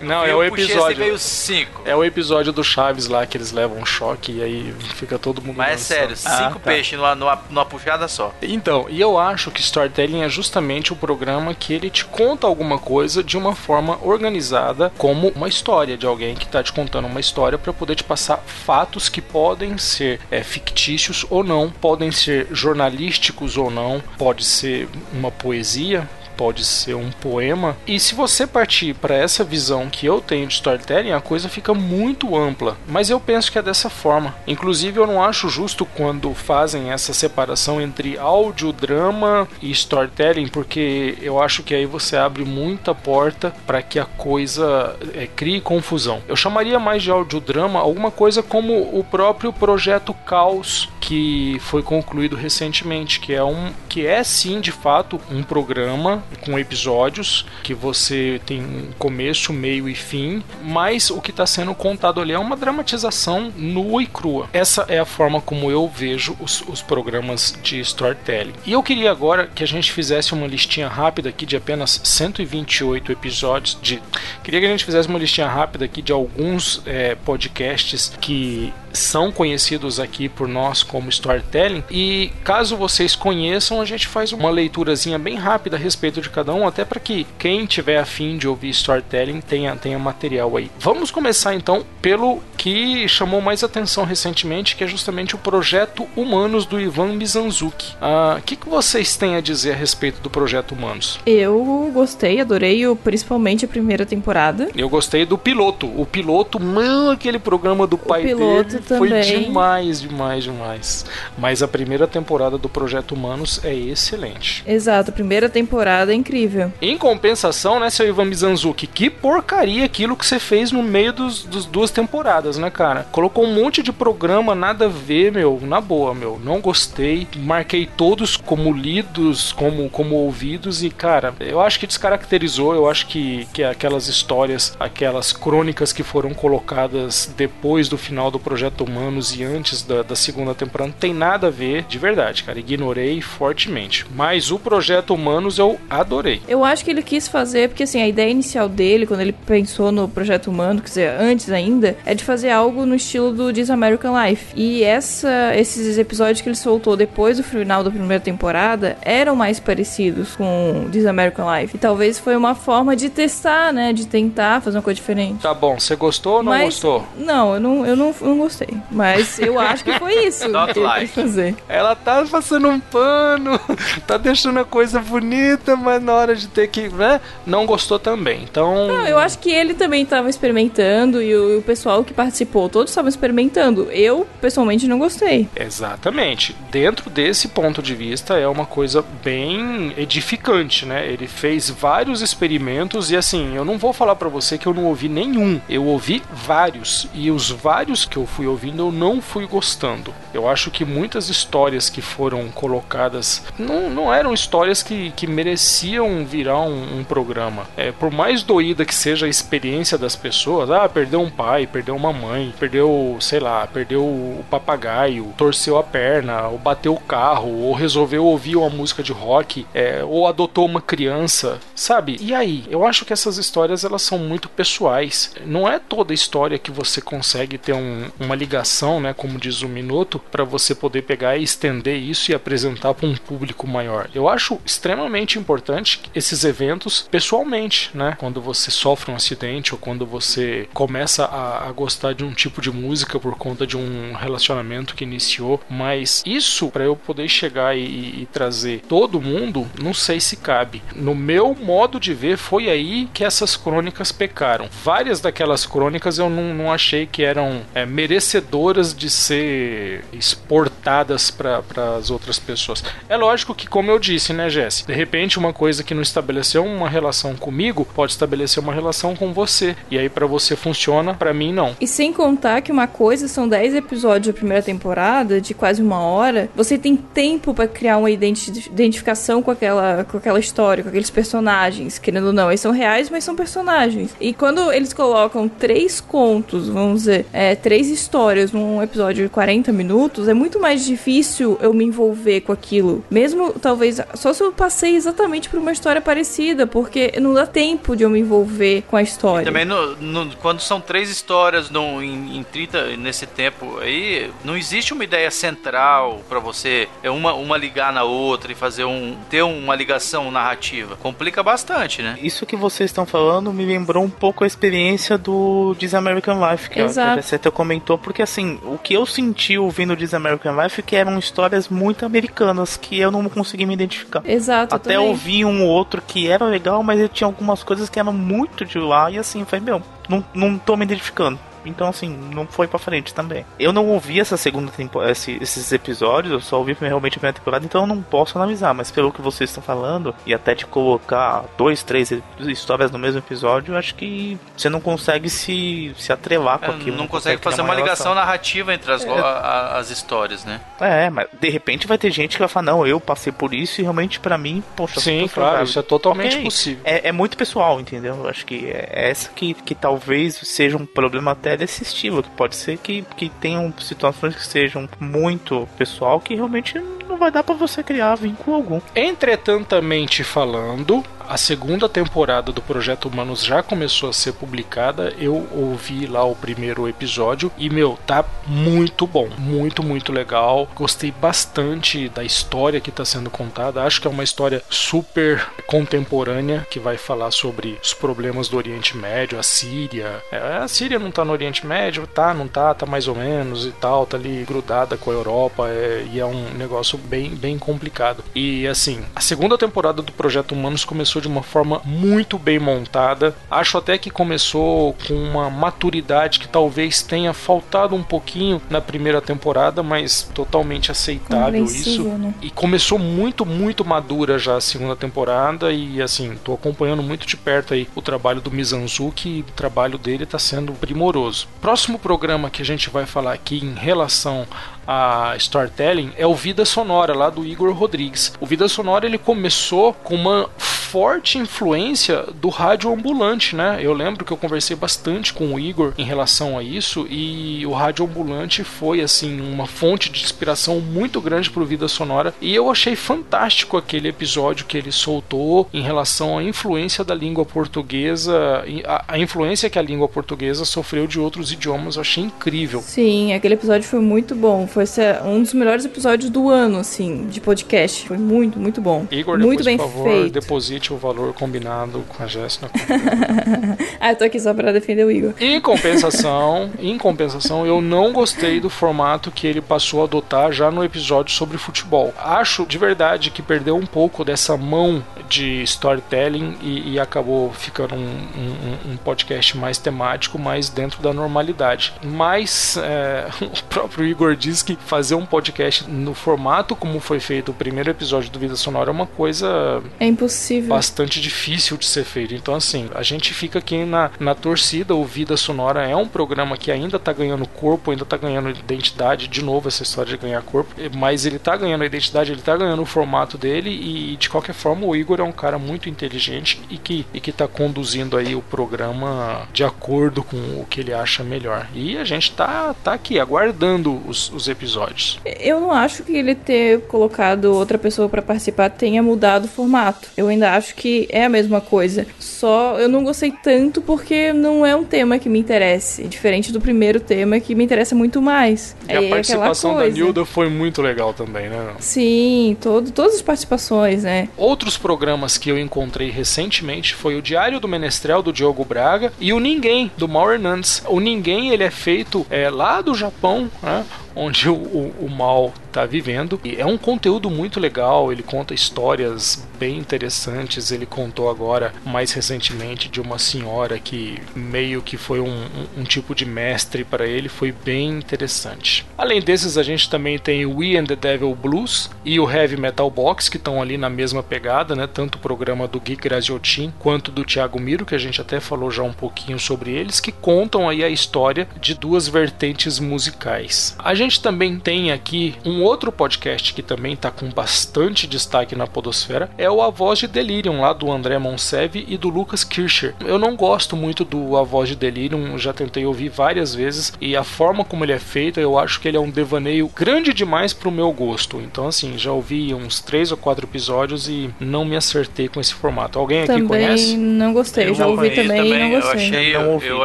Não, 0.00 0.24
é 0.24 0.32
eu 0.32 0.40
o 0.40 0.48
puxei, 0.48 0.64
esse 0.64 0.72
episódio. 0.72 0.96
veio 0.96 1.18
cinco. 1.18 1.61
É 1.84 1.94
o 1.94 2.04
episódio 2.04 2.52
do 2.52 2.62
Chaves 2.64 3.06
lá 3.08 3.26
que 3.26 3.36
eles 3.36 3.52
levam 3.52 3.78
um 3.78 3.86
choque 3.86 4.32
e 4.32 4.42
aí 4.42 4.74
fica 4.94 5.18
todo 5.18 5.42
mundo. 5.42 5.56
Mas 5.56 5.72
é 5.90 5.94
sério, 5.94 6.16
Ah, 6.24 6.38
cinco 6.38 6.58
tá. 6.58 6.70
peixes 6.70 6.98
numa, 6.98 7.14
numa, 7.14 7.42
numa 7.50 7.64
puxada 7.64 8.06
só. 8.08 8.34
Então, 8.42 8.86
e 8.88 9.00
eu 9.00 9.18
acho 9.18 9.50
que 9.50 9.60
storytelling 9.60 10.22
é 10.22 10.28
justamente 10.28 10.92
o 10.92 10.96
programa 10.96 11.54
que 11.54 11.72
ele 11.72 11.90
te 11.90 12.04
conta 12.04 12.46
alguma 12.46 12.78
coisa 12.78 13.22
de 13.22 13.36
uma 13.36 13.54
forma 13.54 13.98
organizada, 14.02 14.92
como 14.98 15.28
uma 15.28 15.48
história 15.48 15.96
de 15.96 16.06
alguém 16.06 16.34
que 16.34 16.44
está 16.44 16.62
te 16.62 16.72
contando 16.72 17.06
uma 17.06 17.20
história 17.20 17.58
para 17.58 17.72
poder 17.72 17.94
te 17.96 18.04
passar 18.04 18.38
fatos 18.38 19.08
que 19.08 19.20
podem 19.20 19.76
ser 19.78 20.20
é, 20.30 20.42
fictícios 20.42 21.24
ou 21.30 21.42
não, 21.44 21.70
podem 21.70 22.10
ser 22.10 22.46
jornalísticos 22.50 23.56
ou 23.56 23.70
não, 23.70 24.02
pode 24.18 24.44
ser 24.44 24.88
uma 25.12 25.30
poesia. 25.30 26.08
Pode 26.36 26.64
ser 26.64 26.94
um 26.94 27.10
poema. 27.10 27.76
E 27.86 27.98
se 27.98 28.14
você 28.14 28.46
partir 28.46 28.94
para 28.94 29.14
essa 29.14 29.44
visão 29.44 29.88
que 29.88 30.06
eu 30.06 30.20
tenho 30.20 30.46
de 30.46 30.54
storytelling, 30.54 31.12
a 31.12 31.20
coisa 31.20 31.48
fica 31.48 31.74
muito 31.74 32.36
ampla. 32.36 32.76
Mas 32.86 33.10
eu 33.10 33.20
penso 33.20 33.50
que 33.50 33.58
é 33.58 33.62
dessa 33.62 33.88
forma. 33.90 34.34
Inclusive, 34.46 34.98
eu 34.98 35.06
não 35.06 35.22
acho 35.22 35.48
justo 35.48 35.84
quando 35.84 36.32
fazem 36.34 36.90
essa 36.90 37.12
separação 37.12 37.80
entre 37.80 38.18
áudio, 38.18 38.72
drama 38.72 39.48
e 39.60 39.70
storytelling, 39.70 40.48
porque 40.48 41.16
eu 41.20 41.40
acho 41.40 41.62
que 41.62 41.74
aí 41.74 41.86
você 41.86 42.16
abre 42.16 42.44
muita 42.44 42.94
porta 42.94 43.54
para 43.66 43.82
que 43.82 43.98
a 43.98 44.04
coisa 44.04 44.96
é, 45.14 45.26
crie 45.26 45.60
confusão. 45.60 46.22
Eu 46.28 46.36
chamaria 46.36 46.78
mais 46.78 47.02
de 47.02 47.10
audiodrama 47.10 47.78
alguma 47.78 48.10
coisa 48.10 48.42
como 48.42 48.98
o 48.98 49.04
próprio 49.04 49.52
projeto 49.52 50.14
Caos 50.26 50.88
que 51.00 51.58
foi 51.60 51.82
concluído 51.82 52.36
recentemente, 52.36 53.20
que 53.20 53.34
é 53.34 53.42
um 53.42 53.72
que 53.88 54.06
é 54.06 54.22
sim 54.22 54.60
de 54.60 54.70
fato 54.70 55.20
um 55.30 55.42
programa 55.42 56.21
com 56.40 56.58
episódios 56.58 57.46
que 57.62 57.74
você 57.74 58.40
tem 58.44 58.90
começo, 58.98 59.52
meio 59.52 59.88
e 59.88 59.94
fim, 59.94 60.42
mas 60.62 61.10
o 61.10 61.20
que 61.20 61.30
está 61.30 61.46
sendo 61.46 61.74
contado 61.74 62.20
ali 62.20 62.32
é 62.32 62.38
uma 62.38 62.56
dramatização 62.56 63.52
nua 63.56 64.02
e 64.02 64.06
crua. 64.06 64.48
Essa 64.52 64.84
é 64.88 64.98
a 64.98 65.04
forma 65.04 65.40
como 65.40 65.70
eu 65.70 65.88
vejo 65.88 66.36
os, 66.40 66.62
os 66.62 66.82
programas 66.82 67.58
de 67.62 67.80
storytelling. 67.80 68.54
E 68.66 68.72
eu 68.72 68.82
queria 68.82 69.10
agora 69.10 69.46
que 69.46 69.62
a 69.62 69.66
gente 69.66 69.92
fizesse 69.92 70.32
uma 70.32 70.46
listinha 70.46 70.88
rápida 70.88 71.28
aqui 71.28 71.46
de 71.46 71.56
apenas 71.56 72.00
128 72.02 73.12
episódios 73.12 73.78
de. 73.80 74.02
Queria 74.42 74.60
que 74.60 74.66
a 74.66 74.70
gente 74.70 74.84
fizesse 74.84 75.08
uma 75.08 75.18
listinha 75.18 75.48
rápida 75.48 75.84
aqui 75.84 76.02
de 76.02 76.12
alguns 76.12 76.82
é, 76.86 77.14
podcasts 77.14 78.12
que 78.20 78.72
são 78.92 79.32
conhecidos 79.32 79.98
aqui 79.98 80.28
por 80.28 80.48
nós 80.48 80.82
como 80.82 81.08
storytelling 81.08 81.84
e 81.90 82.30
caso 82.44 82.76
vocês 82.76 83.14
conheçam 83.14 83.80
a 83.80 83.84
gente 83.84 84.06
faz 84.06 84.32
uma 84.32 84.50
leiturazinha 84.50 85.18
bem 85.18 85.36
rápida 85.36 85.76
a 85.76 85.78
respeito 85.78 86.20
de 86.20 86.30
cada 86.30 86.52
um 86.52 86.66
até 86.66 86.84
para 86.84 87.00
que 87.00 87.26
quem 87.38 87.66
tiver 87.66 87.98
afim 87.98 88.36
de 88.36 88.46
ouvir 88.48 88.70
storytelling 88.70 89.40
tenha, 89.40 89.74
tenha 89.76 89.98
material 89.98 90.56
aí 90.56 90.70
vamos 90.78 91.10
começar 91.10 91.54
então 91.54 91.84
pelo 92.00 92.40
que 92.56 93.08
chamou 93.08 93.40
mais 93.40 93.64
atenção 93.64 94.04
recentemente 94.04 94.76
que 94.76 94.84
é 94.84 94.86
justamente 94.86 95.34
o 95.34 95.38
projeto 95.38 96.06
Humanos 96.16 96.66
do 96.66 96.80
Ivan 96.80 97.14
Mizanzuki 97.14 97.94
Ah, 98.00 98.36
o 98.38 98.42
que, 98.42 98.56
que 98.56 98.68
vocês 98.68 99.16
têm 99.16 99.36
a 99.36 99.40
dizer 99.40 99.72
a 99.72 99.76
respeito 99.76 100.20
do 100.20 100.30
projeto 100.30 100.72
Humanos? 100.72 101.18
Eu 101.26 101.90
gostei, 101.92 102.40
adorei 102.40 102.86
o, 102.86 102.96
principalmente 102.96 103.64
a 103.64 103.68
primeira 103.68 104.04
temporada. 104.04 104.68
Eu 104.74 104.88
gostei 104.88 105.24
do 105.24 105.38
piloto. 105.38 105.86
O 105.86 106.06
piloto, 106.06 106.60
mano, 106.60 107.10
aquele 107.10 107.38
programa 107.38 107.86
do 107.86 107.98
pai 107.98 108.22
piloto 108.22 108.70
dele 108.70 108.81
foi 108.82 109.08
também. 109.08 109.44
demais, 109.44 110.00
demais, 110.00 110.44
demais. 110.44 111.06
Mas 111.38 111.62
a 111.62 111.68
primeira 111.68 112.06
temporada 112.06 112.58
do 112.58 112.68
Projeto 112.68 113.12
Humanos 113.12 113.60
é 113.64 113.74
excelente. 113.74 114.62
Exato, 114.66 115.10
a 115.10 115.14
primeira 115.14 115.48
temporada 115.48 116.12
é 116.12 116.14
incrível. 116.14 116.72
Em 116.80 116.96
compensação, 116.98 117.80
né, 117.80 117.90
seu 117.90 118.06
Ivan 118.06 118.26
Mizanzuki, 118.26 118.86
que 118.86 119.08
porcaria 119.10 119.84
aquilo 119.84 120.16
que 120.16 120.26
você 120.26 120.38
fez 120.38 120.72
no 120.72 120.82
meio 120.82 121.12
dos, 121.12 121.44
dos 121.44 121.66
duas 121.66 121.90
temporadas, 121.90 122.58
né, 122.58 122.70
cara? 122.70 123.06
Colocou 123.10 123.44
um 123.44 123.54
monte 123.54 123.82
de 123.82 123.92
programa, 123.92 124.54
nada 124.54 124.86
a 124.86 124.88
ver, 124.88 125.32
meu, 125.32 125.58
na 125.62 125.80
boa, 125.80 126.14
meu. 126.14 126.40
Não 126.42 126.60
gostei. 126.60 127.26
Marquei 127.36 127.86
todos 127.86 128.36
como 128.36 128.72
lidos, 128.72 129.52
como, 129.52 129.88
como 129.90 130.16
ouvidos 130.16 130.82
e, 130.82 130.90
cara, 130.90 131.34
eu 131.40 131.60
acho 131.60 131.78
que 131.78 131.86
descaracterizou. 131.86 132.74
Eu 132.74 132.88
acho 132.88 133.06
que, 133.06 133.46
que 133.52 133.62
aquelas 133.62 134.08
histórias, 134.08 134.76
aquelas 134.78 135.32
crônicas 135.32 135.92
que 135.92 136.02
foram 136.02 136.32
colocadas 136.34 137.32
depois 137.36 137.88
do 137.88 137.98
final 137.98 138.30
do 138.30 138.38
Projeto 138.38 138.71
Humanos 138.80 139.34
e 139.36 139.44
antes 139.44 139.82
da, 139.82 140.02
da 140.02 140.16
segunda 140.16 140.54
temporada 140.54 140.90
não 140.90 140.98
tem 140.98 141.12
nada 141.14 141.48
a 141.48 141.50
ver, 141.50 141.82
de 141.84 141.98
verdade, 141.98 142.42
cara. 142.44 142.58
Ignorei 142.58 143.20
fortemente. 143.20 144.06
Mas 144.14 144.50
o 144.50 144.58
Projeto 144.58 145.14
Humanos 145.14 145.58
eu 145.58 145.78
adorei. 145.88 146.40
Eu 146.48 146.64
acho 146.64 146.84
que 146.84 146.90
ele 146.90 147.02
quis 147.02 147.28
fazer, 147.28 147.68
porque 147.68 147.82
assim, 147.82 148.00
a 148.00 148.08
ideia 148.08 148.30
inicial 148.30 148.68
dele, 148.68 149.06
quando 149.06 149.20
ele 149.20 149.32
pensou 149.32 149.92
no 149.92 150.08
projeto 150.08 150.48
humano, 150.50 150.80
quer 150.80 150.88
dizer, 150.88 151.10
antes 151.20 151.50
ainda, 151.50 151.96
é 152.04 152.14
de 152.14 152.24
fazer 152.24 152.50
algo 152.50 152.86
no 152.86 152.94
estilo 152.94 153.32
do 153.32 153.52
This 153.52 153.70
American 153.70 154.14
Life. 154.20 154.46
E 154.56 154.82
essa, 154.82 155.52
esses 155.56 155.98
episódios 155.98 156.40
que 156.40 156.48
ele 156.48 156.56
soltou 156.56 156.96
depois 156.96 157.36
do 157.36 157.42
final 157.42 157.82
da 157.84 157.90
primeira 157.90 158.20
temporada 158.22 158.96
eram 159.02 159.34
mais 159.36 159.58
parecidos 159.60 160.34
com 160.36 160.88
This 160.90 161.06
American 161.06 161.46
Life. 161.54 161.74
E 161.76 161.78
talvez 161.78 162.18
foi 162.18 162.36
uma 162.36 162.54
forma 162.54 162.94
de 162.96 163.08
testar, 163.10 163.72
né? 163.72 163.92
De 163.92 164.06
tentar 164.06 164.60
fazer 164.60 164.76
uma 164.76 164.82
coisa 164.82 164.96
diferente. 164.96 165.40
Tá 165.42 165.54
bom, 165.54 165.78
você 165.78 165.96
gostou 165.96 166.36
ou 166.36 166.42
não 166.42 166.52
Mas- 166.52 166.64
gostou? 166.64 167.04
Não, 167.18 167.54
eu 167.54 167.60
não, 167.60 167.86
eu 167.86 167.96
não, 167.96 168.14
não 168.20 168.38
gostei. 168.38 168.61
Mas 168.90 169.38
eu 169.38 169.58
acho 169.58 169.84
que 169.84 169.98
foi 169.98 170.26
isso 170.26 170.48
Not 170.48 170.72
que 170.72 170.78
ele 170.78 170.86
like. 170.86 171.06
quis 171.06 171.14
fazer. 171.14 171.56
Ela 171.68 171.94
tá 171.94 172.24
passando 172.30 172.68
um 172.68 172.80
pano, 172.80 173.58
tá 174.06 174.16
deixando 174.16 174.58
a 174.58 174.64
coisa 174.64 175.00
bonita, 175.00 175.76
mas 175.76 176.02
na 176.02 176.12
hora 176.12 176.36
de 176.36 176.48
ter 176.48 176.68
que, 176.68 176.88
né? 176.88 177.20
Não 177.46 177.66
gostou 177.66 177.98
também. 177.98 178.42
Então. 178.42 178.88
Não, 178.88 179.06
eu 179.06 179.18
acho 179.18 179.38
que 179.38 179.50
ele 179.50 179.74
também 179.74 180.02
estava 180.02 180.28
experimentando 180.28 181.22
e 181.22 181.34
o, 181.34 181.58
o 181.58 181.62
pessoal 181.62 182.04
que 182.04 182.12
participou, 182.12 182.68
todos 182.68 182.90
estavam 182.90 183.08
experimentando. 183.08 183.88
Eu, 183.90 184.26
pessoalmente, 184.40 184.86
não 184.88 184.98
gostei. 184.98 185.48
Exatamente. 185.54 186.56
Dentro 186.70 187.10
desse 187.10 187.48
ponto 187.48 187.82
de 187.82 187.94
vista, 187.94 188.38
é 188.38 188.46
uma 188.46 188.66
coisa 188.66 189.04
bem 189.22 189.92
edificante, 189.96 190.86
né? 190.86 191.06
Ele 191.06 191.26
fez 191.26 191.70
vários 191.70 192.20
experimentos 192.22 193.10
e 193.10 193.16
assim, 193.16 193.54
eu 193.56 193.64
não 193.64 193.78
vou 193.78 193.92
falar 193.92 194.16
pra 194.16 194.28
você 194.28 194.56
que 194.58 194.66
eu 194.66 194.74
não 194.74 194.84
ouvi 194.86 195.08
nenhum. 195.08 195.60
Eu 195.68 195.84
ouvi 195.84 196.22
vários 196.32 197.08
e 197.14 197.30
os 197.30 197.50
vários 197.50 198.04
que 198.04 198.16
eu 198.16 198.26
fui 198.26 198.46
ouvindo 198.52 198.82
eu 198.86 198.92
não 198.92 199.20
fui 199.20 199.46
gostando. 199.46 200.14
Eu 200.32 200.48
acho 200.48 200.70
que 200.70 200.84
muitas 200.84 201.28
histórias 201.28 201.88
que 201.90 202.00
foram 202.00 202.48
colocadas 202.50 203.42
não, 203.58 203.90
não 203.90 204.12
eram 204.12 204.32
histórias 204.32 204.82
que, 204.82 205.10
que 205.12 205.26
mereciam 205.26 206.24
virar 206.24 206.60
um, 206.62 206.98
um 207.00 207.04
programa. 207.04 207.66
É, 207.76 207.92
por 207.92 208.10
mais 208.10 208.42
doída 208.42 208.84
que 208.84 208.94
seja 208.94 209.26
a 209.26 209.28
experiência 209.28 209.98
das 209.98 210.16
pessoas, 210.16 210.70
ah, 210.70 210.88
perdeu 210.88 211.20
um 211.20 211.30
pai, 211.30 211.66
perdeu 211.66 211.94
uma 211.96 212.12
mãe, 212.12 212.54
perdeu, 212.58 213.16
sei 213.20 213.40
lá, 213.40 213.66
perdeu 213.66 214.02
o 214.02 214.44
papagaio, 214.50 215.32
torceu 215.36 215.76
a 215.78 215.82
perna, 215.82 216.48
ou 216.48 216.58
bateu 216.58 216.94
o 216.94 217.00
carro, 217.00 217.50
ou 217.62 217.72
resolveu 217.74 218.24
ouvir 218.24 218.56
uma 218.56 218.70
música 218.70 219.02
de 219.02 219.12
rock, 219.12 219.66
é, 219.74 220.02
ou 220.04 220.26
adotou 220.26 220.64
uma 220.66 220.80
criança, 220.80 221.58
sabe? 221.74 222.16
E 222.20 222.34
aí? 222.34 222.64
Eu 222.70 222.86
acho 222.86 223.04
que 223.04 223.12
essas 223.12 223.36
histórias 223.38 223.84
elas 223.84 224.02
são 224.02 224.18
muito 224.18 224.48
pessoais. 224.48 225.32
Não 225.44 225.68
é 225.68 225.78
toda 225.78 226.14
história 226.14 226.58
que 226.58 226.70
você 226.70 227.00
consegue 227.00 227.58
ter 227.58 227.72
um- 227.74 228.08
uma 228.18 228.36
ligação, 228.42 229.00
né, 229.00 229.14
como 229.14 229.38
diz 229.38 229.62
o 229.62 229.68
Minuto, 229.68 230.18
para 230.18 230.42
você 230.42 230.74
poder 230.74 231.02
pegar 231.02 231.36
e 231.36 231.44
estender 231.44 231.96
isso 231.96 232.30
e 232.30 232.34
apresentar 232.34 232.92
para 232.92 233.06
um 233.06 233.14
público 233.14 233.66
maior. 233.66 234.10
Eu 234.12 234.28
acho 234.28 234.58
extremamente 234.66 235.38
importante 235.38 236.00
esses 236.14 236.44
eventos 236.44 237.06
pessoalmente, 237.10 237.90
né? 237.94 238.16
Quando 238.18 238.40
você 238.40 238.70
sofre 238.70 239.12
um 239.12 239.16
acidente 239.16 239.72
ou 239.72 239.78
quando 239.78 240.04
você 240.04 240.68
começa 240.74 241.24
a, 241.24 241.68
a 241.68 241.72
gostar 241.72 242.14
de 242.14 242.24
um 242.24 242.32
tipo 242.32 242.60
de 242.60 242.70
música 242.70 243.20
por 243.20 243.36
conta 243.36 243.66
de 243.66 243.76
um 243.76 244.12
relacionamento 244.14 244.94
que 244.94 245.04
iniciou, 245.04 245.60
mas 245.70 246.22
isso 246.26 246.68
para 246.70 246.84
eu 246.84 246.96
poder 246.96 247.28
chegar 247.28 247.76
e, 247.76 248.22
e 248.22 248.28
trazer 248.32 248.82
todo 248.88 249.20
mundo, 249.20 249.68
não 249.80 249.94
sei 249.94 250.18
se 250.18 250.36
cabe. 250.36 250.82
No 250.96 251.14
meu 251.14 251.54
modo 251.54 252.00
de 252.00 252.12
ver, 252.12 252.36
foi 252.36 252.68
aí 252.68 253.08
que 253.14 253.24
essas 253.24 253.56
crônicas 253.56 254.10
pecaram. 254.10 254.68
Várias 254.82 255.20
daquelas 255.20 255.64
crônicas 255.64 256.18
eu 256.18 256.28
não, 256.28 256.54
não 256.54 256.72
achei 256.72 257.06
que 257.06 257.22
eram 257.22 257.62
é, 257.74 257.86
merecedoras 258.32 258.94
de 258.94 259.10
ser 259.10 260.04
exportadas 260.12 261.30
para 261.30 261.62
as 261.98 262.10
outras 262.10 262.38
pessoas. 262.38 262.82
É 263.08 263.16
lógico 263.16 263.54
que, 263.54 263.66
como 263.66 263.90
eu 263.90 263.98
disse, 263.98 264.32
né, 264.32 264.48
Jesse? 264.48 264.86
De 264.86 264.94
repente, 264.94 265.38
uma 265.38 265.52
coisa 265.52 265.84
que 265.84 265.92
não 265.92 266.02
estabeleceu 266.02 266.64
uma 266.64 266.88
relação 266.88 267.34
comigo 267.36 267.86
pode 267.94 268.12
estabelecer 268.12 268.62
uma 268.62 268.72
relação 268.72 269.14
com 269.14 269.32
você. 269.32 269.76
E 269.90 269.98
aí, 269.98 270.08
para 270.08 270.26
você 270.26 270.56
funciona, 270.56 271.12
para 271.14 271.34
mim, 271.34 271.52
não. 271.52 271.76
E 271.80 271.86
sem 271.86 272.12
contar 272.12 272.62
que 272.62 272.72
uma 272.72 272.86
coisa 272.86 273.28
são 273.28 273.48
10 273.48 273.74
episódios 273.74 274.28
da 274.28 274.32
primeira 274.32 274.62
temporada, 274.62 275.40
de 275.40 275.52
quase 275.52 275.82
uma 275.82 276.00
hora, 276.00 276.48
você 276.54 276.78
tem 276.78 276.96
tempo 276.96 277.52
para 277.52 277.68
criar 277.68 277.98
uma 277.98 278.10
identificação 278.10 279.42
com 279.42 279.50
aquela, 279.50 280.04
com 280.04 280.16
aquela 280.16 280.38
história, 280.38 280.82
com 280.82 280.88
aqueles 280.88 281.10
personagens. 281.10 281.98
Querendo 281.98 282.28
ou 282.28 282.32
não, 282.32 282.50
eles 282.50 282.60
são 282.60 282.72
reais, 282.72 283.10
mas 283.10 283.24
são 283.24 283.36
personagens. 283.36 284.14
E 284.20 284.32
quando 284.32 284.72
eles 284.72 284.92
colocam 284.92 285.48
três 285.48 286.00
contos, 286.00 286.68
vamos 286.68 287.00
dizer, 287.00 287.26
é, 287.32 287.54
três 287.54 287.88
histórias 287.88 288.11
num 288.52 288.82
episódio 288.82 289.24
de 289.24 289.30
40 289.30 289.72
minutos, 289.72 290.28
é 290.28 290.34
muito 290.34 290.60
mais 290.60 290.84
difícil 290.84 291.58
eu 291.60 291.72
me 291.72 291.84
envolver 291.84 292.42
com 292.42 292.52
aquilo. 292.52 293.04
Mesmo, 293.10 293.52
talvez, 293.52 294.00
só 294.14 294.32
se 294.32 294.42
eu 294.42 294.52
passei 294.52 294.96
exatamente 294.96 295.48
por 295.48 295.58
uma 295.58 295.72
história 295.72 296.00
parecida, 296.00 296.66
porque 296.66 297.14
não 297.20 297.32
dá 297.32 297.46
tempo 297.46 297.96
de 297.96 298.02
eu 298.02 298.10
me 298.10 298.20
envolver 298.20 298.82
com 298.88 298.96
a 298.96 299.02
história. 299.02 299.42
E 299.42 299.46
também, 299.46 299.64
no, 299.64 299.96
no, 299.96 300.36
quando 300.36 300.60
são 300.60 300.80
três 300.80 301.10
histórias 301.10 301.70
no, 301.70 302.02
em, 302.02 302.38
em 302.38 302.42
30, 302.42 302.96
nesse 302.96 303.26
tempo 303.26 303.78
aí, 303.78 304.30
não 304.44 304.56
existe 304.56 304.92
uma 304.92 305.04
ideia 305.04 305.30
central 305.30 306.20
para 306.28 306.38
você, 306.38 306.88
é 307.02 307.10
uma, 307.10 307.32
uma 307.34 307.56
ligar 307.56 307.92
na 307.92 308.04
outra 308.04 308.52
e 308.52 308.54
fazer 308.54 308.84
um, 308.84 309.16
ter 309.30 309.42
uma 309.42 309.74
ligação 309.74 310.30
narrativa. 310.30 310.96
Complica 310.96 311.42
bastante, 311.42 312.02
né? 312.02 312.18
Isso 312.22 312.44
que 312.44 312.56
vocês 312.56 312.90
estão 312.90 313.06
falando 313.06 313.52
me 313.52 313.64
lembrou 313.64 314.04
um 314.04 314.10
pouco 314.10 314.44
a 314.44 314.46
experiência 314.46 315.16
do 315.16 315.74
This 315.78 315.94
American 315.94 316.38
Life, 316.50 316.68
que 316.68 316.80
Exato. 316.80 317.18
a 317.18 317.22
você 317.22 317.38
comentou, 317.50 317.98
porque 318.02 318.22
assim, 318.22 318.58
o 318.64 318.76
que 318.76 318.94
eu 318.94 319.06
senti 319.06 319.56
ouvindo 319.56 319.96
This 319.96 320.14
American 320.14 320.60
Life 320.60 320.80
é 320.80 320.82
que 320.82 320.96
eram 320.96 321.18
histórias 321.18 321.68
muito 321.68 322.04
americanas 322.04 322.76
que 322.76 322.98
eu 322.98 323.10
não 323.10 323.28
consegui 323.28 323.64
me 323.64 323.74
identificar. 323.74 324.22
Exato. 324.24 324.74
Até 324.74 324.98
ouvi 324.98 325.44
um 325.44 325.64
outro 325.64 326.02
que 326.06 326.28
era 326.28 326.44
legal, 326.44 326.82
mas 326.82 326.98
ele 326.98 327.08
tinha 327.08 327.26
algumas 327.26 327.62
coisas 327.62 327.88
que 327.88 327.98
eram 327.98 328.12
muito 328.12 328.64
de 328.64 328.78
lá 328.78 329.10
e 329.10 329.18
assim, 329.18 329.44
foi 329.44 329.60
meu, 329.60 329.82
não, 330.08 330.24
não 330.34 330.58
tô 330.58 330.76
me 330.76 330.84
identificando. 330.84 331.38
Então, 331.64 331.88
assim, 331.88 332.08
não 332.08 332.46
foi 332.46 332.66
pra 332.66 332.78
frente 332.78 333.14
também. 333.14 333.44
Eu 333.58 333.72
não 333.72 333.88
ouvi 333.88 334.20
essa 334.20 334.36
segunda 334.36 334.70
temporada, 334.70 335.12
esses 335.12 335.72
episódios, 335.72 336.32
eu 336.32 336.40
só 336.40 336.58
ouvi 336.58 336.76
realmente 336.78 337.14
a 337.14 337.20
primeira 337.20 337.38
temporada, 337.38 337.64
então 337.64 337.82
eu 337.82 337.86
não 337.86 338.02
posso 338.02 338.38
analisar. 338.38 338.74
Mas 338.74 338.90
pelo 338.90 339.12
que 339.12 339.20
vocês 339.20 339.50
estão 339.50 339.62
falando, 339.62 340.14
e 340.26 340.34
até 340.34 340.54
de 340.54 340.66
colocar 340.66 341.44
dois, 341.56 341.82
três 341.82 342.12
histórias 342.40 342.90
no 342.90 342.98
mesmo 342.98 343.18
episódio, 343.18 343.74
eu 343.74 343.78
acho 343.78 343.94
que 343.94 344.38
você 344.56 344.68
não 344.68 344.80
consegue 344.80 345.28
se, 345.28 345.94
se 345.96 346.12
atrelar 346.12 346.58
com 346.58 346.72
é, 346.72 346.74
aquilo. 346.74 346.96
Não, 346.96 347.04
não 347.04 347.08
consegue, 347.08 347.36
consegue 347.36 347.42
fazer 347.42 347.62
uma, 347.62 347.74
uma 347.74 347.80
ligação 347.80 348.14
narrativa 348.14 348.74
entre 348.74 348.92
as, 348.92 349.04
é. 349.04 349.10
a, 349.10 349.78
as 349.78 349.90
histórias, 349.90 350.44
né? 350.44 350.60
É, 350.80 351.10
mas 351.10 351.28
de 351.40 351.48
repente 351.48 351.86
vai 351.86 351.98
ter 351.98 352.10
gente 352.10 352.32
que 352.32 352.38
vai 352.38 352.48
falar, 352.48 352.64
não, 352.64 352.86
eu 352.86 353.00
passei 353.00 353.32
por 353.32 353.54
isso 353.54 353.80
e 353.80 353.82
realmente 353.82 354.20
para 354.20 354.36
mim, 354.36 354.62
poxa, 354.76 355.00
Sim, 355.00 355.28
claro, 355.28 355.64
isso 355.64 355.78
é 355.78 355.82
totalmente 355.82 356.32
okay. 356.32 356.44
possível. 356.44 356.82
É, 356.84 357.08
é, 357.08 357.12
muito 357.12 357.36
pessoal, 357.36 357.80
entendeu? 357.80 358.16
Eu 358.16 358.28
acho 358.28 358.44
que 358.46 358.66
é 358.66 359.10
essa 359.10 359.30
que, 359.30 359.54
que 359.54 359.74
talvez 359.74 360.34
seja 360.42 360.76
um 360.76 360.86
problema 360.86 361.32
até 361.32 361.51
desse 361.56 361.82
estilo, 361.82 362.22
que 362.22 362.30
pode 362.30 362.56
ser 362.56 362.78
que, 362.78 363.02
que 363.16 363.28
tenham 363.28 363.72
situações 363.78 364.34
que 364.34 364.46
sejam 364.46 364.88
muito 364.98 365.68
pessoal 365.76 366.20
que 366.20 366.34
realmente 366.34 366.78
não 367.08 367.16
vai 367.16 367.30
dar 367.30 367.42
para 367.42 367.54
você 367.54 367.82
criar 367.82 368.14
vínculo 368.14 368.56
algum. 368.56 368.80
Entretantamente 368.96 370.24
falando, 370.24 371.04
a 371.32 371.38
segunda 371.38 371.88
temporada 371.88 372.52
do 372.52 372.60
Projeto 372.60 373.08
Humanos 373.08 373.42
já 373.42 373.62
começou 373.62 374.10
a 374.10 374.12
ser 374.12 374.34
publicada. 374.34 375.14
Eu 375.18 375.48
ouvi 375.50 376.06
lá 376.06 376.22
o 376.22 376.36
primeiro 376.36 376.86
episódio 376.86 377.50
e, 377.56 377.70
meu, 377.70 377.98
tá 378.06 378.22
muito 378.46 379.06
bom. 379.06 379.30
Muito, 379.38 379.82
muito 379.82 380.12
legal. 380.12 380.68
Gostei 380.74 381.10
bastante 381.10 382.10
da 382.10 382.22
história 382.22 382.82
que 382.82 382.90
está 382.90 383.02
sendo 383.02 383.30
contada. 383.30 383.82
Acho 383.82 383.98
que 383.98 384.06
é 384.06 384.10
uma 384.10 384.22
história 384.22 384.62
super 384.68 385.42
contemporânea 385.66 386.66
que 386.70 386.78
vai 386.78 386.98
falar 386.98 387.30
sobre 387.30 387.78
os 387.82 387.94
problemas 387.94 388.48
do 388.48 388.58
Oriente 388.58 388.94
Médio, 388.94 389.38
a 389.38 389.42
Síria. 389.42 390.22
É, 390.30 390.58
a 390.58 390.68
Síria 390.68 390.98
não 390.98 391.10
tá 391.10 391.24
no 391.24 391.32
Oriente 391.32 391.66
Médio, 391.66 392.06
tá, 392.06 392.34
não 392.34 392.46
tá, 392.46 392.74
tá 392.74 392.84
mais 392.84 393.08
ou 393.08 393.14
menos 393.14 393.64
e 393.64 393.70
tal, 393.70 394.04
tá 394.04 394.18
ali 394.18 394.44
grudada 394.44 394.98
com 394.98 395.10
a 395.10 395.14
Europa 395.14 395.66
é, 395.70 396.04
e 396.12 396.20
é 396.20 396.26
um 396.26 396.50
negócio 396.58 396.98
bem, 396.98 397.30
bem 397.30 397.58
complicado. 397.58 398.22
E 398.34 398.66
assim, 398.66 399.02
a 399.16 399.20
segunda 399.22 399.56
temporada 399.56 400.02
do 400.02 400.12
Projeto 400.12 400.52
Humanos 400.52 400.84
começou 400.84 401.21
de 401.22 401.28
uma 401.28 401.42
forma 401.42 401.80
muito 401.84 402.38
bem 402.38 402.58
montada. 402.58 403.34
Acho 403.50 403.78
até 403.78 403.96
que 403.96 404.10
começou 404.10 404.94
com 405.06 405.14
uma 405.14 405.48
maturidade 405.48 406.38
que 406.38 406.48
talvez 406.48 407.02
tenha 407.02 407.32
faltado 407.32 407.94
um 407.94 408.02
pouquinho 408.02 408.60
na 408.68 408.80
primeira 408.80 409.20
temporada, 409.20 409.82
mas 409.82 410.30
totalmente 410.34 410.90
aceitável 410.90 411.64
isso. 411.64 412.02
Né? 412.04 412.34
E 412.42 412.50
começou 412.50 412.98
muito, 412.98 413.46
muito 413.46 413.84
madura 413.84 414.38
já 414.38 414.56
a 414.56 414.60
segunda 414.60 414.96
temporada 414.96 415.72
e 415.72 416.02
assim, 416.02 416.36
tô 416.44 416.54
acompanhando 416.54 417.02
muito 417.02 417.26
de 417.26 417.36
perto 417.36 417.72
aí 417.72 417.88
o 417.94 418.02
trabalho 418.02 418.40
do 418.40 418.50
Mizanzuki 418.50 419.28
e 419.28 419.40
o 419.40 419.52
trabalho 419.54 419.96
dele 419.96 420.24
está 420.24 420.38
sendo 420.38 420.72
primoroso. 420.72 421.48
Próximo 421.60 421.98
programa 421.98 422.50
que 422.50 422.62
a 422.62 422.64
gente 422.64 422.90
vai 422.90 423.06
falar 423.06 423.32
aqui 423.32 423.64
em 423.64 423.74
relação 423.74 424.46
a 424.86 425.34
storytelling 425.36 426.12
é 426.16 426.26
o 426.26 426.34
Vida 426.34 426.64
Sonora 426.64 427.14
lá 427.14 427.30
do 427.30 427.44
Igor 427.44 427.72
Rodrigues. 427.72 428.32
O 428.40 428.46
Vida 428.46 428.68
Sonora 428.68 429.06
ele 429.06 429.18
começou 429.18 429.92
com 429.92 430.14
uma 430.14 430.48
forte 430.92 431.38
influência 431.38 432.24
do 432.34 432.50
rádio 432.50 432.92
ambulante, 432.92 433.56
né? 433.56 433.78
Eu 433.80 433.94
lembro 433.94 434.26
que 434.26 434.30
eu 434.30 434.36
conversei 434.36 434.76
bastante 434.76 435.32
com 435.32 435.54
o 435.54 435.58
Igor 435.58 435.94
em 435.96 436.04
relação 436.04 436.58
a 436.58 436.62
isso 436.62 437.06
e 437.08 437.64
o 437.64 437.72
rádio 437.72 438.04
ambulante 438.04 438.62
foi 438.62 439.00
assim 439.00 439.40
uma 439.40 439.66
fonte 439.66 440.12
de 440.12 440.22
inspiração 440.22 440.80
muito 440.80 441.18
grande 441.18 441.48
para 441.48 441.62
o 441.62 441.64
Vida 441.64 441.88
Sonora 441.88 442.34
e 442.42 442.54
eu 442.54 442.70
achei 442.70 442.94
fantástico 442.94 443.78
aquele 443.78 444.08
episódio 444.08 444.66
que 444.66 444.76
ele 444.76 444.92
soltou 444.92 445.66
em 445.72 445.80
relação 445.80 446.36
à 446.36 446.44
influência 446.44 447.02
da 447.02 447.14
língua 447.14 447.46
portuguesa, 447.46 448.62
a, 448.84 449.14
a 449.14 449.18
influência 449.18 449.70
que 449.70 449.78
a 449.78 449.82
língua 449.82 450.08
portuguesa 450.08 450.66
sofreu 450.66 451.06
de 451.06 451.18
outros 451.18 451.50
idiomas, 451.52 451.96
eu 451.96 452.02
achei 452.02 452.22
incrível. 452.22 452.82
Sim, 452.82 453.32
aquele 453.32 453.54
episódio 453.54 453.88
foi 453.88 454.00
muito 454.00 454.34
bom 454.34 454.66
foi 454.72 454.84
um 455.24 455.42
dos 455.42 455.52
melhores 455.52 455.84
episódios 455.84 456.30
do 456.30 456.48
ano, 456.48 456.78
assim, 456.78 457.26
de 457.26 457.40
podcast. 457.40 458.08
Foi 458.08 458.16
muito, 458.16 458.58
muito 458.58 458.80
bom. 458.80 459.06
Igor, 459.10 459.38
muito 459.38 459.58
depois, 459.58 459.66
bem 459.66 459.76
por 459.76 459.86
favor, 459.88 460.10
feito. 460.10 460.32
deposite 460.32 460.92
o 460.92 460.96
valor 460.96 461.34
combinado 461.34 462.02
com 462.08 462.22
a 462.22 462.26
Jéssica. 462.26 462.70
ah, 464.00 464.12
eu 464.12 464.16
tô 464.16 464.24
aqui 464.24 464.40
só 464.40 464.54
pra 464.54 464.72
defender 464.72 465.04
o 465.04 465.10
Igor. 465.10 465.34
Em 465.38 465.60
compensação, 465.60 466.70
em 466.78 466.96
compensação, 466.96 467.66
eu 467.66 467.82
não 467.82 468.12
gostei 468.12 468.60
do 468.60 468.70
formato 468.70 469.30
que 469.30 469.46
ele 469.46 469.60
passou 469.60 470.00
a 470.00 470.04
adotar 470.04 470.52
já 470.52 470.70
no 470.70 470.82
episódio 470.82 471.34
sobre 471.34 471.58
futebol. 471.58 472.14
Acho 472.16 472.64
de 472.64 472.78
verdade 472.78 473.30
que 473.30 473.42
perdeu 473.42 473.76
um 473.76 473.86
pouco 473.86 474.24
dessa 474.24 474.56
mão 474.56 475.04
de 475.28 475.62
storytelling 475.62 476.56
e, 476.62 476.92
e 476.92 476.98
acabou 476.98 477.52
ficando 477.52 477.94
um, 477.94 477.98
um, 477.98 478.92
um, 478.92 478.96
podcast 478.96 479.56
mais 479.56 479.78
temático, 479.78 480.38
mais 480.38 480.68
dentro 480.68 481.02
da 481.02 481.12
normalidade. 481.12 481.92
Mas 482.02 482.76
é, 482.78 483.26
o 483.44 483.62
próprio 483.64 484.06
Igor 484.06 484.36
que 484.62 484.76
fazer 484.76 485.14
um 485.14 485.26
podcast 485.26 485.88
no 485.88 486.14
formato 486.14 486.74
como 486.74 487.00
foi 487.00 487.20
feito 487.20 487.50
o 487.50 487.54
primeiro 487.54 487.90
episódio 487.90 488.30
do 488.30 488.38
Vida 488.38 488.56
Sonora 488.56 488.90
é 488.90 488.92
uma 488.92 489.06
coisa. 489.06 489.82
É 490.00 490.06
impossível. 490.06 490.70
Bastante 490.70 491.20
difícil 491.20 491.76
de 491.76 491.86
ser 491.86 492.04
feito. 492.04 492.34
Então, 492.34 492.54
assim, 492.54 492.88
a 492.94 493.02
gente 493.02 493.32
fica 493.32 493.58
aqui 493.58 493.84
na, 493.84 494.10
na 494.18 494.34
torcida. 494.34 494.94
O 494.94 495.04
Vida 495.04 495.36
Sonora 495.36 495.86
é 495.86 495.94
um 495.94 496.08
programa 496.08 496.56
que 496.56 496.70
ainda 496.70 496.98
tá 496.98 497.12
ganhando 497.12 497.46
corpo, 497.46 497.90
ainda 497.90 498.04
tá 498.04 498.16
ganhando 498.16 498.50
identidade. 498.50 499.28
De 499.28 499.42
novo, 499.42 499.68
essa 499.68 499.82
história 499.82 500.10
de 500.10 500.16
ganhar 500.16 500.42
corpo. 500.42 500.74
Mas 500.96 501.26
ele 501.26 501.38
tá 501.38 501.56
ganhando 501.56 501.82
a 501.82 501.86
identidade, 501.86 502.32
ele 502.32 502.42
tá 502.42 502.56
ganhando 502.56 502.82
o 502.82 502.86
formato 502.86 503.38
dele. 503.38 503.70
E 503.70 504.16
de 504.16 504.28
qualquer 504.28 504.54
forma, 504.54 504.86
o 504.86 504.96
Igor 504.96 505.20
é 505.20 505.24
um 505.24 505.32
cara 505.32 505.58
muito 505.58 505.88
inteligente 505.88 506.60
e 506.70 506.76
que, 506.78 507.06
e 507.12 507.20
que 507.20 507.32
tá 507.32 507.46
conduzindo 507.46 508.16
aí 508.16 508.34
o 508.34 508.42
programa 508.42 509.48
de 509.52 509.64
acordo 509.64 510.22
com 510.22 510.36
o 510.36 510.66
que 510.68 510.80
ele 510.80 510.92
acha 510.92 511.22
melhor. 511.22 511.68
E 511.74 511.96
a 511.96 512.04
gente 512.04 512.32
tá, 512.32 512.74
tá 512.82 512.94
aqui 512.94 513.18
aguardando 513.18 514.00
os, 514.06 514.30
os 514.30 514.48
episódios. 514.52 515.18
Eu 515.24 515.60
não 515.60 515.72
acho 515.72 516.02
que 516.02 516.16
ele 516.16 516.34
ter 516.34 516.80
colocado 516.82 517.46
outra 517.46 517.78
pessoa 517.78 518.08
para 518.08 518.22
participar 518.22 518.70
tenha 518.70 519.02
mudado 519.02 519.44
o 519.44 519.48
formato. 519.48 520.08
Eu 520.16 520.28
ainda 520.28 520.54
acho 520.54 520.74
que 520.74 521.08
é 521.10 521.24
a 521.24 521.28
mesma 521.28 521.60
coisa. 521.60 522.06
Só 522.18 522.78
eu 522.78 522.88
não 522.88 523.04
gostei 523.04 523.32
tanto 523.32 523.80
porque 523.80 524.32
não 524.32 524.64
é 524.64 524.74
um 524.74 524.84
tema 524.84 525.18
que 525.18 525.28
me 525.28 525.38
interesse. 525.38 526.04
Diferente 526.04 526.52
do 526.52 526.60
primeiro 526.60 527.00
tema 527.00 527.40
que 527.40 527.54
me 527.54 527.64
interessa 527.64 527.94
muito 527.94 528.20
mais. 528.20 528.76
E 528.88 528.92
a 528.92 529.08
participação 529.08 529.76
da 529.76 529.88
Nilda 529.88 530.24
foi 530.24 530.48
muito 530.48 530.82
legal 530.82 531.12
também, 531.12 531.48
né? 531.48 531.74
Sim, 531.78 532.56
todo, 532.60 532.90
todas 532.90 533.14
as 533.16 533.22
participações, 533.22 534.02
né? 534.02 534.28
Outros 534.36 534.76
programas 534.76 535.38
que 535.38 535.50
eu 535.50 535.58
encontrei 535.58 536.10
recentemente 536.10 536.94
foi 536.94 537.16
o 537.16 537.22
Diário 537.22 537.60
do 537.60 537.68
Menestrel 537.68 538.22
do 538.22 538.32
Diogo 538.32 538.64
Braga 538.64 539.12
e 539.20 539.32
o 539.32 539.40
Ninguém 539.40 539.90
do 539.96 540.08
Mauro 540.08 540.32
Hernandes. 540.32 540.82
O 540.88 541.00
Ninguém 541.00 541.50
ele 541.50 541.64
é 541.64 541.70
feito 541.70 542.26
é, 542.30 542.50
lá 542.50 542.80
do 542.80 542.94
Japão, 542.94 543.50
né? 543.62 543.84
Onde 544.14 544.48
o, 544.48 544.54
o, 544.54 545.06
o 545.06 545.10
mal 545.10 545.52
está 545.72 545.86
vivendo. 545.86 546.38
E 546.44 546.56
é 546.56 546.66
um 546.66 546.78
conteúdo 546.78 547.30
muito 547.30 547.58
legal, 547.58 548.12
ele 548.12 548.22
conta 548.22 548.54
histórias 548.54 549.46
bem 549.58 549.78
interessantes. 549.78 550.70
Ele 550.70 550.86
contou 550.86 551.30
agora, 551.30 551.72
mais 551.84 552.12
recentemente, 552.12 552.88
de 552.88 553.00
uma 553.00 553.18
senhora 553.18 553.78
que 553.78 554.18
meio 554.34 554.82
que 554.82 554.96
foi 554.96 555.20
um, 555.20 555.28
um, 555.28 555.80
um 555.80 555.84
tipo 555.84 556.14
de 556.14 556.24
mestre 556.24 556.84
para 556.84 557.06
ele, 557.06 557.28
foi 557.28 557.52
bem 557.52 557.90
interessante. 557.90 558.84
Além 558.98 559.20
desses, 559.20 559.56
a 559.56 559.62
gente 559.62 559.88
também 559.88 560.18
tem 560.18 560.44
We 560.44 560.76
and 560.76 560.84
the 560.84 560.96
Devil 560.96 561.34
Blues 561.34 561.90
e 562.04 562.18
o 562.20 562.30
Heavy 562.30 562.56
Metal 562.56 562.90
Box, 562.90 563.28
que 563.28 563.36
estão 563.36 563.62
ali 563.62 563.78
na 563.78 563.88
mesma 563.88 564.22
pegada, 564.22 564.74
né? 564.74 564.86
Tanto 564.86 565.16
o 565.16 565.20
programa 565.20 565.66
do 565.66 565.80
Geek 565.80 566.02
Graziotin 566.02 566.72
quanto 566.78 567.10
do 567.10 567.24
Thiago 567.24 567.60
Miro, 567.60 567.86
que 567.86 567.94
a 567.94 567.98
gente 567.98 568.20
até 568.20 568.40
falou 568.40 568.70
já 568.70 568.82
um 568.82 568.92
pouquinho 568.92 569.38
sobre 569.38 569.72
eles, 569.72 570.00
que 570.00 570.12
contam 570.12 570.68
aí 570.68 570.84
a 570.84 570.88
história 570.88 571.48
de 571.60 571.74
duas 571.74 572.08
vertentes 572.08 572.78
musicais. 572.78 573.76
A 573.78 573.94
gente 573.94 574.20
também 574.20 574.58
tem 574.58 574.90
aqui 574.90 575.34
um 575.44 575.61
outro 575.62 575.92
podcast 575.92 576.52
que 576.52 576.62
também 576.62 576.94
está 576.94 577.10
com 577.10 577.28
bastante 577.28 578.06
destaque 578.06 578.54
na 578.54 578.66
podosfera, 578.66 579.30
é 579.38 579.50
o 579.50 579.62
A 579.62 579.70
Voz 579.70 580.00
de 580.00 580.06
Delirium, 580.06 580.60
lá 580.60 580.72
do 580.72 580.90
André 580.90 581.18
Monsev 581.18 581.76
e 581.76 581.96
do 581.96 582.08
Lucas 582.08 582.44
Kircher. 582.44 582.94
Eu 583.04 583.18
não 583.18 583.36
gosto 583.36 583.76
muito 583.76 584.04
do 584.04 584.36
A 584.36 584.42
Voz 584.42 584.68
de 584.68 584.76
Delirium, 584.76 585.38
já 585.38 585.52
tentei 585.52 585.86
ouvir 585.86 586.08
várias 586.08 586.54
vezes, 586.54 586.92
e 587.00 587.16
a 587.16 587.24
forma 587.24 587.64
como 587.64 587.84
ele 587.84 587.92
é 587.92 587.98
feito, 587.98 588.40
eu 588.40 588.58
acho 588.58 588.80
que 588.80 588.88
ele 588.88 588.96
é 588.96 589.00
um 589.00 589.10
devaneio 589.10 589.70
grande 589.74 590.12
demais 590.12 590.52
para 590.52 590.68
o 590.68 590.72
meu 590.72 590.92
gosto. 590.92 591.40
Então, 591.40 591.66
assim, 591.66 591.96
já 591.96 592.12
ouvi 592.12 592.54
uns 592.54 592.80
três 592.80 593.10
ou 593.10 593.16
quatro 593.16 593.46
episódios 593.46 594.08
e 594.08 594.30
não 594.40 594.64
me 594.64 594.76
acertei 594.76 595.28
com 595.28 595.40
esse 595.40 595.54
formato. 595.54 595.98
Alguém 595.98 596.26
também 596.26 596.42
aqui 596.42 596.48
conhece? 596.48 596.96
não 596.96 597.32
gostei, 597.32 597.68
eu 597.68 597.74
já 597.74 597.86
ouvi 597.86 598.10
também, 598.10 598.42
também, 598.42 598.52
e 598.52 598.58
não 598.58 598.70
gostei. 598.70 598.92
Eu 598.92 599.06
achei, 599.06 599.36
eu, 599.36 599.62
eu 599.62 599.84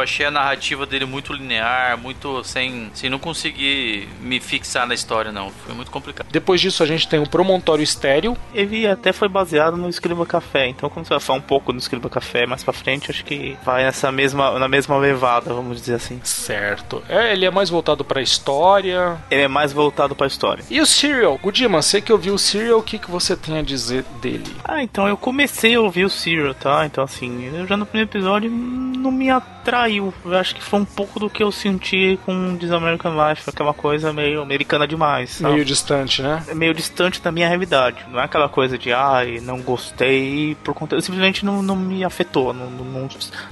achei 0.00 0.26
a 0.26 0.30
narrativa 0.30 0.86
dele 0.86 1.04
muito 1.04 1.32
linear, 1.32 1.98
muito 1.98 2.42
sem, 2.44 2.90
sem 2.94 3.08
não 3.10 3.18
conseguir 3.18 4.08
me 4.20 4.40
fixar 4.40 4.86
na 4.86 4.94
história, 4.94 5.32
não. 5.32 5.52
Foi 5.68 5.74
muito 5.74 5.90
complicado. 5.90 6.28
Depois 6.30 6.62
disso, 6.62 6.82
a 6.82 6.86
gente 6.86 7.06
tem 7.06 7.20
o 7.20 7.28
Promontório 7.28 7.82
Estéreo. 7.82 8.34
Ele 8.54 8.86
até 8.86 9.12
foi 9.12 9.28
baseado 9.28 9.76
no 9.76 9.86
Escriba 9.86 10.24
Café, 10.24 10.66
então 10.66 10.88
como 10.88 11.04
você 11.04 11.10
vai 11.10 11.20
falar 11.20 11.38
um 11.40 11.42
pouco 11.42 11.74
no 11.74 11.78
Escriba 11.78 12.08
Café 12.08 12.46
mais 12.46 12.64
pra 12.64 12.72
frente, 12.72 13.10
acho 13.10 13.22
que 13.22 13.54
vai 13.62 13.84
nessa 13.84 14.10
mesma, 14.10 14.58
na 14.58 14.66
mesma 14.66 14.96
levada, 14.96 15.52
vamos 15.52 15.78
dizer 15.78 15.96
assim. 15.96 16.18
Certo. 16.24 17.02
É, 17.06 17.34
ele 17.34 17.44
é 17.44 17.50
mais 17.50 17.68
voltado 17.68 18.02
pra 18.02 18.22
história. 18.22 19.18
Ele 19.30 19.42
é 19.42 19.48
mais 19.48 19.70
voltado 19.70 20.14
pra 20.14 20.26
história. 20.26 20.64
E 20.70 20.80
o 20.80 20.86
Serial? 20.86 21.36
Gudima, 21.36 21.82
você 21.82 22.00
que 22.00 22.14
ouviu 22.14 22.32
o 22.32 22.38
Serial, 22.38 22.78
o 22.78 22.82
que, 22.82 22.98
que 22.98 23.10
você 23.10 23.36
tem 23.36 23.58
a 23.58 23.62
dizer 23.62 24.06
dele? 24.22 24.56
Ah, 24.64 24.82
então 24.82 25.06
eu 25.06 25.18
comecei 25.18 25.74
a 25.74 25.80
ouvir 25.82 26.06
o 26.06 26.10
Serial, 26.10 26.54
tá? 26.54 26.86
Então 26.86 27.04
assim, 27.04 27.44
eu 27.54 27.66
já 27.66 27.76
no 27.76 27.84
primeiro 27.84 28.08
episódio 28.08 28.50
não 28.50 29.10
me 29.12 29.28
atraiu. 29.68 30.12
Eu 30.24 30.36
acho 30.36 30.54
que 30.54 30.62
foi 30.62 30.80
um 30.80 30.84
pouco 30.84 31.20
do 31.20 31.28
que 31.28 31.42
eu 31.42 31.52
senti 31.52 32.18
com 32.24 32.56
This 32.56 32.72
American 32.72 33.12
Life, 33.12 33.48
aquela 33.48 33.74
coisa 33.74 34.12
meio 34.12 34.40
americana 34.40 34.86
demais. 34.88 35.30
Sabe? 35.30 35.54
Meio 35.54 35.64
distante, 35.64 36.22
né? 36.22 36.42
Meio 36.54 36.74
distante 36.74 37.20
da 37.20 37.30
minha 37.30 37.46
realidade. 37.48 38.04
Não 38.10 38.18
é 38.18 38.24
aquela 38.24 38.48
coisa 38.48 38.78
de, 38.78 38.92
ai, 38.92 39.40
não 39.40 39.60
gostei 39.60 40.56
por 40.64 40.74
conta. 40.74 41.00
Simplesmente 41.00 41.44
não, 41.44 41.62
não 41.62 41.76
me 41.76 42.02
afetou, 42.02 42.52
não, 42.52 42.70
não, 42.70 43.08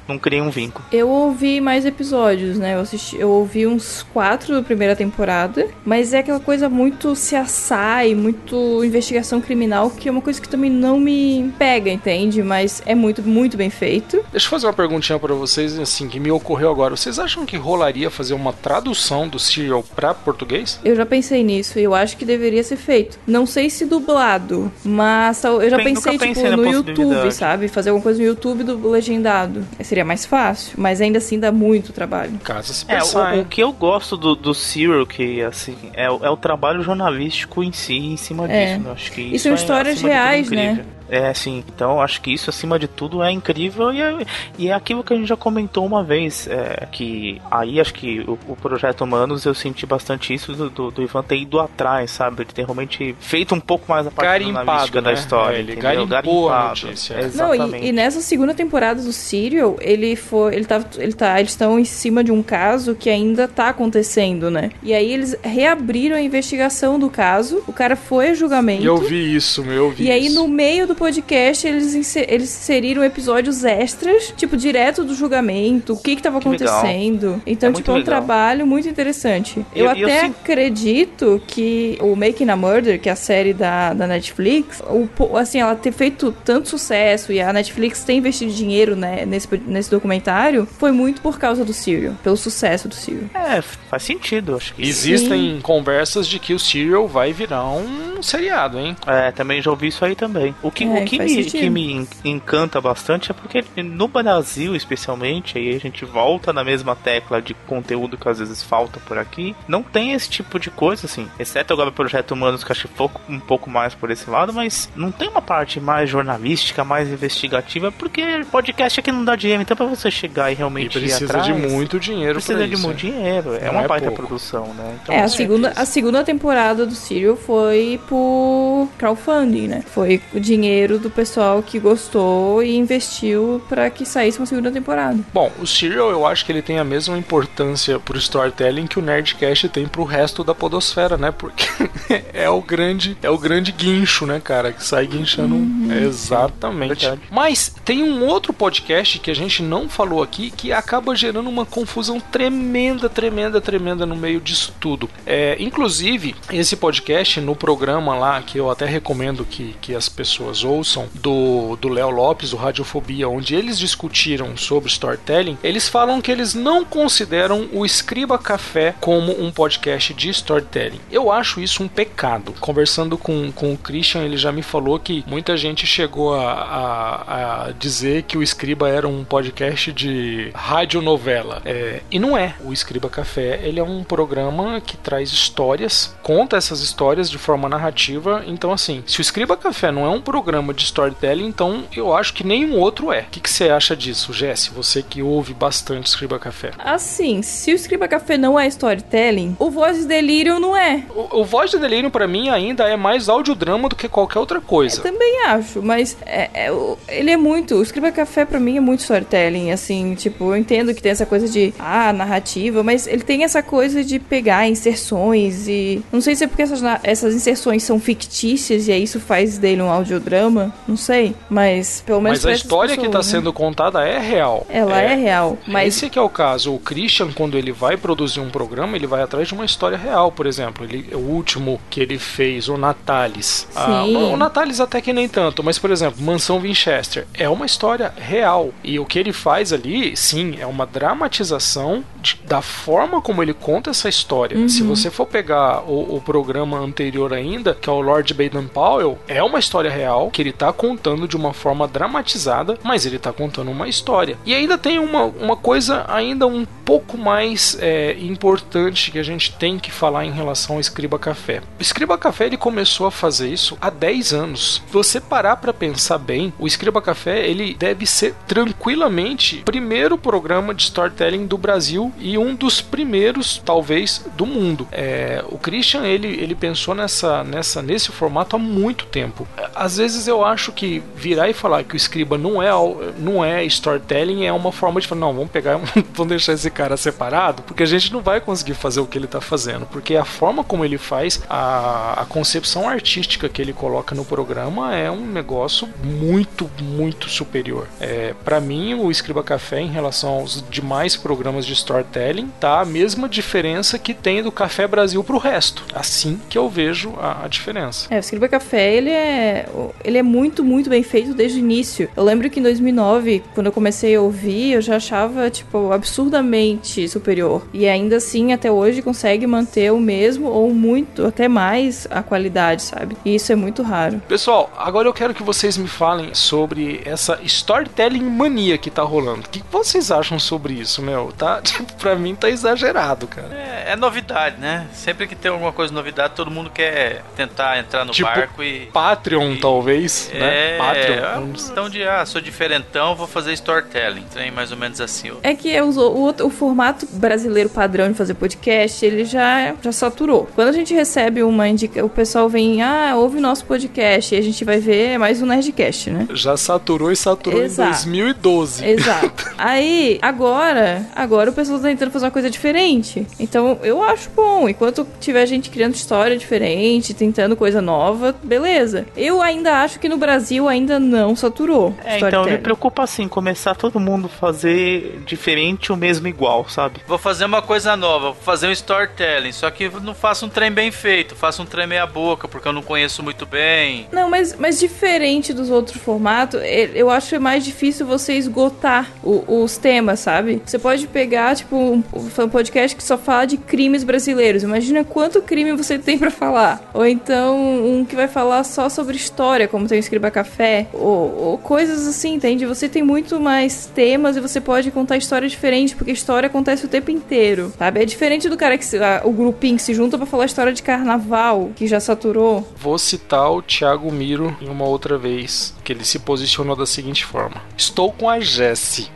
não 0.08 0.18
criei 0.18 0.40
um 0.40 0.50
vínculo. 0.50 0.86
Eu 0.90 1.08
ouvi 1.08 1.60
mais 1.60 1.84
episódios, 1.84 2.58
né? 2.58 2.74
Eu, 2.74 2.80
assisti, 2.80 3.16
eu 3.18 3.30
ouvi 3.30 3.66
uns 3.66 4.04
quatro 4.12 4.54
da 4.54 4.62
primeira 4.62 4.96
temporada, 4.96 5.68
mas 5.84 6.14
é 6.14 6.18
aquela 6.18 6.40
coisa 6.40 6.68
muito 6.68 7.14
se 7.14 7.36
assai, 7.36 8.14
muito 8.14 8.82
investigação 8.84 9.40
criminal, 9.40 9.90
que 9.90 10.08
é 10.08 10.12
uma 10.12 10.22
coisa 10.22 10.40
que 10.40 10.48
também 10.48 10.70
não 10.70 10.98
me 10.98 11.52
pega, 11.58 11.90
entende? 11.90 12.42
Mas 12.42 12.82
é 12.86 12.94
muito, 12.94 13.22
muito 13.22 13.56
bem 13.56 13.70
feito. 13.70 14.24
Deixa 14.30 14.46
eu 14.46 14.50
fazer 14.50 14.66
uma 14.66 14.72
perguntinha 14.72 15.18
para 15.18 15.34
vocês, 15.34 15.78
assim, 15.78 16.05
que 16.09 16.20
me 16.20 16.30
ocorreu 16.30 16.70
agora. 16.70 16.96
Vocês 16.96 17.18
acham 17.18 17.44
que 17.46 17.57
rolaria 17.57 18.11
fazer 18.11 18.34
uma 18.34 18.52
tradução 18.52 19.28
do 19.28 19.38
Serial 19.38 19.82
para 19.82 20.14
português? 20.14 20.80
Eu 20.84 20.96
já 20.96 21.07
pensei 21.07 21.42
nisso 21.42 21.78
e 21.78 21.82
eu 21.82 21.94
acho 21.94 22.16
que 22.16 22.24
deveria 22.24 22.62
ser 22.62 22.76
feito. 22.76 23.18
Não 23.26 23.46
sei 23.46 23.70
se 23.70 23.84
dublado, 23.84 24.70
mas 24.84 25.42
eu 25.44 25.70
já 25.70 25.78
pensei, 25.78 26.18
pensei 26.18 26.50
tipo, 26.50 26.57
no 26.57 26.66
YouTube, 26.66 27.32
sabe? 27.32 27.68
Fazer 27.68 27.90
alguma 27.90 28.02
coisa 28.02 28.18
no 28.18 28.26
YouTube 28.26 28.64
do 28.64 28.88
legendado. 28.88 29.64
Seria 29.82 30.04
mais 30.04 30.24
fácil, 30.24 30.74
mas 30.76 31.00
ainda 31.00 31.18
assim 31.18 31.38
dá 31.38 31.52
muito 31.52 31.92
trabalho. 31.92 32.38
Caso 32.42 32.72
se 32.72 32.84
pensar, 32.84 33.34
é, 33.34 33.38
o, 33.38 33.42
o, 33.42 33.44
que 33.44 33.62
eu 33.62 33.72
gosto 33.72 34.16
do, 34.16 34.34
do 34.34 34.54
Serial, 34.54 35.07
que 35.07 35.42
assim, 35.42 35.76
é, 35.94 36.07
é 36.07 36.30
o 36.30 36.36
trabalho 36.36 36.82
jornalístico 36.82 37.62
em 37.62 37.72
si, 37.72 37.96
em 37.96 38.16
cima 38.16 38.50
é. 38.50 38.76
disso. 38.76 38.86
Eu 38.86 38.92
acho 38.92 39.12
que 39.12 39.20
isso 39.20 39.34
e 39.34 39.38
são 39.38 39.52
é, 39.52 39.54
histórias 39.54 40.00
reais, 40.00 40.50
né? 40.50 40.84
É, 41.09 41.28
assim, 41.28 41.64
então 41.68 42.00
acho 42.00 42.20
que 42.20 42.32
isso 42.32 42.50
acima 42.50 42.78
de 42.78 42.88
tudo 42.88 43.22
é 43.22 43.30
incrível 43.30 43.92
e 43.92 44.00
é, 44.00 44.26
e 44.59 44.68
é 44.68 44.72
aquilo 44.72 45.04
que 45.04 45.12
a 45.12 45.16
gente 45.16 45.28
já 45.28 45.36
comentou 45.36 45.86
uma 45.86 46.02
vez, 46.02 46.48
é, 46.48 46.86
que 46.90 47.40
aí 47.50 47.80
acho 47.80 47.94
que 47.94 48.20
o, 48.20 48.38
o, 48.48 48.57
Projeto 48.57 49.02
Humanos 49.02 49.44
eu 49.44 49.54
senti 49.54 49.86
bastante 49.86 50.34
isso 50.34 50.52
do, 50.52 50.68
do, 50.68 50.90
do, 50.90 51.02
Ivan 51.02 51.22
ter 51.22 51.36
ido 51.36 51.61
atrás, 51.61 52.11
sabe? 52.11 52.44
De 52.44 52.52
ter 52.52 52.62
realmente 52.62 53.14
feito 53.20 53.54
um 53.54 53.61
pouco 53.61 53.84
mais 53.88 54.07
a 54.07 54.11
parte 54.11 54.28
Garimpado, 54.28 54.94
né? 54.96 55.00
da 55.02 55.12
história. 55.12 55.57
É, 55.57 55.61
ele 55.61 55.72
entendeu? 55.72 56.07
garimpou 56.07 56.50
a 56.50 56.68
notícia. 56.68 57.18
Exatamente. 57.20 57.70
Não, 57.70 57.78
e, 57.78 57.88
e, 57.88 57.92
nessa 57.92 58.20
segunda 58.20 58.54
temporada 58.54 59.00
do 59.00 59.12
Serial, 59.12 59.76
ele 59.80 60.16
foi. 60.16 60.57
Ele 60.57 60.64
tá, 60.64 60.84
ele 60.96 61.12
tá. 61.12 61.38
Eles 61.38 61.52
estão 61.52 61.78
em 61.78 61.84
cima 61.84 62.24
de 62.24 62.32
um 62.32 62.42
caso 62.42 62.94
que 62.94 63.09
ainda 63.09 63.46
tá 63.46 63.68
acontecendo, 63.68 64.50
né? 64.50 64.70
E 64.82 64.92
aí 64.92 65.12
eles 65.12 65.36
reabriram 65.42 66.16
a 66.16 66.20
investigação 66.20 66.98
do 66.98 67.09
caso. 67.09 67.62
O 67.66 67.72
cara 67.72 67.94
foi 67.94 68.30
a 68.30 68.34
julgamento. 68.34 68.82
E 68.82 68.86
eu 68.86 68.96
vi 68.96 69.36
isso, 69.36 69.62
meu, 69.62 69.84
eu 69.84 69.90
vi 69.90 70.04
E 70.04 70.11
aí, 70.11 70.26
isso. 70.26 70.34
no 70.34 70.48
meio 70.48 70.86
do 70.86 70.95
podcast, 70.97 71.66
eles, 71.66 71.94
inser, 71.94 72.26
eles 72.28 72.51
inseriram 72.51 73.05
episódios 73.05 73.64
extras, 73.64 74.32
tipo, 74.36 74.57
direto 74.57 75.05
do 75.05 75.14
julgamento, 75.14 75.92
o 75.92 75.97
que 75.97 76.16
que 76.16 76.22
tava 76.22 76.40
que 76.40 76.49
acontecendo. 76.49 77.26
Legal. 77.26 77.42
Então, 77.47 77.70
é 77.70 77.72
tipo, 77.72 77.90
é 77.90 77.94
um 77.94 77.97
legal. 77.99 78.05
trabalho 78.05 78.66
muito 78.66 78.88
interessante. 78.88 79.64
Eu, 79.74 79.86
eu 79.86 79.90
até 79.90 80.26
eu 80.26 80.30
acredito 80.30 81.42
que 81.47 81.99
o 82.01 82.16
Making 82.16 82.51
a 82.51 82.57
Murder, 82.57 83.01
que 83.01 83.09
é 83.09 83.12
a 83.12 83.16
série 83.16 83.53
da, 83.53 83.92
da 83.92 84.07
Netflix, 84.07 84.82
o, 84.82 85.36
assim, 85.36 85.61
ela 85.61 85.76
ter 85.76 85.92
feito 85.92 86.34
tanto 86.44 86.68
sucesso 86.68 87.32
e 87.32 87.40
a 87.40 87.53
Netflix 87.53 88.03
ter 88.03 88.14
investido 88.14 88.53
dinheiro 88.53 88.97
né, 88.97 89.24
nesse, 89.26 89.49
nesse 89.66 89.90
documentário, 89.90 90.66
foi 90.78 90.92
muito 90.92 91.20
por 91.20 91.38
causa 91.38 91.64
do 91.64 91.72
Serial, 91.72 92.14
pelo 92.22 92.36
sucesso 92.36 92.88
do 92.88 92.94
Serial. 92.94 93.28
É, 93.34 93.61
faz 93.62 94.03
sentido, 94.03 94.57
acho 94.57 94.74
que 94.74 94.82
Existem 94.82 95.57
Sim. 95.57 95.61
conversas 95.61 96.26
de 96.26 96.38
que 96.38 96.55
o 96.55 96.59
Serial 96.59 97.07
vai 97.07 97.32
virar 97.32 97.68
um 97.68 98.22
seriado, 98.22 98.78
hein? 98.78 98.97
É, 99.07 99.30
também 99.30 99.61
já 99.61 99.70
ouvi 99.70 99.88
isso 99.88 100.05
aí 100.05 100.14
também. 100.14 100.55
O 100.62 100.70
que, 100.70 100.86
é, 100.87 101.03
o 101.03 101.05
que, 101.05 101.18
me, 101.18 101.45
que 101.45 101.70
me 101.70 102.09
encanta 102.24 102.80
bastante 102.80 103.30
é 103.30 103.34
porque 103.34 103.64
no 103.82 104.09
Brasil, 104.09 104.74
especialmente, 104.74 105.59
aí 105.59 105.74
a 105.74 105.78
gente 105.78 106.05
volta 106.05 106.53
na 106.53 106.64
mesma 106.64 106.95
tecla 106.95 107.41
de 107.41 107.55
conteúdo 107.66 108.16
que 108.16 108.28
às 108.28 108.39
vezes 108.39 108.62
falta 108.62 109.01
por 109.01 109.18
aqui, 109.18 109.55
não 109.68 109.82
tem 109.82 110.12
esse 110.12 110.28
tipo 110.28 110.59
de 110.59 110.70
coisa, 110.70 111.07
assim. 111.07 111.28
Exceto 111.39 111.72
agora 111.72 111.91
o 111.91 111.93
Projeto 111.93 112.32
Humanos, 112.32 112.64
que 112.64 112.72
acho 112.72 112.89
um 113.28 113.41
pouco 113.41 113.70
mais 113.70 113.95
por 113.95 114.11
esse 114.11 114.28
lado, 114.28 114.53
mas 114.53 114.89
não 114.97 115.11
tem 115.11 115.28
uma 115.28 115.43
parte 115.43 115.80
mais 115.80 116.09
jornalística, 116.09 116.84
mais 116.84 117.09
investigativa, 117.09 117.93
porque 117.93 118.45
podcast 118.51 119.01
aqui 119.01 119.12
não 119.12 119.24
dá 119.24 119.37
dinheiro, 119.37 119.62
então 119.62 119.76
pra 119.76 119.87
você 119.87 120.11
chegar 120.11 120.51
e 120.51 120.55
realmente 120.55 120.97
e 120.97 121.01
precisa 121.01 121.24
ir 121.24 121.26
atrás, 121.26 121.47
de 121.47 121.53
muito 121.53 122.01
dinheiro 122.01 122.34
precisa 122.34 122.66
de 122.66 122.74
isso, 122.74 122.82
muito 122.82 122.99
dinheiro, 122.99 123.55
é 123.55 123.70
uma 123.70 123.82
é 123.82 123.89
baita 123.89 124.07
pouco. 124.07 124.22
produção, 124.22 124.74
né? 124.74 124.99
Então, 125.03 125.14
é, 125.14 125.22
a 125.22 125.28
segunda, 125.28 125.72
a 125.74 125.84
segunda 125.84 126.24
temporada 126.24 126.87
do 126.87 126.95
Serial 126.95 127.37
foi 127.37 128.01
por 128.09 128.89
crowdfunding, 128.99 129.68
né? 129.68 129.82
Foi 129.87 130.20
o 130.34 130.41
dinheiro 130.41 130.75
do 130.84 131.10
pessoal 131.10 131.62
que 131.62 131.78
gostou 131.78 132.62
e 132.62 132.76
investiu 132.76 133.62
para 133.68 133.88
que 133.88 134.04
saísse 134.04 134.38
uma 134.38 134.46
segunda 134.46 134.70
temporada. 134.70 135.18
Bom, 135.32 135.50
o 135.60 135.66
Serial 135.66 136.10
eu 136.10 136.26
acho 136.26 136.44
que 136.44 136.52
ele 136.52 136.62
tem 136.62 136.78
a 136.78 136.84
mesma 136.84 137.16
importância 137.16 137.98
pro 137.98 138.18
storytelling 138.18 138.86
que 138.86 138.98
o 138.98 139.02
Nerdcast 139.02 139.68
tem 139.70 139.88
pro 139.88 140.04
resto 140.04 140.44
da 140.44 140.54
podosfera, 140.54 141.16
né? 141.16 141.32
Porque 141.32 141.66
é 142.32 142.48
o 142.48 142.60
grande 142.60 143.16
é 143.22 143.30
o 143.30 143.38
grande 143.38 143.72
guincho, 143.72 144.26
né, 144.26 144.40
cara, 144.42 144.72
que 144.72 144.84
sai 144.84 145.06
guinchando 145.06 145.54
uhum. 145.54 145.88
exatamente. 145.92 147.08
Mas 147.30 147.74
tem 147.84 148.02
um 148.02 148.24
outro 148.24 148.52
podcast 148.52 149.18
que 149.18 149.30
a 149.30 149.34
gente 149.34 149.62
não 149.62 149.88
falou 149.88 150.22
aqui 150.22 150.50
que 150.50 150.72
acaba 150.72 151.14
gerando 151.16 151.48
uma 151.48 151.64
confusão 151.64 152.20
tremenda, 152.20 153.08
tremenda, 153.08 153.60
tremenda 153.60 154.04
no 154.04 154.16
meio 154.16 154.40
disso 154.40 154.74
tudo. 154.78 155.08
É, 155.26 155.56
inclusive, 155.58 156.34
esse 156.52 156.76
podcast 156.76 157.40
no 157.40 157.56
programa 157.56 158.14
lá 158.14 158.42
que 158.42 158.58
eu 158.58 158.70
até 158.70 158.84
recomendo 158.84 159.44
que, 159.44 159.74
que 159.80 159.94
as 159.94 160.08
pessoas 160.08 160.64
ouçam 160.66 161.08
do 161.14 161.88
Léo 161.88 162.10
Lopes, 162.10 162.50
do 162.50 162.56
Radiofobia, 162.56 163.28
onde 163.28 163.54
eles 163.54 163.78
discutiram 163.78 164.56
sobre 164.56 164.90
storytelling, 164.90 165.56
eles 165.62 165.88
falam 165.88 166.20
que 166.20 166.30
eles 166.30 166.54
não 166.54 166.84
consideram 166.84 167.68
o 167.72 167.86
Escriba 167.86 168.38
Café 168.38 168.94
como 169.00 169.32
um 169.40 169.50
podcast 169.50 170.12
de 170.12 170.28
storytelling. 170.30 171.00
Eu 171.10 171.30
acho 171.30 171.60
isso 171.60 171.82
um 171.82 171.88
pecado. 171.88 172.52
Conversando 172.60 173.16
com, 173.16 173.50
com 173.52 173.72
o 173.72 173.78
Christian, 173.78 174.22
ele 174.22 174.36
já 174.36 174.52
me 174.52 174.62
falou 174.62 174.98
que 174.98 175.24
muita 175.26 175.56
gente 175.56 175.86
chegou 175.86 176.34
a, 176.34 176.52
a, 176.52 177.66
a 177.66 177.72
dizer 177.72 178.24
que 178.24 178.36
o 178.36 178.42
Escriba 178.42 178.88
era 178.88 179.06
um 179.06 179.24
podcast 179.24 179.92
de 179.92 180.50
radionovela. 180.54 181.62
É, 181.64 182.00
e 182.10 182.18
não 182.18 182.36
é. 182.36 182.54
O 182.64 182.72
Escriba 182.72 183.08
Café 183.08 183.60
ele 183.62 183.80
é 183.80 183.84
um 183.84 184.02
programa 184.02 184.80
que 184.80 184.96
traz 184.96 185.30
histórias, 185.32 186.14
conta 186.22 186.56
essas 186.56 186.80
histórias 186.80 187.30
de 187.30 187.38
forma 187.38 187.68
narrativa. 187.68 188.42
Então, 188.46 188.72
assim, 188.72 189.02
se 189.06 189.20
o 189.20 189.22
Escriba 189.22 189.56
Café 189.56 189.90
não 189.90 190.04
é 190.04 190.08
um 190.08 190.20
programa 190.20 190.55
de 190.74 190.84
storytelling, 190.84 191.46
então 191.46 191.84
eu 191.94 192.14
acho 192.14 192.32
que 192.34 192.44
nenhum 192.44 192.78
outro 192.78 193.12
é. 193.12 193.20
O 193.20 193.30
que, 193.30 193.40
que 193.40 193.50
você 193.50 193.68
acha 193.68 193.96
disso, 193.96 194.32
Jesse? 194.32 194.70
Você 194.70 195.02
que 195.02 195.22
ouve 195.22 195.54
bastante 195.54 196.07
Escriba 196.07 196.38
Café. 196.38 196.72
Assim, 196.78 197.42
se 197.42 197.72
o 197.72 197.74
Escriba 197.74 198.09
Café 198.09 198.36
não 198.36 198.59
é 198.59 198.66
storytelling, 198.66 199.57
o 199.59 199.70
Voz 199.70 199.98
de 199.98 200.07
Delírio 200.07 200.59
não 200.59 200.76
é. 200.76 201.04
O, 201.14 201.40
o 201.40 201.44
Voz 201.44 201.70
de 201.70 201.78
Delírio, 201.78 202.11
para 202.11 202.26
mim, 202.26 202.48
ainda 202.48 202.84
é 202.88 202.96
mais 202.96 203.28
audiodrama 203.28 203.88
do 203.88 203.96
que 203.96 204.09
qualquer 204.09 204.38
outra 204.38 204.61
coisa. 204.61 204.98
Eu 204.98 205.02
também 205.02 205.46
acho, 205.46 205.82
mas 205.82 206.16
é, 206.24 206.50
é, 206.54 206.96
ele 207.09 207.30
é 207.30 207.36
muito. 207.36 207.76
O 207.76 207.82
Escriba 207.82 208.11
Café, 208.11 208.44
para 208.44 208.61
mim, 208.61 208.76
é 208.76 208.80
muito 208.80 209.00
storytelling. 209.00 209.70
Assim, 209.70 210.14
tipo, 210.14 210.44
eu 210.44 210.57
entendo 210.57 210.94
que 210.94 211.02
tem 211.02 211.12
essa 211.12 211.26
coisa 211.26 211.48
de, 211.48 211.72
ah, 211.78 212.12
narrativa, 212.12 212.82
mas 212.82 213.07
ele 213.07 213.22
tem 213.22 213.44
essa 213.44 213.62
coisa 213.62 214.04
de 214.04 214.18
pegar 214.18 214.68
inserções 214.68 215.68
e. 215.68 216.02
Não 216.12 216.20
sei 216.20 216.34
se 216.36 216.44
é 216.44 216.46
porque 216.46 216.62
essas, 216.62 216.80
essas 217.02 217.34
inserções 217.34 217.82
são 217.82 217.98
fictícias 217.98 218.88
e 218.88 218.92
aí 218.92 219.02
isso 219.02 219.20
faz 219.20 219.59
dele 219.59 219.82
um 219.82 219.90
audiodrama, 219.90 220.45
não 220.51 220.97
sei, 220.97 221.34
mas 221.49 222.03
pelo 222.05 222.20
menos. 222.20 222.44
Mas 222.44 222.47
a 222.47 222.53
história 222.53 222.90
pessoas, 222.90 223.01
que 223.01 223.07
está 223.07 223.18
né? 223.18 223.24
sendo 223.24 223.53
contada 223.53 224.07
é 224.07 224.18
real. 224.18 224.66
Ela 224.68 225.01
é, 225.01 225.12
é 225.12 225.14
real. 225.14 225.59
Mas... 225.66 225.97
Esse 225.97 226.11
que 226.11 226.18
é 226.18 226.22
o 226.22 226.28
caso. 226.28 226.74
O 226.74 226.78
Christian, 226.78 227.30
quando 227.32 227.57
ele 227.57 227.72
vai 227.72 227.97
produzir 227.97 228.40
um 228.40 228.51
programa, 228.51 228.97
ele 228.97 229.07
vai 229.07 229.22
atrás 229.22 229.49
de 229.49 229.55
uma 229.55 229.64
história 229.64 229.97
real, 229.97 230.30
por 230.30 230.47
exemplo. 230.47 230.84
Ele, 230.84 231.14
o 231.14 231.18
último 231.18 231.80
que 231.90 232.01
ele 232.01 232.18
fez, 232.18 232.68
o 232.68 232.76
Natalis. 232.76 233.66
Ah, 233.74 234.05
o 234.05 234.36
Natalis 234.36 234.80
até 234.80 235.01
que 235.01 235.12
nem 235.12 235.28
tanto, 235.28 235.62
mas 235.62 235.78
por 235.78 235.90
exemplo, 235.90 236.22
Mansão 236.22 236.61
Winchester 236.61 237.26
é 237.34 237.49
uma 237.49 237.66
história 237.66 238.12
real. 238.16 238.72
E 238.82 238.99
o 238.99 239.05
que 239.05 239.18
ele 239.18 239.32
faz 239.32 239.72
ali, 239.72 240.16
sim, 240.16 240.57
é 240.59 240.66
uma 240.66 240.86
dramatização 240.86 242.05
de, 242.20 242.40
da 242.44 242.62
forma 242.62 243.20
como 243.20 243.42
ele 243.42 243.55
conta 243.55 243.90
essa 243.90 244.09
história. 244.09 244.57
Uhum. 244.57 244.68
Se 244.68 244.82
você 244.82 245.11
for 245.11 245.26
pegar 245.26 245.82
o, 245.82 246.16
o, 246.16 246.20
programa 246.20 246.78
anterior 246.78 247.32
ainda, 247.32 247.74
que 247.74 247.88
é 247.88 247.92
o 247.92 248.01
Lord 248.01 248.32
Baden 248.34 248.66
Powell, 248.68 249.18
é 249.28 249.42
uma 249.42 249.59
história 249.59 249.90
real 249.90 250.25
que 250.30 250.42
ele 250.42 250.52
tá 250.52 250.72
contando 250.72 251.28
de 251.28 251.36
uma 251.36 251.52
forma 251.52 251.86
dramatizada, 251.86 252.78
mas 252.82 253.06
ele 253.06 253.18
tá 253.18 253.32
contando 253.32 253.70
uma 253.70 253.88
história. 253.88 254.38
E 254.44 254.54
ainda 254.54 254.78
tem 254.78 254.98
uma, 254.98 255.24
uma 255.24 255.56
coisa 255.56 256.04
ainda 256.08 256.46
um 256.46 256.64
pouco 256.84 257.18
mais 257.18 257.76
é, 257.80 258.16
importante 258.20 259.10
que 259.10 259.18
a 259.18 259.22
gente 259.22 259.52
tem 259.52 259.78
que 259.78 259.90
falar 259.90 260.24
em 260.24 260.30
relação 260.30 260.76
ao 260.76 260.80
Escriba 260.80 261.18
Café. 261.18 261.60
O 261.78 261.82
Escriba 261.82 262.16
Café 262.16 262.46
ele 262.46 262.56
começou 262.56 263.06
a 263.06 263.10
fazer 263.10 263.48
isso 263.48 263.76
há 263.80 263.90
10 263.90 264.32
anos. 264.32 264.82
Se 264.86 264.92
você 264.92 265.20
parar 265.20 265.56
para 265.56 265.72
pensar 265.72 266.18
bem, 266.18 266.52
o 266.58 266.66
Escriba 266.66 267.02
Café 267.02 267.46
ele 267.46 267.74
deve 267.74 268.06
ser 268.06 268.34
tranquilamente 268.46 269.56
o 269.56 269.64
primeiro 269.64 270.16
programa 270.16 270.72
de 270.72 270.84
storytelling 270.84 271.46
do 271.46 271.58
Brasil 271.58 272.12
e 272.18 272.38
um 272.38 272.54
dos 272.54 272.80
primeiros, 272.80 273.60
talvez, 273.64 274.24
do 274.36 274.46
mundo. 274.46 274.86
É, 274.92 275.44
o 275.48 275.58
Christian 275.58 276.04
ele, 276.04 276.28
ele 276.28 276.54
pensou 276.54 276.94
nessa, 276.94 277.42
nessa 277.42 277.82
nesse 277.82 278.12
formato 278.12 278.56
há 278.56 278.58
muito 278.58 279.06
tempo. 279.06 279.46
Às 279.74 279.96
vezes 279.96 280.15
eu 280.26 280.44
acho 280.44 280.72
que 280.72 281.02
virar 281.14 281.48
e 281.48 281.52
falar 281.52 281.84
que 281.84 281.94
o 281.94 281.96
Escriba 281.96 282.38
não 282.38 282.62
é 282.62 282.70
não 283.18 283.44
é 283.44 283.64
storytelling 283.64 284.44
é 284.44 284.52
uma 284.52 284.72
forma 284.72 285.00
de 285.00 285.06
falar 285.06 285.20
não 285.20 285.32
vamos 285.32 285.50
pegar 285.50 285.78
vamos 286.14 286.28
deixar 286.28 286.52
esse 286.52 286.70
cara 286.70 286.96
separado 286.96 287.62
porque 287.62 287.82
a 287.82 287.86
gente 287.86 288.12
não 288.12 288.20
vai 288.20 288.40
conseguir 288.40 288.74
fazer 288.74 289.00
o 289.00 289.06
que 289.06 289.18
ele 289.18 289.26
está 289.26 289.40
fazendo 289.40 289.86
porque 289.86 290.16
a 290.16 290.24
forma 290.24 290.64
como 290.64 290.84
ele 290.84 290.98
faz 290.98 291.42
a, 291.48 292.22
a 292.22 292.24
concepção 292.26 292.88
artística 292.88 293.48
que 293.48 293.60
ele 293.60 293.72
coloca 293.72 294.14
no 294.14 294.24
programa 294.24 294.94
é 294.94 295.10
um 295.10 295.26
negócio 295.26 295.88
muito 296.02 296.70
muito 296.82 297.28
superior. 297.28 297.88
É, 298.00 298.34
para 298.44 298.60
mim 298.60 298.94
o 298.94 299.10
Escriba 299.10 299.42
Café 299.42 299.80
em 299.80 299.90
relação 299.90 300.30
aos 300.30 300.64
demais 300.70 301.16
programas 301.16 301.66
de 301.66 301.72
storytelling 301.72 302.50
tá 302.60 302.80
a 302.80 302.84
mesma 302.84 303.28
diferença 303.28 303.98
que 303.98 304.14
tem 304.14 304.42
do 304.42 304.52
Café 304.52 304.86
Brasil 304.86 305.22
pro 305.24 305.38
resto. 305.38 305.84
Assim 305.94 306.40
que 306.48 306.58
eu 306.58 306.68
vejo 306.68 307.14
a, 307.18 307.44
a 307.44 307.48
diferença. 307.48 308.06
É, 308.10 308.16
o 308.16 308.20
Escriba 308.20 308.48
Café 308.48 308.94
ele 308.94 309.10
é 309.10 309.66
ele 310.07 310.18
é 310.18 310.22
muito 310.22 310.64
muito 310.64 310.88
bem 310.88 311.02
feito 311.02 311.34
desde 311.34 311.59
o 311.59 311.61
início. 311.61 312.09
Eu 312.16 312.24
lembro 312.24 312.48
que 312.48 312.61
em 312.61 312.62
2009 312.62 313.42
quando 313.54 313.66
eu 313.66 313.72
comecei 313.72 314.14
a 314.14 314.20
ouvir 314.20 314.72
eu 314.72 314.80
já 314.80 314.96
achava 314.96 315.50
tipo 315.50 315.92
absurdamente 315.92 317.09
superior 317.09 317.66
e 317.72 317.88
ainda 317.88 318.16
assim 318.16 318.52
até 318.52 318.70
hoje 318.70 319.02
consegue 319.02 319.46
manter 319.46 319.92
o 319.92 320.00
mesmo 320.00 320.48
ou 320.48 320.72
muito 320.72 321.26
até 321.26 321.48
mais 321.48 322.07
a 322.11 322.22
qualidade, 322.22 322.82
sabe? 322.82 323.16
E 323.24 323.34
isso 323.34 323.52
é 323.52 323.57
muito 323.57 323.82
raro. 323.82 324.20
Pessoal, 324.28 324.70
agora 324.76 325.09
eu 325.09 325.12
quero 325.12 325.34
que 325.34 325.42
vocês 325.42 325.76
me 325.76 325.88
falem 325.88 326.34
sobre 326.34 327.02
essa 327.04 327.38
storytelling 327.42 328.22
mania 328.22 328.78
que 328.78 328.90
tá 328.90 329.02
rolando. 329.02 329.46
O 329.46 329.50
que 329.50 329.62
vocês 329.70 330.11
acham 330.11 330.38
sobre 330.38 330.74
isso, 330.74 331.02
meu? 331.02 331.32
Tá, 331.36 331.61
tipo, 331.62 331.92
pra 331.94 332.14
mim 332.14 332.34
tá 332.34 332.48
exagerado, 332.48 333.26
cara. 333.26 333.48
É, 333.52 333.92
é 333.92 333.96
novidade, 333.96 334.61
né? 334.61 334.86
Sempre 334.92 335.26
que 335.26 335.34
tem 335.34 335.50
alguma 335.50 335.72
coisa 335.72 335.92
novidade, 335.92 336.34
todo 336.34 336.50
mundo 336.50 336.70
quer 336.70 337.22
tentar 337.34 337.78
entrar 337.78 338.04
no 338.04 338.12
tipo, 338.12 338.28
barco 338.28 338.62
e. 338.62 338.86
Patreon, 338.86 339.52
e, 339.52 339.61
talvez, 339.61 339.95
é, 340.32 340.38
né? 340.38 340.78
Patreon. 340.78 341.49
Então 341.70 341.88
de, 341.88 342.03
ah, 342.03 342.24
sou 342.26 342.40
diferentão, 342.40 343.14
vou 343.14 343.26
fazer 343.26 343.53
storytelling. 343.53 344.24
Tem 344.32 344.51
mais 344.51 344.70
ou 344.70 344.76
menos 344.76 345.01
assim. 345.01 345.30
É 345.42 345.55
que 345.55 345.80
o, 345.80 345.90
o, 345.90 346.28
o 346.28 346.51
formato 346.51 347.07
brasileiro 347.12 347.68
padrão 347.68 348.11
de 348.11 348.14
fazer 348.14 348.34
podcast, 348.34 349.05
ele 349.05 349.24
já, 349.24 349.74
já 349.82 349.92
saturou. 349.92 350.49
Quando 350.55 350.68
a 350.68 350.72
gente 350.72 350.94
recebe 350.94 351.42
uma 351.42 351.68
indica, 351.68 352.05
o 352.05 352.09
pessoal 352.09 352.49
vem, 352.49 352.82
ah, 352.82 353.14
ouve 353.16 353.38
o 353.38 353.40
nosso 353.40 353.64
podcast, 353.64 354.34
e 354.34 354.38
a 354.38 354.42
gente 354.42 354.64
vai 354.64 354.78
ver 354.78 355.07
é 355.07 355.18
mais 355.18 355.40
um 355.40 355.47
Nerdcast, 355.47 356.11
né? 356.11 356.26
Já 356.32 356.57
saturou 356.57 357.12
e 357.12 357.16
saturou 357.16 357.62
Exato. 357.62 358.09
em 358.09 358.12
2012. 358.12 358.84
Exato. 358.84 359.51
Aí, 359.57 360.18
agora, 360.20 361.07
agora 361.14 361.51
o 361.51 361.53
pessoal 361.53 361.78
tá 361.78 361.88
tentando 361.88 362.11
fazer 362.11 362.24
uma 362.24 362.30
coisa 362.30 362.51
diferente. 362.51 363.26
Então, 363.38 363.78
eu 363.82 364.03
acho 364.03 364.30
bom. 364.30 364.68
Enquanto 364.68 365.07
tiver 365.20 365.47
gente 365.47 365.70
criando 365.70 365.94
história 365.94 366.36
diferente, 366.36 367.14
tentando 367.14 367.55
coisa 367.55 367.80
nova, 367.80 368.34
beleza. 368.42 369.07
Eu 369.16 369.40
ainda 369.40 369.82
acho 369.82 369.86
que 369.95 370.09
no 370.09 370.16
Brasil 370.16 370.68
ainda 370.68 370.99
não 370.99 371.37
saturou. 371.37 371.95
É, 372.05 372.18
então 372.18 372.45
me 372.45 372.59
preocupa 372.59 373.03
assim, 373.03 373.28
começar 373.28 373.74
todo 373.74 374.01
mundo 374.01 374.28
fazer 374.28 375.20
diferente 375.24 375.93
o 375.93 375.97
mesmo 375.97 376.26
igual, 376.26 376.68
sabe? 376.68 377.01
Vou 377.07 377.18
fazer 377.18 377.45
uma 377.45 377.62
coisa 377.62 377.97
nova, 377.97 378.32
vou 378.32 378.43
fazer 378.43 378.68
um 378.68 378.72
storytelling, 378.72 379.53
só 379.53 379.70
que 379.70 379.89
não 380.03 380.14
faço 380.14 380.47
um 380.47 380.49
trem 380.49 380.70
bem 380.70 380.91
feito, 380.91 381.34
faço 381.34 381.62
um 381.62 381.66
trem 381.66 381.87
meia 381.87 382.07
boca, 382.07 382.49
porque 382.49 382.66
eu 382.66 382.72
não 382.72 382.82
conheço 382.82 383.22
muito 383.22 383.47
bem. 383.47 384.07
Não, 384.12 384.28
mas, 384.28 384.57
mas 384.59 384.78
diferente 384.78 385.53
dos 385.53 385.70
outros 385.70 386.01
formatos, 386.03 386.61
eu 386.95 387.11
acho 387.11 387.34
é 387.34 387.39
mais 387.39 387.64
difícil 387.64 388.07
você 388.07 388.34
esgotar 388.34 389.11
o, 389.22 389.62
os 389.62 389.76
temas, 389.76 390.20
sabe? 390.20 390.62
Você 390.64 390.78
pode 390.78 391.07
pegar, 391.07 391.55
tipo, 391.55 391.76
um, 391.76 392.03
um 392.12 392.49
podcast 392.49 392.97
que 392.97 393.03
só 393.03 393.18
fala 393.18 393.47
de 393.47 393.57
crimes 393.57 394.05
brasileiros. 394.05 394.62
Imagina 394.62 395.05
quanto 395.05 395.43
crime 395.43 395.72
você 395.72 395.99
tem 395.99 396.18
para 396.18 396.30
falar. 396.30 396.91
Ou 396.95 397.07
então 397.07 397.57
um 397.57 398.05
que 398.05 398.16
vai 398.16 398.28
falar 398.28 398.64
só 398.64 398.89
sobre 398.89 399.16
história, 399.16 399.68
como 399.76 399.86
tem 399.86 399.98
o 399.98 400.00
Escriba 400.00 400.30
Café. 400.30 400.88
Ou, 400.94 401.38
ou 401.38 401.58
coisas 401.58 402.06
assim, 402.06 402.34
entende? 402.34 402.64
Você 402.64 402.88
tem 402.88 403.02
muito 403.02 403.38
mais 403.38 403.90
temas 403.94 404.34
e 404.34 404.40
você 404.40 404.58
pode 404.58 404.90
contar 404.90 405.18
história 405.18 405.46
diferente, 405.46 405.94
porque 405.94 406.10
história 406.10 406.46
acontece 406.46 406.86
o 406.86 406.88
tempo 406.88 407.10
inteiro, 407.10 407.70
sabe? 407.78 408.00
É 408.00 408.06
diferente 408.06 408.48
do 408.48 408.56
cara 408.56 408.78
que 408.78 408.84
se, 408.86 408.96
a, 408.96 409.20
o 409.22 409.32
grupinho 409.32 409.76
que 409.76 409.82
se 409.82 409.92
junta 409.92 410.16
para 410.16 410.26
falar 410.26 410.46
história 410.46 410.72
de 410.72 410.82
carnaval, 410.82 411.70
que 411.76 411.86
já 411.86 412.00
saturou. 412.00 412.66
Vou 412.76 412.98
citar 412.98 413.52
o 413.52 413.60
Thiago 413.60 414.10
Miro 414.10 414.56
em 414.62 414.68
uma 414.70 414.86
outra 414.86 415.18
vez, 415.18 415.74
que 415.84 415.92
ele 415.92 416.06
se 416.06 416.18
posicionou 416.20 416.74
da 416.74 416.86
seguinte 416.86 417.26
forma: 417.26 417.60
Estou 417.76 418.10
com 418.10 418.30
a 418.30 418.40
Jessie. 418.40 419.08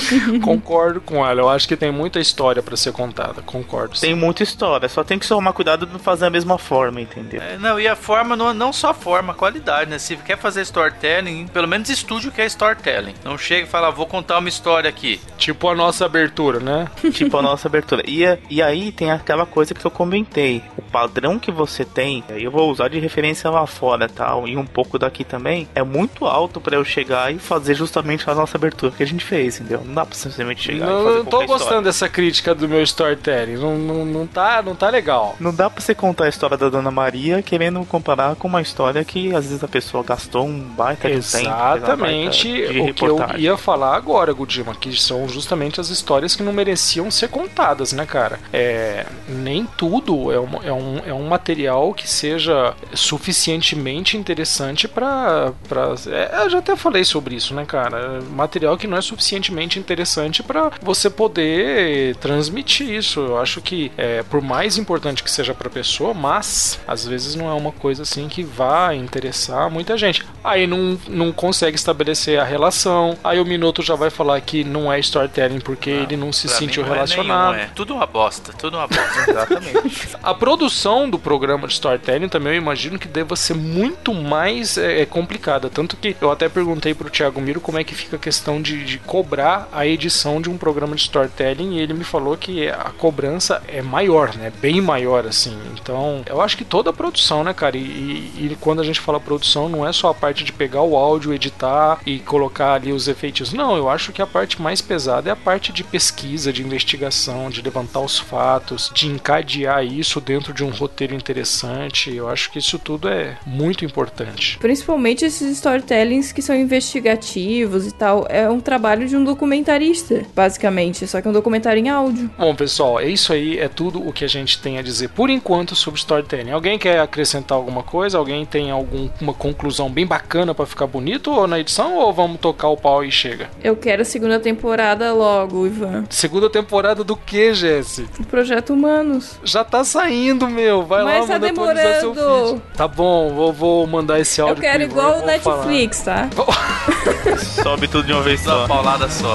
concordo 0.42 1.00
com 1.00 1.24
ela. 1.26 1.40
Eu 1.40 1.48
acho 1.48 1.68
que 1.68 1.76
tem 1.76 1.90
muita 1.90 2.20
história 2.20 2.62
para 2.62 2.76
ser 2.76 2.92
contada. 2.92 3.42
Concordo. 3.42 3.96
Sim. 3.96 4.08
Tem 4.08 4.14
muita 4.14 4.42
história. 4.42 4.88
Só 4.88 5.04
tem 5.04 5.18
que 5.18 5.28
tomar 5.28 5.52
cuidado 5.52 5.86
de 5.86 5.92
não 5.92 5.98
fazer 5.98 6.26
a 6.26 6.30
mesma 6.30 6.58
forma, 6.58 7.00
entendeu? 7.00 7.40
É, 7.42 7.56
não, 7.58 7.78
e 7.78 7.86
a 7.86 7.96
forma, 7.96 8.36
não, 8.36 8.52
não 8.54 8.72
só 8.72 8.90
a 8.90 8.94
forma, 8.94 9.32
a 9.32 9.36
qualidade, 9.36 9.90
né? 9.90 9.98
Se 9.98 10.16
quer 10.16 10.38
fazer 10.38 10.62
storytelling, 10.62 11.46
pelo 11.48 11.68
menos 11.68 11.88
estude 11.88 12.28
o 12.28 12.32
que 12.32 12.40
é 12.40 12.46
storytelling. 12.46 13.14
Não 13.24 13.36
chega 13.36 13.66
e 13.66 13.70
fala, 13.70 13.90
vou 13.90 14.06
contar 14.06 14.38
uma 14.38 14.48
história 14.48 14.88
aqui. 14.88 15.20
Tipo 15.36 15.68
a 15.68 15.74
nossa 15.74 16.04
abertura, 16.04 16.60
né? 16.60 16.88
tipo 17.12 17.36
a 17.36 17.42
nossa 17.42 17.68
abertura. 17.68 18.02
E, 18.06 18.22
e 18.50 18.62
aí 18.62 18.92
tem 18.92 19.10
aquela 19.10 19.46
coisa 19.46 19.74
que 19.74 19.84
eu 19.84 19.90
comentei. 19.90 20.62
O 20.76 20.82
padrão 20.82 21.38
que 21.38 21.50
você 21.50 21.84
tem, 21.84 22.24
eu 22.30 22.50
vou 22.50 22.70
usar 22.70 22.88
de 22.88 22.98
referência 22.98 23.50
lá 23.50 23.66
fora 23.66 24.08
tal, 24.08 24.46
e 24.46 24.56
um 24.56 24.66
pouco 24.66 24.98
daqui 24.98 25.24
também, 25.24 25.68
é 25.74 25.82
muito 25.82 26.24
alto 26.24 26.60
para 26.60 26.76
eu 26.76 26.84
chegar 26.84 27.32
e 27.32 27.38
fazer 27.38 27.74
justamente 27.74 28.28
a 28.28 28.34
nossa 28.34 28.56
abertura 28.56 28.92
que 28.92 29.02
a 29.02 29.06
gente 29.06 29.24
fez, 29.24 29.60
entendeu? 29.60 29.83
Não 29.84 29.94
dá 29.94 30.06
pra 30.06 30.16
simplesmente 30.16 30.62
chegar 30.62 30.86
Não, 30.86 31.00
e 31.00 31.04
fazer 31.04 31.18
não 31.18 31.24
tô 31.24 31.38
gostando 31.38 31.56
história. 31.56 31.82
dessa 31.82 32.08
crítica 32.08 32.54
do 32.54 32.68
meu 32.68 32.82
storytelling. 32.82 33.56
Não, 33.56 33.76
não, 33.76 34.04
não, 34.04 34.26
tá, 34.26 34.62
não 34.62 34.74
tá 34.74 34.88
legal. 34.88 35.36
Não 35.38 35.54
dá 35.54 35.68
pra 35.68 35.80
você 35.80 35.94
contar 35.94 36.24
a 36.24 36.28
história 36.28 36.56
da 36.56 36.68
Dona 36.68 36.90
Maria 36.90 37.42
querendo 37.42 37.84
comparar 37.84 38.34
com 38.36 38.48
uma 38.48 38.62
história 38.62 39.04
que 39.04 39.34
às 39.34 39.46
vezes 39.46 39.62
a 39.62 39.68
pessoa 39.68 40.02
gastou 40.02 40.46
um 40.46 40.60
baita 40.60 41.08
de 41.08 41.18
um 41.18 41.20
tempo, 41.20 41.76
Exatamente 41.76 42.48
de 42.48 42.80
o 42.80 42.94
que 42.94 43.04
eu 43.04 43.18
ia 43.38 43.56
falar 43.56 43.96
agora, 43.96 44.32
Gudima, 44.32 44.74
que 44.74 44.94
são 45.00 45.28
justamente 45.28 45.80
as 45.80 45.88
histórias 45.88 46.34
que 46.34 46.42
não 46.42 46.52
mereciam 46.52 47.10
ser 47.10 47.28
contadas, 47.28 47.92
né, 47.92 48.06
cara? 48.06 48.38
É, 48.52 49.06
nem 49.28 49.66
tudo 49.76 50.32
é 50.32 50.40
um, 50.40 50.62
é, 50.62 50.72
um, 50.72 50.98
é 51.06 51.14
um 51.14 51.26
material 51.26 51.92
que 51.92 52.08
seja 52.08 52.74
suficientemente 52.94 54.16
interessante 54.16 54.88
pra. 54.88 55.52
pra 55.68 55.94
é, 56.08 56.44
eu 56.44 56.50
já 56.50 56.58
até 56.58 56.76
falei 56.76 57.04
sobre 57.04 57.34
isso, 57.34 57.54
né, 57.54 57.64
cara? 57.64 58.20
Material 58.30 58.76
que 58.76 58.86
não 58.86 58.96
é 58.96 59.02
suficientemente 59.02 59.73
interessante 59.78 60.42
pra 60.42 60.70
você 60.82 61.08
poder 61.10 62.16
transmitir 62.16 62.90
isso. 62.90 63.20
Eu 63.20 63.38
acho 63.38 63.60
que, 63.60 63.90
é, 63.96 64.22
por 64.22 64.40
mais 64.40 64.78
importante 64.78 65.22
que 65.22 65.30
seja 65.30 65.54
pra 65.54 65.70
pessoa, 65.70 66.14
mas 66.14 66.78
às 66.86 67.06
vezes 67.06 67.34
não 67.34 67.48
é 67.48 67.54
uma 67.54 67.72
coisa 67.72 68.02
assim 68.02 68.28
que 68.28 68.42
vai 68.42 68.96
interessar 68.96 69.70
muita 69.70 69.96
gente. 69.96 70.24
Aí 70.42 70.66
não, 70.66 70.98
não 71.08 71.32
consegue 71.32 71.76
estabelecer 71.76 72.38
a 72.38 72.44
relação. 72.44 73.16
Aí 73.22 73.40
o 73.40 73.44
Minuto 73.44 73.82
já 73.82 73.94
vai 73.94 74.10
falar 74.10 74.40
que 74.40 74.64
não 74.64 74.92
é 74.92 74.98
storytelling 74.98 75.60
porque 75.60 75.90
ele 75.90 76.16
não 76.16 76.32
se 76.32 76.48
sentiu 76.48 76.82
mim 76.82 76.88
não 76.88 76.94
é 76.94 76.98
relacionado. 76.98 77.52
nenhum, 77.54 77.64
é. 77.64 77.70
Tudo 77.74 77.94
uma 77.94 78.06
bosta, 78.06 78.52
tudo 78.52 78.76
uma 78.76 78.86
bosta. 78.86 79.04
Exatamente. 79.30 80.08
A 80.22 80.34
produção 80.34 81.08
do 81.08 81.18
programa 81.18 81.66
de 81.66 81.74
storytelling 81.74 82.28
também 82.28 82.54
eu 82.54 82.58
imagino 82.58 82.98
que 82.98 83.08
deva 83.08 83.36
ser 83.36 83.54
muito 83.54 84.12
mais 84.12 84.76
é, 84.76 85.02
é, 85.02 85.06
complicada. 85.06 85.70
Tanto 85.70 85.96
que 85.96 86.16
eu 86.20 86.30
até 86.30 86.48
perguntei 86.48 86.94
pro 86.94 87.10
Thiago 87.10 87.40
Miro 87.40 87.60
como 87.60 87.78
é 87.78 87.84
que 87.84 87.94
fica 87.94 88.16
a 88.16 88.18
questão 88.18 88.60
de, 88.60 88.84
de 88.84 88.98
cobrar 88.98 89.53
a 89.72 89.86
edição 89.86 90.40
de 90.40 90.48
um 90.50 90.56
programa 90.56 90.94
de 90.96 91.02
storytelling 91.02 91.74
e 91.76 91.80
ele 91.80 91.94
me 91.94 92.04
falou 92.04 92.36
que 92.36 92.68
a 92.68 92.90
cobrança 92.96 93.62
é 93.68 93.80
maior, 93.82 94.34
né? 94.36 94.52
Bem 94.60 94.80
maior, 94.80 95.26
assim. 95.26 95.56
Então, 95.80 96.22
eu 96.26 96.40
acho 96.40 96.56
que 96.56 96.64
toda 96.64 96.90
a 96.90 96.92
produção, 96.92 97.42
né, 97.44 97.52
cara? 97.54 97.76
E, 97.76 97.80
e- 97.80 98.48
e 98.52 98.56
quando 98.60 98.80
a 98.80 98.84
gente 98.84 99.00
fala 99.00 99.18
produção, 99.20 99.68
não 99.68 99.86
é 99.86 99.92
só 99.92 100.08
a 100.10 100.14
parte 100.14 100.44
de 100.44 100.52
pegar 100.52 100.82
o 100.82 100.96
áudio, 100.96 101.32
editar 101.34 102.00
e 102.06 102.18
colocar 102.20 102.74
ali 102.74 102.92
os 102.92 103.08
efeitos. 103.08 103.52
Não, 103.52 103.76
eu 103.76 103.88
acho 103.88 104.12
que 104.12 104.22
a 104.22 104.26
parte 104.26 104.60
mais 104.60 104.80
pesada 104.80 105.28
é 105.28 105.32
a 105.32 105.36
parte 105.36 105.72
de 105.72 105.82
pesquisa, 105.84 106.52
de 106.52 106.62
investigação, 106.62 107.50
de 107.50 107.62
levantar 107.62 108.00
os 108.00 108.18
fatos, 108.18 108.90
de 108.94 109.06
encadear 109.06 109.84
isso 109.84 110.20
dentro 110.20 110.52
de 110.52 110.64
um 110.64 110.70
roteiro 110.70 111.14
interessante. 111.14 112.14
Eu 112.14 112.28
acho 112.28 112.50
que 112.50 112.58
isso 112.58 112.78
tudo 112.78 113.08
é 113.08 113.36
muito 113.46 113.84
importante. 113.84 114.58
Principalmente 114.58 115.24
esses 115.24 115.50
storytellings 115.58 116.32
que 116.32 116.42
são 116.42 116.54
investigativos 116.56 117.86
e 117.86 117.92
tal. 117.92 118.26
É 118.28 118.48
um 118.48 118.60
trabalho 118.60 119.06
de 119.08 119.16
um 119.16 119.24
documentarista, 119.44 120.22
basicamente. 120.34 121.06
Só 121.06 121.20
que 121.20 121.28
é 121.28 121.30
um 121.30 121.34
documentário 121.34 121.80
em 121.80 121.88
áudio. 121.88 122.30
Bom, 122.38 122.54
pessoal, 122.54 122.98
é 122.98 123.06
isso 123.06 123.32
aí, 123.32 123.58
é 123.58 123.68
tudo 123.68 124.06
o 124.06 124.12
que 124.12 124.24
a 124.24 124.28
gente 124.28 124.58
tem 124.58 124.78
a 124.78 124.82
dizer 124.82 125.08
por 125.10 125.28
enquanto 125.30 125.74
sobre 125.76 125.98
storytelling. 126.00 126.50
Alguém 126.50 126.78
quer 126.78 127.00
acrescentar 127.00 127.56
alguma 127.56 127.82
coisa? 127.82 128.18
Alguém 128.18 128.44
tem 128.44 128.70
alguma 128.70 129.34
conclusão 129.38 129.90
bem 129.90 130.06
bacana 130.06 130.54
pra 130.54 130.66
ficar 130.66 130.86
bonito 130.86 131.30
ou 131.30 131.46
na 131.46 131.58
edição 131.60 131.94
ou 131.96 132.12
vamos 132.12 132.40
tocar 132.40 132.68
o 132.68 132.76
pau 132.76 133.04
e 133.04 133.10
chega? 133.10 133.48
Eu 133.62 133.76
quero 133.76 134.02
a 134.02 134.04
segunda 134.04 134.40
temporada 134.40 135.12
logo, 135.12 135.66
Ivan. 135.66 136.04
Segunda 136.10 136.48
temporada 136.48 137.04
do 137.04 137.16
que, 137.16 137.52
Jesse? 137.54 138.06
O 138.18 138.24
Projeto 138.24 138.72
Humanos. 138.72 139.38
Já 139.44 139.62
tá 139.64 139.84
saindo, 139.84 140.48
meu. 140.48 140.82
Vai 140.84 141.04
Mas 141.04 141.28
lá, 141.28 141.34
tá 141.34 141.40
manda 141.40 141.50
atualizar 141.50 142.00
seu 142.00 142.14
demorando. 142.14 142.48
feed. 142.48 142.62
Tá 142.76 142.88
bom, 142.88 143.32
vou, 143.34 143.52
vou 143.52 143.86
mandar 143.86 144.18
esse 144.20 144.40
áudio 144.40 144.56
Eu 144.56 144.60
quero 144.60 144.82
igual 144.82 145.18
o 145.18 145.26
vou 145.26 145.38
falar. 145.40 145.56
Netflix, 145.66 146.00
tá? 146.02 146.28
Sobe 147.62 147.88
tudo 147.88 148.06
de 148.06 148.12
uma 148.12 148.22
vez 148.22 148.44
Uma 148.46 148.52
só. 148.60 148.66
paulada 148.68 149.08
só. 149.08 149.33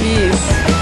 Isso. 0.00 0.73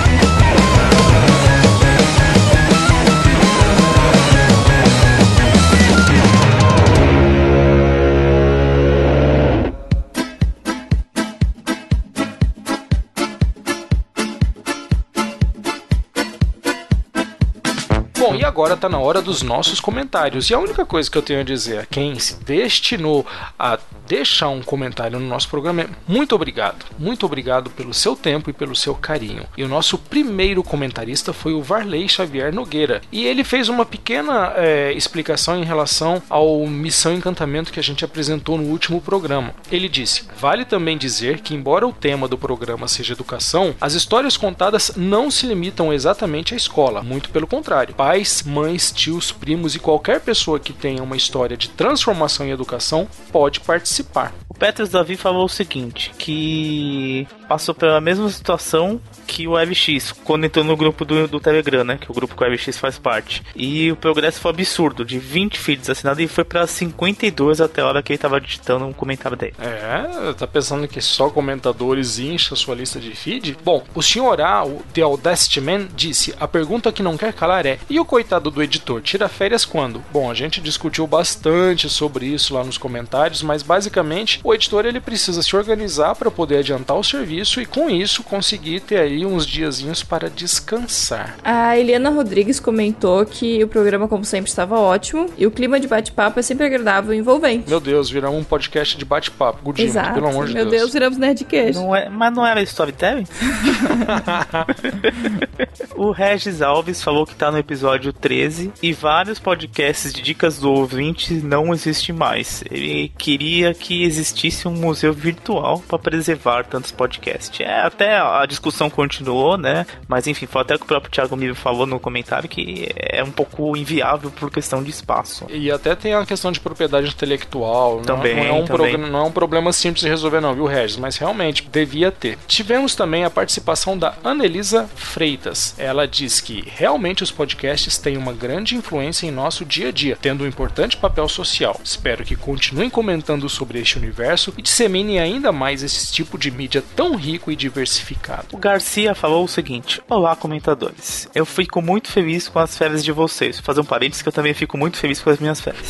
Agora 18.53 18.76
tá 18.76 18.86
na 18.86 18.98
hora 18.98 19.22
dos 19.22 19.40
nossos 19.40 19.80
comentários. 19.80 20.50
E 20.50 20.55
a 20.55 20.59
única 20.59 20.84
coisa 20.84 21.11
que 21.11 21.16
eu 21.16 21.22
tenho 21.22 21.40
a 21.40 21.42
dizer 21.42 21.78
a 21.78 21.86
quem 21.86 22.18
se 22.18 22.38
destinou 22.44 23.24
a 23.59 23.78
deixar 24.07 24.50
um 24.50 24.61
comentário 24.61 25.18
no 25.18 25.26
nosso 25.26 25.48
programa 25.48 25.80
é 25.80 25.88
muito 26.07 26.34
obrigado. 26.34 26.84
Muito 26.98 27.24
obrigado 27.24 27.70
pelo 27.70 27.94
seu 27.94 28.14
tempo 28.14 28.50
e 28.50 28.53
pelo 28.53 28.76
seu 28.76 28.94
carinho. 28.94 29.44
E 29.57 29.64
o 29.64 29.68
nosso 29.68 29.96
primeiro 29.96 30.62
comentarista 30.62 31.32
foi 31.32 31.55
o 31.55 31.62
Varley 31.62 32.07
Xavier 32.11 32.55
Nogueira. 32.55 33.00
E 33.11 33.24
ele 33.24 33.42
fez 33.42 33.70
uma 33.70 33.86
pequena 33.86 34.53
é, 34.55 34.92
explicação 34.92 35.59
em 35.59 35.64
relação 35.64 36.22
ao 36.28 36.66
Missão 36.66 37.14
Encantamento 37.14 37.72
que 37.72 37.80
a 37.80 37.82
gente 37.82 38.05
apresentou 38.05 38.59
no 38.59 38.64
último 38.64 39.00
programa. 39.00 39.55
Ele 39.70 39.88
disse: 39.88 40.26
Vale 40.38 40.66
também 40.66 40.98
dizer 40.98 41.40
que, 41.40 41.55
embora 41.55 41.88
o 41.88 41.92
tema 41.92 42.28
do 42.28 42.36
programa 42.36 42.86
seja 42.86 43.14
educação, 43.14 43.74
as 43.80 43.94
histórias 43.94 44.36
contadas 44.36 44.92
não 44.94 45.30
se 45.30 45.46
limitam 45.46 45.90
exatamente 45.90 46.53
à 46.53 46.57
escola, 46.59 47.03
muito 47.03 47.30
pelo 47.30 47.46
contrário. 47.46 47.94
Pais, 47.94 48.41
mães, 48.43 48.90
tios, 48.90 49.32
primos 49.32 49.74
e 49.74 49.78
qualquer 49.78 50.20
pessoa 50.20 50.61
que 50.61 50.72
tenha 50.72 51.03
uma 51.03 51.16
história 51.16 51.57
de 51.57 51.68
transformação 51.68 52.47
e 52.47 52.51
educação 52.51 53.09
pode 53.30 53.61
participar. 53.61 54.32
O 54.49 54.55
Petros 54.55 54.90
Davi 54.90 55.16
falou 55.16 55.47
o 55.47 55.49
seguinte, 55.49 56.12
que 56.18 57.26
passou 57.53 57.74
pela 57.74 58.00
mesma 58.00 58.30
situação 58.30 58.98
que 59.26 59.46
o 59.46 59.53
WebX, 59.53 60.11
quando 60.24 60.46
entrou 60.46 60.64
no 60.64 60.74
grupo 60.74 61.05
do, 61.05 61.28
do 61.28 61.38
Telegram, 61.38 61.84
né? 61.84 61.98
Que 62.00 62.11
o 62.11 62.14
grupo 62.14 62.34
que 62.34 62.42
o 62.42 62.46
WebX 62.46 62.78
faz 62.78 62.98
parte. 62.98 63.42
E 63.55 63.92
o 63.92 63.96
progresso 63.96 64.40
foi 64.40 64.53
absurdo, 64.53 65.05
de 65.05 65.18
20 65.18 65.59
feeds 65.59 65.90
assinados 65.90 66.24
e 66.24 66.26
foi 66.26 66.44
pra 66.44 66.66
52 66.66 67.61
até 67.61 67.82
a 67.82 67.86
hora 67.86 68.03
que 68.03 68.11
ele 68.11 68.18
tava 68.18 68.40
digitando 68.40 68.86
um 68.86 68.92
comentário 68.92 69.36
dele. 69.36 69.55
É, 69.59 70.32
tá 70.32 70.46
pensando 70.46 70.88
que 70.88 71.03
só 71.03 71.28
comentadores 71.28 72.18
incha 72.18 72.57
sua 72.57 72.74
lista 72.74 72.98
de 72.98 73.14
feed? 73.14 73.59
Bom, 73.62 73.84
o 73.94 74.03
senhor 74.03 74.40
A, 74.40 74.64
o 74.64 74.82
The 74.94 75.03
Audacity 75.03 75.61
Man, 75.61 75.88
disse: 75.94 76.34
a 76.40 76.48
pergunta 76.48 76.90
que 76.90 77.03
não 77.03 77.18
quer 77.18 77.34
calar 77.34 77.66
é: 77.66 77.78
e 77.90 78.00
o 78.00 78.05
coitado 78.05 78.50
do 78.50 78.62
editor 78.62 79.03
tira 79.03 79.28
férias 79.28 79.66
quando? 79.66 80.03
Bom, 80.11 80.30
a 80.30 80.34
gente 80.34 80.59
discutiu 80.59 81.07
bastante 81.07 81.90
sobre 81.90 82.24
isso 82.24 82.55
lá 82.55 82.64
nos 82.64 82.78
comentários, 82.78 83.42
mas 83.42 83.62
basicamente 83.62 84.40
o 84.42 84.55
editor 84.55 84.86
ele 84.86 85.00
precisa 85.00 85.42
se 85.42 85.55
organizar 85.55 86.14
para 86.14 86.30
poder 86.30 86.59
adiantar 86.59 86.96
o 86.96 87.05
serviço 87.05 87.41
e 87.43 87.66
com 87.66 87.90
isso 87.90 88.22
conseguir 88.22 88.80
ter 88.80 89.01
aí 89.01 89.24
uns 89.24 89.47
diazinhos 89.47 90.03
para 90.03 90.28
descansar. 90.28 91.36
A 91.45 91.76
Eliana 91.76 92.11
Rodrigues 92.11 92.61
comentou 92.61 93.24
que 93.24 93.62
o 93.62 93.68
programa, 93.68 94.09
como 94.09 94.24
sempre, 94.24 94.51
estava 94.51 94.78
ótimo 94.78 95.26
e 95.36 95.47
o 95.47 95.51
clima 95.51 95.80
de 95.80 95.88
bate-papo 95.88 96.38
é 96.38 96.43
sempre 96.43 96.66
agradável 96.66 97.14
e 97.14 97.18
envolvente. 97.18 97.68
Meu 97.68 97.80
Deus, 97.80 98.11
viramos 98.11 98.40
um 98.40 98.45
podcast 98.45 98.97
de 98.97 99.05
bate-papo, 99.05 99.62
Gudinho, 99.62 99.88
Exato. 99.88 100.14
pelo 100.14 100.28
amor 100.28 100.47
de 100.47 100.55
Meu 100.55 100.66
Deus, 100.66 100.93
viramos 100.93 101.18
Nerdcast. 101.18 101.74
Não 101.74 101.95
é, 101.95 102.09
mas 102.09 102.34
não 102.34 102.47
era 102.47 102.62
storytelling? 102.62 103.26
o 105.97 106.11
Regis 106.11 106.62
Alves 106.62 107.03
falou 107.03 107.26
que 107.26 107.34
tá 107.34 107.51
no 107.51 107.59
episódio 107.59 108.12
13 108.12 108.72
e 108.82 108.93
vários 108.93 109.38
podcasts 109.38 110.12
de 110.12 110.22
dicas 110.22 110.59
do 110.59 110.70
ouvinte 110.70 111.34
não 111.34 111.72
existem 111.72 112.14
mais. 112.14 112.62
Ele 112.70 113.12
queria 113.16 113.74
que 113.74 114.05
existisse 114.05 114.68
um 114.68 114.72
museu 114.72 115.12
virtual 115.12 115.82
para 115.86 115.99
preservar 115.99 116.64
tantos 116.64 116.90
podcasts. 116.90 117.32
É, 117.62 117.80
até 117.83 118.16
a 118.18 118.45
discussão 118.47 118.89
continuou, 118.91 119.57
né? 119.57 119.87
Mas 120.09 120.26
enfim, 120.26 120.47
foi 120.47 120.62
até 120.62 120.76
que 120.76 120.85
o 120.85 120.87
próprio 120.87 121.11
Thiago 121.12 121.37
Miro 121.37 121.55
falou 121.55 121.87
no 121.87 121.99
comentário 122.01 122.49
que 122.49 122.89
é 122.97 123.22
um 123.22 123.30
pouco 123.30 123.76
inviável 123.76 124.30
por 124.30 124.51
questão 124.51 124.83
de 124.83 124.91
espaço. 124.91 125.47
E 125.49 125.70
até 125.70 125.95
tem 125.95 126.14
a 126.14 126.24
questão 126.26 126.51
de 126.53 126.61
propriedade 126.61 127.09
intelectual. 127.09 127.97
não- 127.97 128.03
Também, 128.05 128.37
não, 128.37 128.43
é 128.45 128.53
um 128.53 128.64
também. 128.64 128.97
não 128.97 129.18
é 129.20 129.22
um 129.24 129.33
problema 129.33 129.72
simples 129.72 130.03
de 130.03 130.09
resolver, 130.09 130.41
não, 130.41 130.55
viu, 130.55 130.66
Regis? 130.66 130.97
Mas 130.97 131.16
realmente 131.16 131.66
devia 131.70 132.11
ter. 132.12 132.39
Tivemos 132.47 132.95
também 132.95 133.24
a 133.24 133.30
participação 133.30 133.97
da 133.97 134.14
Anelisa 134.22 134.89
Freitas. 134.95 135.74
Ela 135.78 136.07
diz 136.09 136.41
que 136.41 136.64
realmente 136.74 137.22
os 137.22 137.30
podcasts 137.30 137.99
têm 137.99 138.16
uma 138.16 138.33
grande 138.33 138.74
influência 138.76 139.26
em 139.26 139.30
nosso 139.30 139.64
dia 139.64 139.89
a 139.89 139.93
dia, 139.93 140.16
tendo 140.20 140.45
um 140.45 140.47
importante 140.47 140.97
papel 140.97 141.28
social. 141.28 141.78
Espero 141.85 142.24
que 142.24 142.37
continuem 142.37 142.91
comentando 142.91 143.49
sobre 143.49 143.78
este 143.80 143.99
universo 143.99 144.53
e 144.57 144.62
disseminem 144.62 145.18
ainda 145.20 145.53
mais 145.53 145.83
esse 145.83 146.12
tipo 146.12 146.37
de 146.39 146.51
mídia 146.51 146.83
tão 146.97 147.11
rico 147.14 147.50
e 147.50 147.56
diversificado. 147.56 148.48
O 148.52 148.58
Garcia 148.58 149.14
falou 149.14 149.44
o 149.44 149.48
seguinte: 149.48 150.00
Olá, 150.08 150.34
comentadores. 150.36 151.28
Eu 151.34 151.44
fico 151.44 151.80
muito 151.80 152.08
feliz 152.08 152.48
com 152.48 152.58
as 152.58 152.76
férias 152.76 153.04
de 153.04 153.12
vocês. 153.12 153.56
Vou 153.56 153.64
fazer 153.64 153.80
um 153.80 153.84
parênteses 153.84 154.22
que 154.22 154.28
eu 154.28 154.32
também 154.32 154.54
fico 154.54 154.76
muito 154.76 154.96
feliz 154.96 155.20
com 155.20 155.30
as 155.30 155.38
minhas 155.38 155.60
férias. 155.60 155.88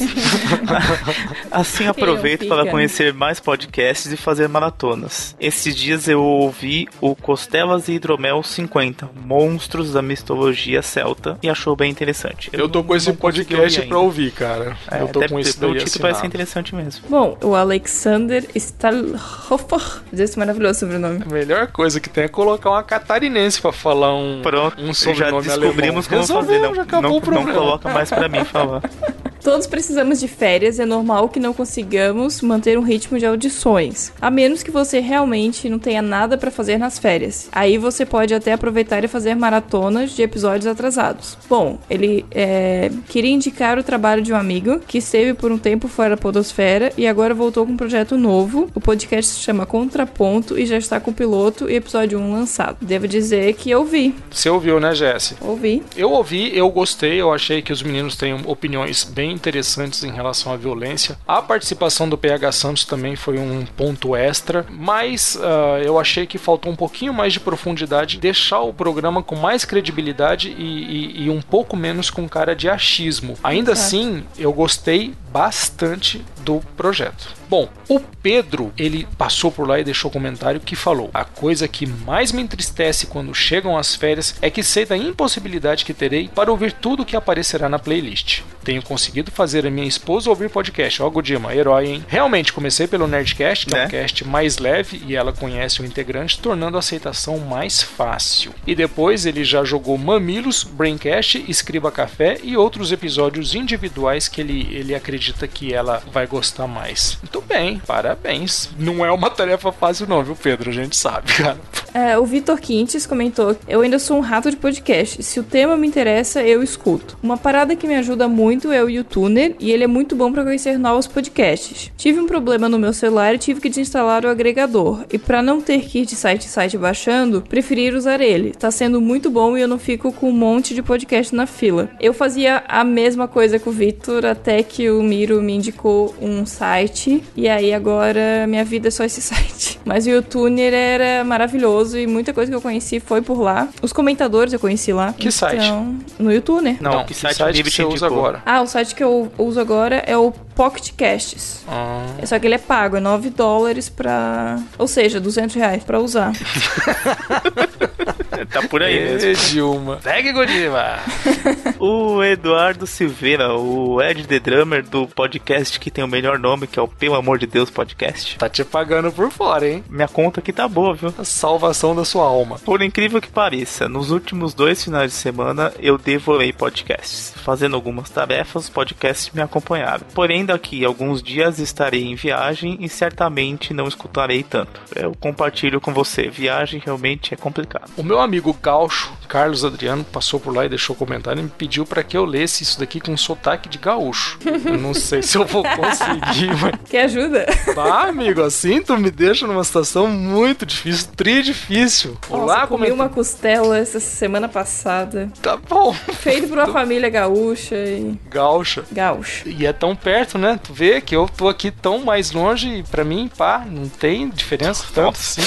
assim 1.51 1.87
aproveito 1.87 2.47
para 2.47 2.67
conhecer 2.71 3.13
mais 3.13 3.41
podcasts 3.41 4.11
e 4.13 4.17
fazer 4.17 4.49
maratonas. 4.49 5.37
Esses 5.41 5.75
dias 5.75 6.09
eu 6.09 6.23
ouvi 6.23 6.89
o 7.01 7.15
Costelas 7.15 7.89
e 7.89 7.93
Hidromel 7.93 8.43
50, 8.43 9.11
Monstros 9.25 9.93
da 9.93 10.03
Mitologia 10.03 10.83
Celta, 10.83 11.39
e 11.43 11.49
achou 11.49 11.77
bem 11.77 11.91
interessante. 11.91 12.51
Eu 12.53 12.69
tô 12.69 12.83
com 12.83 12.95
esse 12.95 13.13
podcast 13.13 13.79
ouvir 13.79 13.89
pra 13.89 13.99
ouvir, 13.99 14.31
cara. 14.33 14.77
É, 14.91 15.03
eu 15.03 15.09
tô 15.09 15.21
com 15.29 15.39
esse 15.39 15.59
daí 15.59 15.71
título 15.71 16.01
parece 16.01 16.19
assinado. 16.19 16.27
interessante 16.27 16.75
mesmo. 16.75 17.05
Bom, 17.09 17.39
o 17.43 17.55
Alexander 17.55 18.47
Stahlhofer. 18.55 20.03
Deus, 20.13 20.37
é 20.37 20.39
maravilhoso 20.39 20.81
sobrenome. 20.81 21.12
A 21.21 21.33
melhor 21.33 21.67
coisa 21.69 22.01
que 22.01 22.09
tem 22.09 22.25
é 22.25 22.29
colocar 22.29 22.71
uma 22.71 22.83
catarinense 22.83 23.61
pra 23.61 23.73
falar 23.73 24.15
um, 24.15 24.41
Pronto, 24.43 24.81
um 24.81 24.89
já 24.89 24.95
sobrenome 24.95 25.43
descobrimos 25.47 26.07
como 26.09 26.21
alemão. 26.23 26.41
fazer. 26.43 26.59
Não, 26.61 26.75
já 26.75 26.83
acabou 26.83 27.11
não, 27.11 27.17
o 27.17 27.21
problema. 27.21 27.47
não 27.53 27.59
coloca 27.59 27.89
mais 27.91 28.09
pra 28.11 28.29
mim 28.29 28.45
falar. 28.45 28.83
Todos 29.43 29.67
precisamos 29.67 30.21
de 30.21 30.29
férias, 30.29 30.79
é 30.79 30.87
normal 30.87 31.29
que 31.29 31.41
não 31.41 31.53
consigamos 31.53 32.41
manter 32.43 32.79
um 32.79 32.83
ritmo 32.83 33.19
de 33.19 33.27
audições. 33.27 34.13
A 34.21 34.31
menos 34.31 34.63
que 34.63 34.71
você 34.71 35.01
realmente 35.01 35.69
não 35.69 35.81
tenha 35.81 36.01
nada 36.01 36.39
pra 36.39 36.49
fazer 36.49 36.79
nas 36.79 36.97
férias. 36.97 37.49
Aí 37.51 37.77
você 37.77 38.07
pode 38.07 38.33
até 38.33 38.53
aproveitar 38.53 39.03
e 39.03 39.09
fazer 39.09 39.35
maratonas 39.35 40.13
de 40.13 40.23
episódios 40.23 40.69
atrasados. 40.69 41.37
Bom, 41.49 41.81
ele 41.91 42.25
é, 42.31 42.93
queria 43.09 43.33
indicar 43.33 43.81
o 43.81 43.83
trabalho 43.83 44.23
de 44.23 44.33
um 44.33 44.37
amigo 44.37 44.79
que 44.79 44.99
esteve 44.99 45.35
por 45.35 45.51
um 45.51 45.59
tempo 45.59 45.89
fora 45.89 46.11
da 46.11 46.17
Podosfera 46.17 46.93
e 46.97 47.09
agora 47.09 47.35
voltou 47.35 47.67
com 47.67 47.73
um 47.73 47.77
projeto 47.77 48.17
novo. 48.17 48.71
O 48.77 48.81
podcast 48.81 49.33
se 49.33 49.41
chama 49.41 49.67
Contraponto 49.67 50.57
e 50.57 50.65
já 50.67 50.79
está 50.79 51.01
com 51.01 51.11
o 51.11 51.15
piloto 51.15 51.69
e 51.69 51.75
episódio 51.75 52.17
1 52.17 52.33
lançado. 52.33 52.77
Devo 52.81 53.09
dizer 53.09 53.55
que 53.55 53.69
eu 53.69 53.85
vi. 53.85 54.15
Você 54.31 54.49
ouviu, 54.49 54.79
né, 54.79 54.95
Jesse? 54.95 55.35
Ouvi. 55.41 55.83
Eu 55.97 56.13
ouvi, 56.13 56.57
eu 56.57 56.71
gostei, 56.71 57.21
eu 57.21 57.33
achei 57.33 57.61
que 57.61 57.73
os 57.73 57.83
meninos 57.83 58.15
têm 58.15 58.35
opiniões 58.47 59.03
bem 59.03 59.32
interessantes 59.33 60.05
em 60.05 60.11
relação 60.13 60.53
à 60.53 60.57
violência. 60.57 61.19
A 61.27 61.41
participação 61.43 62.09
do 62.09 62.17
PH 62.19 62.53
Santos 62.53 62.85
também 62.85 63.17
foi 63.17 63.39
um 63.39 63.65
ponto 63.65 64.15
extra, 64.15 64.65
mas 64.71 65.39
ah, 65.41 65.81
eu 65.83 65.99
achei 65.99 66.27
que 66.27 66.39
faltou 66.39 66.71
um 66.71 66.77
pouquinho 66.77 67.13
mais 67.13 67.33
de 67.33 67.41
profundidade, 67.41 68.19
deixar 68.19 68.61
o 68.61 68.73
programa 68.73 69.23
com 69.23 69.37
mais 69.37 69.65
credibilidade 69.65 70.49
e, 70.57 70.63
e- 70.63 71.25
e 71.25 71.31
um 71.31 71.41
pouco 71.41 71.77
menos 71.77 72.11
com 72.11 72.29
cara 72.29 72.55
de 72.55 72.69
achismo. 72.69 73.37
Ainda 73.43 73.73
Exato. 73.73 73.87
assim, 73.87 74.25
eu 74.39 74.53
gostei 74.53 75.15
bastante 75.33 76.23
do 76.45 76.61
projeto. 76.77 77.29
Bom, 77.49 77.69
o 77.89 78.01
Pedro, 78.01 78.73
ele 78.79 79.07
passou 79.19 79.51
por 79.53 79.69
lá 79.69 79.79
e 79.79 79.85
deixou 79.85 80.11
um 80.11 80.13
comentário 80.13 80.61
que 80.61 80.75
falou: 80.77 81.11
A 81.13 81.25
coisa 81.25 81.69
que 81.69 81.87
mais 81.87 82.33
me 82.33 82.43
entristece 82.43 83.07
quando 83.07 83.35
chegam 83.35 83.77
as 83.77 83.95
férias 83.95 84.35
é 84.41 84.51
que 84.51 84.63
sei 84.63 84.85
da 84.87 84.97
impossibilidade 84.97 85.85
que 85.85 85.93
terei 85.95 86.29
para 86.29 86.51
ouvir 86.51 86.73
tudo 86.73 87.05
que 87.05 87.17
aparecerá 87.17 87.69
na 87.69 87.79
playlist. 87.79 88.41
Tenho 88.65 88.83
conseguido 88.83 89.31
fazer 89.31 89.67
a 89.67 89.71
minha 89.71 89.87
esposa 89.87 90.31
ouvir 90.31 90.49
podcast. 90.49 91.03
Ó, 91.03 91.11
Godima, 91.11 91.55
herói, 91.55 91.87
hein? 91.89 92.05
Realmente, 92.09 92.53
comecei 92.53 92.87
pelo 92.87 93.07
Nerdcast, 93.09 93.67
que 93.67 93.75
é 93.75 93.79
um 93.79 93.83
Né? 93.83 93.89
cast 93.89 94.25
mais 94.27 94.59
leve 94.59 95.03
e 95.07 95.17
ela 95.17 95.33
conhece 95.33 95.83
o 95.83 95.85
integrante, 95.85 96.39
tornando 96.39 96.77
a 96.77 96.81
aceitação 96.81 97.39
mais 97.39 97.83
fácil. 97.83 98.53
E 98.67 98.75
depois 98.75 99.27
ele 99.27 99.45
já 99.45 99.65
jogou 99.65 99.99
Mamilos, 99.99 100.63
Braincast, 100.65 101.45
Escriba 101.49 101.91
Café 101.91 102.39
e 102.43 102.57
outros 102.57 102.93
episódios 102.93 103.55
individuais 103.55 104.29
que 104.29 104.41
ele, 104.41 104.69
ele 104.73 104.95
acredita 104.95 105.47
que 105.49 105.75
ela 105.75 106.03
vai 106.13 106.27
gostar 106.33 106.67
mais. 106.67 107.19
Muito 107.21 107.43
bem, 107.43 107.79
parabéns. 107.87 108.71
Não 108.79 109.05
é 109.05 109.13
uma 109.13 109.29
tarefa 109.29 109.71
fácil, 109.71 110.09
não, 110.09 110.25
viu, 110.25 110.35
Pedro? 110.35 110.71
A 110.71 110.73
gente 110.73 110.97
sabe, 110.97 111.31
cara. 111.35 111.59
É, 111.95 112.19
o 112.19 112.25
Vitor 112.25 112.59
Quintes 112.59 113.07
comentou: 113.07 113.55
Eu 113.69 113.83
ainda 113.83 113.99
sou 113.99 114.17
um 114.17 114.21
rato 114.21 114.51
de 114.51 114.57
podcast. 114.57 115.23
Se 115.23 115.39
o 115.39 115.43
tema 115.43 115.77
me 115.77 115.87
interessa, 115.87 116.43
eu 116.43 116.63
escuto. 116.63 117.19
Uma 117.23 117.37
parada 117.37 117.77
que 117.77 117.87
me 117.87 117.95
ajuda 117.97 118.27
muito 118.27 118.73
é 118.73 118.83
o 118.83 118.89
YouTuner 118.89 119.57
e 119.61 119.71
ele 119.71 119.85
é 119.85 119.87
muito 119.87 120.17
bom 120.17 120.33
para 120.33 120.43
conhecer 120.43 120.79
novos 120.79 121.07
podcasts. 121.07 121.93
Tive 121.97 122.19
um 122.19 122.27
problema 122.27 122.67
no 122.67 122.79
meu 122.79 122.95
celular 122.95 123.35
e 123.35 123.39
tive 123.39 123.61
que 123.61 123.69
desinstalar 123.69 124.25
o 124.25 124.29
agregador. 124.29 125.05
E 125.13 125.19
para 125.19 125.43
não 125.43 125.61
ter 125.61 125.81
que 125.83 126.01
ir 126.01 126.07
de 126.07 126.17
site 126.17 126.47
em 126.47 126.49
site 126.49 126.79
baixando, 126.79 127.43
preferi 127.43 127.95
usar 127.95 128.21
ele. 128.23 128.53
Tá 128.53 128.71
sendo 128.71 129.01
muito 129.01 129.31
bom 129.31 129.57
e 129.57 129.61
eu 129.61 129.69
não 129.69 129.79
fico 129.79 130.13
com 130.13 130.31
um 130.31 130.33
monte 130.33 130.75
de 130.75 130.83
podcast 130.83 131.35
na 131.35 131.47
fila. 131.47 131.91
Eu 132.01 132.15
fazia 132.15 132.65
a 132.67 132.85
mesma 132.85 133.29
coisa 133.29 133.59
com 133.59 133.69
o 133.69 133.73
Vitor 133.73 134.25
até 134.25 134.63
que 134.63 134.91
o 134.91 135.03
Miro 135.03 135.43
me 135.43 135.55
indicou 135.55 136.15
um 136.23 136.47
site 136.47 137.23
e 137.37 137.49
aí 137.49 137.75
agora 137.75 138.47
minha 138.47 138.65
vida 138.65 138.89
é 138.89 138.91
só 138.91 139.05
esse 139.05 139.21
site. 139.23 139.81
Mas 139.85 140.07
o 140.07 140.11
YouTuner 140.11 140.73
era 140.73 141.25
maravilhoso 141.25 141.99
e 141.99 142.07
muita 142.07 142.33
coisa 142.33 142.51
que 142.51 142.57
eu 142.57 142.61
conheci 142.61 143.01
foi 143.01 143.21
por 143.21 143.41
lá. 143.41 143.69
Os 143.83 143.93
comentadores 143.93 144.53
eu 144.53 144.59
conheci 144.61 144.93
lá. 144.93 145.13
Que 145.13 145.31
site? 145.31 145.57
Então, 145.65 145.97
no 146.19 146.33
YouTuner. 146.33 146.77
Não, 146.81 147.05
que 147.05 147.15
site, 147.15 147.43
o 147.43 147.47
David 147.47 147.71
você 147.71 147.85
usa 147.85 148.07
agora? 148.07 148.43
Ah, 148.47 148.63
o 148.63 148.67
site 148.67 148.95
que 148.95 149.03
eu 149.03 149.31
uso 149.37 149.61
agora 149.61 149.97
é 150.07 150.17
o 150.17 150.33
Pocket 150.55 150.91
Casts. 150.97 151.63
Ah, 151.69 152.07
Só 152.25 152.39
que 152.39 152.47
ele 152.47 152.55
é 152.55 152.59
pago, 152.59 152.97
é 152.97 153.01
9 153.01 153.31
dólares 153.31 153.89
pra. 153.89 154.59
Ou 154.79 154.87
seja, 154.87 155.19
200 155.21 155.57
reais 155.57 155.83
pra 155.85 155.99
usar. 155.99 156.33
Tá 158.53 158.63
por 158.69 158.83
aí 158.83 158.99
mesmo. 158.99 159.35
Dilma. 159.51 160.01
Segue, 160.03 160.33
Godima. 160.33 160.99
O 161.85 162.23
Eduardo 162.23 162.87
Silveira, 162.87 163.55
o 163.55 164.01
Ed 164.01 164.25
The 164.29 164.39
Drummer 164.39 164.87
do 164.87 165.09
podcast 165.09 165.81
que 165.81 165.91
tem 165.91 166.05
o 166.05 166.07
melhor 166.07 166.39
nome, 166.39 166.69
que 166.69 166.79
é 166.79 166.83
o 166.83 166.87
Pelo 166.87 167.17
Amor 167.17 167.39
de 167.41 167.47
Deus 167.47 167.71
Podcast. 167.71 168.39
Tá 168.39 168.49
te 168.49 168.65
pagando 168.65 169.11
por 169.11 169.33
fora, 169.33 169.69
hein? 169.69 169.83
Minha 169.91 170.07
conta 170.07 170.39
aqui 170.39 170.53
tá 170.53 170.69
boa, 170.69 170.95
viu? 170.95 171.13
A 171.19 171.25
salvação 171.25 171.93
da 171.93 172.05
sua 172.05 172.25
alma. 172.25 172.61
Por 172.61 172.83
incrível 172.83 173.21
que 173.21 173.29
pareça, 173.29 173.89
nos 173.89 174.13
últimos 174.13 174.55
dois 174.55 174.85
finais 174.85 175.11
de 175.11 175.17
semana 175.17 175.73
eu 175.81 175.99
devorei 175.99 176.53
podcasts. 176.53 177.35
Fazendo 177.43 177.75
algumas 177.75 178.09
tarefas, 178.11 178.65
os 178.65 178.71
podcasts 178.71 179.35
me 179.35 179.43
acompanharam. 179.43 180.07
Porém, 180.15 180.45
daqui 180.45 180.85
a 180.85 180.89
alguns 180.89 181.21
dias 181.21 181.59
estarei 181.59 182.05
em 182.05 182.15
viagem 182.15 182.79
e 182.81 182.89
certamente 182.89 183.75
não 183.75 183.89
escutarei 183.89 184.45
tanto. 184.45 184.81
Eu 184.95 185.17
compartilho 185.19 185.81
com 185.81 185.93
você, 185.93 186.29
viagem 186.29 186.81
realmente 186.85 187.35
é 187.35 187.37
complicado. 187.37 187.91
O 187.97 188.05
meu 188.05 188.21
amigo 188.21 188.32
gaúcho, 188.41 189.11
Carlos 189.29 189.65
Adriano, 189.65 190.05
passou 190.05 190.39
por 190.41 190.55
lá 190.55 190.65
e 190.65 190.69
deixou 190.69 190.95
um 190.95 190.99
comentário 190.99 191.41
e 191.41 191.43
me 191.45 191.49
pediu 191.49 191.85
pra 191.87 192.03
que 192.03 192.17
eu 192.17 192.25
lesse 192.25 192.63
isso 192.63 192.79
daqui 192.79 193.01
com 193.01 193.17
sotaque 193.17 193.69
de 193.69 193.79
gaúcho. 193.79 194.39
Eu 194.65 194.79
não 194.79 194.93
sei 194.95 195.23
se 195.23 195.37
eu 195.39 195.45
vou 195.47 195.63
conseguir, 195.63 196.49
mas. 196.61 196.73
Quer 196.89 197.05
ajuda? 197.05 197.47
Bah, 197.75 198.09
amigo, 198.09 198.43
assim 198.43 198.83
tu 198.83 198.97
me 198.99 199.11
deixa 199.11 199.47
numa 199.47 199.65
situação 199.65 200.07
muito 200.09 200.65
difícil, 200.67 201.09
tri 201.17 201.43
difícil. 201.43 202.17
Nossa, 202.31 202.43
Olá, 202.43 202.67
comi 202.67 202.85
comenta- 202.87 202.95
uma 202.95 203.09
costela 203.09 203.79
essa 203.79 203.99
semana 204.01 204.49
passada. 204.49 205.31
Tá 205.41 205.57
bom. 205.57 205.93
Feito 205.95 206.49
por 206.49 206.59
uma 206.59 206.69
família 206.73 207.09
gaúcha 207.09 207.75
e. 207.77 208.19
Gaúcha. 208.29 208.85
Gaúcho. 208.93 209.49
E 209.49 209.65
é 209.67 209.73
tão 209.73 209.95
perto, 209.97 210.37
né? 210.39 210.59
Tu 210.63 210.73
vê 210.73 211.01
que 211.01 211.15
eu 211.17 211.29
tô 211.29 211.49
aqui 211.49 211.71
tão 211.71 212.01
mais 212.05 212.33
longe 212.33 212.69
e 212.69 212.83
pra 212.83 213.05
mim, 213.05 213.31
pá, 213.37 213.65
não 213.69 213.89
tem 213.89 214.29
diferença 214.29 214.85
tanto 214.95 215.19
assim. 215.19 215.43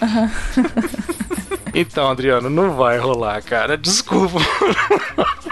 então, 1.80 2.10
Adriano, 2.10 2.50
não 2.50 2.72
vai 2.72 2.98
rolar, 2.98 3.40
cara. 3.40 3.76
Desculpa. 3.76 4.38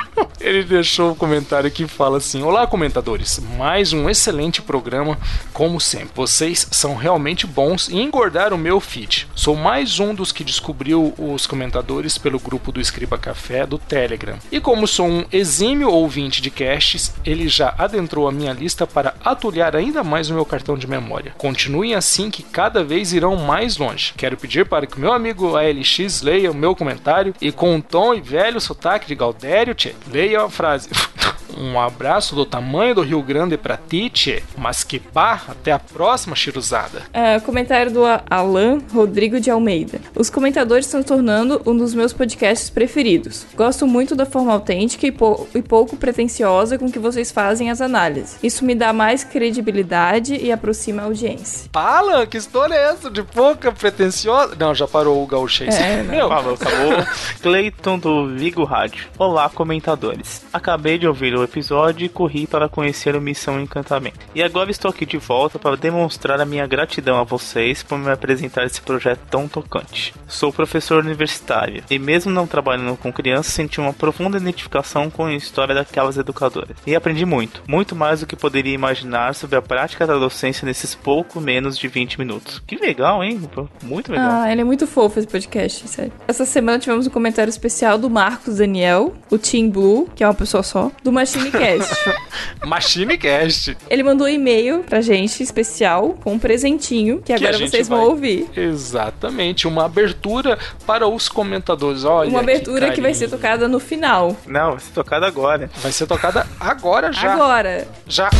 Ele 0.46 0.62
deixou 0.62 1.10
um 1.10 1.14
comentário 1.16 1.68
que 1.72 1.88
fala 1.88 2.18
assim: 2.18 2.40
Olá, 2.44 2.68
comentadores. 2.68 3.40
Mais 3.58 3.92
um 3.92 4.08
excelente 4.08 4.62
programa, 4.62 5.18
como 5.52 5.80
sempre. 5.80 6.10
Vocês 6.14 6.68
são 6.70 6.94
realmente 6.94 7.48
bons 7.48 7.88
e 7.88 7.96
engordaram 7.96 8.56
o 8.56 8.60
meu 8.60 8.78
feed. 8.78 9.26
Sou 9.34 9.56
mais 9.56 9.98
um 9.98 10.14
dos 10.14 10.30
que 10.30 10.44
descobriu 10.44 11.12
os 11.18 11.48
comentadores 11.48 12.16
pelo 12.16 12.38
grupo 12.38 12.70
do 12.70 12.80
Escriba 12.80 13.18
Café 13.18 13.66
do 13.66 13.76
Telegram. 13.76 14.38
E 14.52 14.60
como 14.60 14.86
sou 14.86 15.08
um 15.08 15.24
exímio 15.32 15.90
ouvinte 15.90 16.40
de 16.40 16.48
casts, 16.48 17.12
ele 17.24 17.48
já 17.48 17.74
adentrou 17.76 18.28
a 18.28 18.32
minha 18.32 18.52
lista 18.52 18.86
para 18.86 19.14
atulhar 19.24 19.74
ainda 19.74 20.04
mais 20.04 20.30
o 20.30 20.34
meu 20.34 20.44
cartão 20.44 20.78
de 20.78 20.86
memória. 20.86 21.34
Continuem 21.36 21.96
assim 21.96 22.30
que 22.30 22.44
cada 22.44 22.84
vez 22.84 23.12
irão 23.12 23.34
mais 23.34 23.78
longe. 23.78 24.14
Quero 24.16 24.36
pedir 24.36 24.64
para 24.64 24.86
que 24.86 25.00
meu 25.00 25.12
amigo 25.12 25.56
ALX 25.56 26.15
leia 26.20 26.50
o 26.50 26.54
meu 26.54 26.74
comentário 26.74 27.34
e 27.40 27.50
com 27.52 27.74
um 27.74 27.80
tom 27.80 28.14
e 28.14 28.20
velho 28.20 28.60
sotaque 28.60 29.06
de 29.06 29.14
Galdério, 29.14 29.74
tchê, 29.74 29.94
leia 30.10 30.42
a 30.42 30.50
frase. 30.50 30.90
Um 31.56 31.78
abraço 31.78 32.34
do 32.34 32.44
tamanho 32.44 32.94
do 32.94 33.02
Rio 33.02 33.22
Grande 33.22 33.56
pra 33.56 33.76
ti, 33.76 34.08
tchê. 34.10 34.42
Mas 34.56 34.82
que 34.84 34.98
pá, 34.98 35.42
até 35.48 35.72
a 35.72 35.78
próxima, 35.78 36.34
chiruzada. 36.36 37.02
Ah, 37.12 37.40
comentário 37.44 37.92
do 37.92 38.00
Alan 38.30 38.78
Rodrigo 38.92 39.38
de 39.40 39.50
Almeida. 39.50 40.00
Os 40.14 40.30
comentadores 40.30 40.86
estão 40.86 41.00
se 41.00 41.06
tornando 41.06 41.60
um 41.66 41.76
dos 41.76 41.94
meus 41.94 42.12
podcasts 42.12 42.70
preferidos. 42.70 43.46
Gosto 43.54 43.86
muito 43.86 44.14
da 44.14 44.26
forma 44.26 44.52
autêntica 44.52 45.06
e, 45.06 45.12
pou- 45.12 45.48
e 45.54 45.62
pouco 45.62 45.96
pretensiosa 45.96 46.78
com 46.78 46.90
que 46.90 46.98
vocês 46.98 47.30
fazem 47.30 47.70
as 47.70 47.80
análises. 47.80 48.38
Isso 48.42 48.64
me 48.64 48.74
dá 48.74 48.92
mais 48.92 49.24
credibilidade 49.24 50.34
e 50.36 50.50
aproxima 50.52 51.02
a 51.02 51.04
audiência. 51.06 51.68
Fala, 51.72 52.26
que 52.26 52.36
história 52.36 52.74
é 52.74 52.90
essa? 52.90 53.10
De 53.10 53.22
pouca 53.22 53.72
pretensiosa? 53.72 54.54
Não, 54.58 54.74
já 54.74 54.86
parou 54.86 55.22
o 55.22 55.26
gauchês. 55.26 55.74
É. 55.74 56.02
Meu, 56.06 56.28
Falou, 56.28 56.54
acabou. 56.54 57.06
Cleiton 57.42 57.98
do 57.98 58.28
Vigo 58.34 58.64
Rádio. 58.64 59.06
Olá, 59.18 59.48
comentadores. 59.48 60.44
Acabei 60.52 60.98
de 60.98 61.06
ouvir 61.06 61.35
o 61.36 61.44
episódio 61.44 62.04
e 62.04 62.08
corri 62.08 62.46
para 62.46 62.68
conhecer 62.68 63.14
o 63.14 63.20
Missão 63.20 63.60
Encantamento. 63.60 64.18
E 64.34 64.42
agora 64.42 64.70
estou 64.70 64.90
aqui 64.90 65.04
de 65.04 65.18
volta 65.18 65.58
para 65.58 65.76
demonstrar 65.76 66.40
a 66.40 66.46
minha 66.46 66.66
gratidão 66.66 67.18
a 67.18 67.24
vocês 67.24 67.82
por 67.82 67.98
me 67.98 68.10
apresentar 68.10 68.64
esse 68.64 68.80
projeto 68.80 69.20
tão 69.30 69.46
tocante. 69.48 70.14
Sou 70.26 70.52
professor 70.52 71.04
universitário 71.04 71.82
e 71.90 71.98
mesmo 71.98 72.32
não 72.32 72.46
trabalhando 72.46 72.96
com 72.96 73.12
crianças, 73.12 73.52
senti 73.52 73.80
uma 73.80 73.92
profunda 73.92 74.38
identificação 74.38 75.10
com 75.10 75.26
a 75.26 75.34
história 75.34 75.74
daquelas 75.74 76.16
educadoras. 76.16 76.76
E 76.86 76.94
aprendi 76.94 77.24
muito, 77.24 77.62
muito 77.66 77.94
mais 77.94 78.20
do 78.20 78.26
que 78.26 78.36
poderia 78.36 78.74
imaginar 78.74 79.34
sobre 79.34 79.56
a 79.56 79.62
prática 79.62 80.06
da 80.06 80.18
docência 80.18 80.66
nesses 80.66 80.94
pouco 80.94 81.40
menos 81.40 81.78
de 81.78 81.88
20 81.88 82.18
minutos. 82.18 82.62
Que 82.66 82.76
legal, 82.76 83.22
hein? 83.22 83.40
Muito 83.82 84.10
legal. 84.10 84.42
Ah, 84.42 84.50
ele 84.50 84.60
é 84.60 84.64
muito 84.64 84.86
fofo 84.86 85.18
esse 85.18 85.28
podcast, 85.28 85.86
sério. 85.88 86.12
Essa 86.26 86.44
semana 86.44 86.78
tivemos 86.78 87.06
um 87.06 87.10
comentário 87.10 87.50
especial 87.50 87.98
do 87.98 88.10
Marcos 88.10 88.56
Daniel, 88.56 89.14
o 89.30 89.38
Team 89.38 89.70
Blue, 89.70 90.08
que 90.14 90.24
é 90.24 90.26
uma 90.26 90.34
pessoa 90.34 90.62
só, 90.62 90.90
do 91.02 91.12
MachineCast. 91.34 91.94
MachineCast. 92.64 93.76
Ele 93.90 94.02
mandou 94.02 94.26
um 94.26 94.30
e-mail 94.30 94.80
pra 94.84 95.00
gente 95.00 95.42
especial 95.42 96.16
com 96.22 96.34
um 96.34 96.38
presentinho 96.38 97.20
que 97.22 97.32
agora 97.32 97.50
a 97.50 97.58
gente 97.58 97.70
vocês 97.70 97.88
vão 97.88 97.98
vai- 97.98 98.06
ouvir. 98.08 98.46
Exatamente, 98.56 99.66
uma 99.66 99.84
abertura 99.84 100.58
para 100.86 101.06
os 101.06 101.28
comentadores. 101.28 102.04
Olha, 102.04 102.30
Uma 102.30 102.40
abertura 102.40 102.90
que, 102.90 103.00
vai 103.00 103.12
carinho. 103.12 103.14
ser 103.14 103.28
tocada 103.28 103.68
no 103.68 103.78
final. 103.80 104.36
Não, 104.46 104.72
vai 104.72 104.80
ser 104.80 104.92
tocado 104.92 105.26
agora. 105.26 105.70
Vai 105.76 105.92
ser 105.92 106.06
tocada 106.06 106.46
agora 106.60 107.12
já. 107.12 107.32
Agora. 107.34 107.88
Já. 108.06 108.30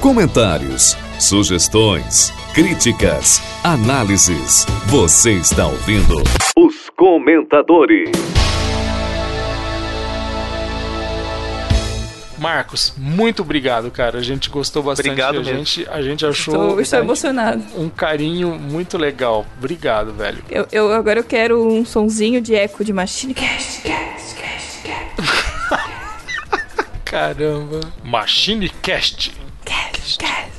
Comentários, 0.00 0.96
sugestões, 1.18 2.32
críticas, 2.60 3.42
análises. 3.62 4.64
Você 4.86 5.32
está 5.32 5.66
ouvindo 5.66 6.14
os 6.56 6.88
comentadores. 6.96 8.08
Marcos, 12.38 12.94
muito 12.96 13.42
obrigado, 13.42 13.90
cara. 13.90 14.18
A 14.18 14.22
gente 14.22 14.48
gostou 14.48 14.82
bastante. 14.82 15.10
Obrigado 15.10 15.36
a 15.36 15.40
mesmo. 15.42 15.54
gente, 15.58 15.86
a 15.86 16.00
gente 16.00 16.24
achou 16.24 16.54
Estou, 16.54 16.80
estou 16.80 16.98
um- 16.98 17.02
emocionado. 17.02 17.62
um 17.76 17.90
carinho 17.90 18.58
muito 18.58 18.96
legal. 18.96 19.44
Obrigado, 19.58 20.14
velho. 20.14 20.42
Eu, 20.48 20.66
eu- 20.72 20.94
agora 20.94 21.20
eu 21.20 21.24
quero 21.24 21.62
um 21.62 21.84
sonzinho 21.84 22.40
de 22.40 22.54
eco 22.54 22.82
de 22.82 22.90
MachineCast. 22.90 23.82
Caramba. 27.04 27.80
MachineCast. 28.02 29.30
Cast, 29.62 29.64
cast. 29.64 30.18
Cast. 30.18 30.55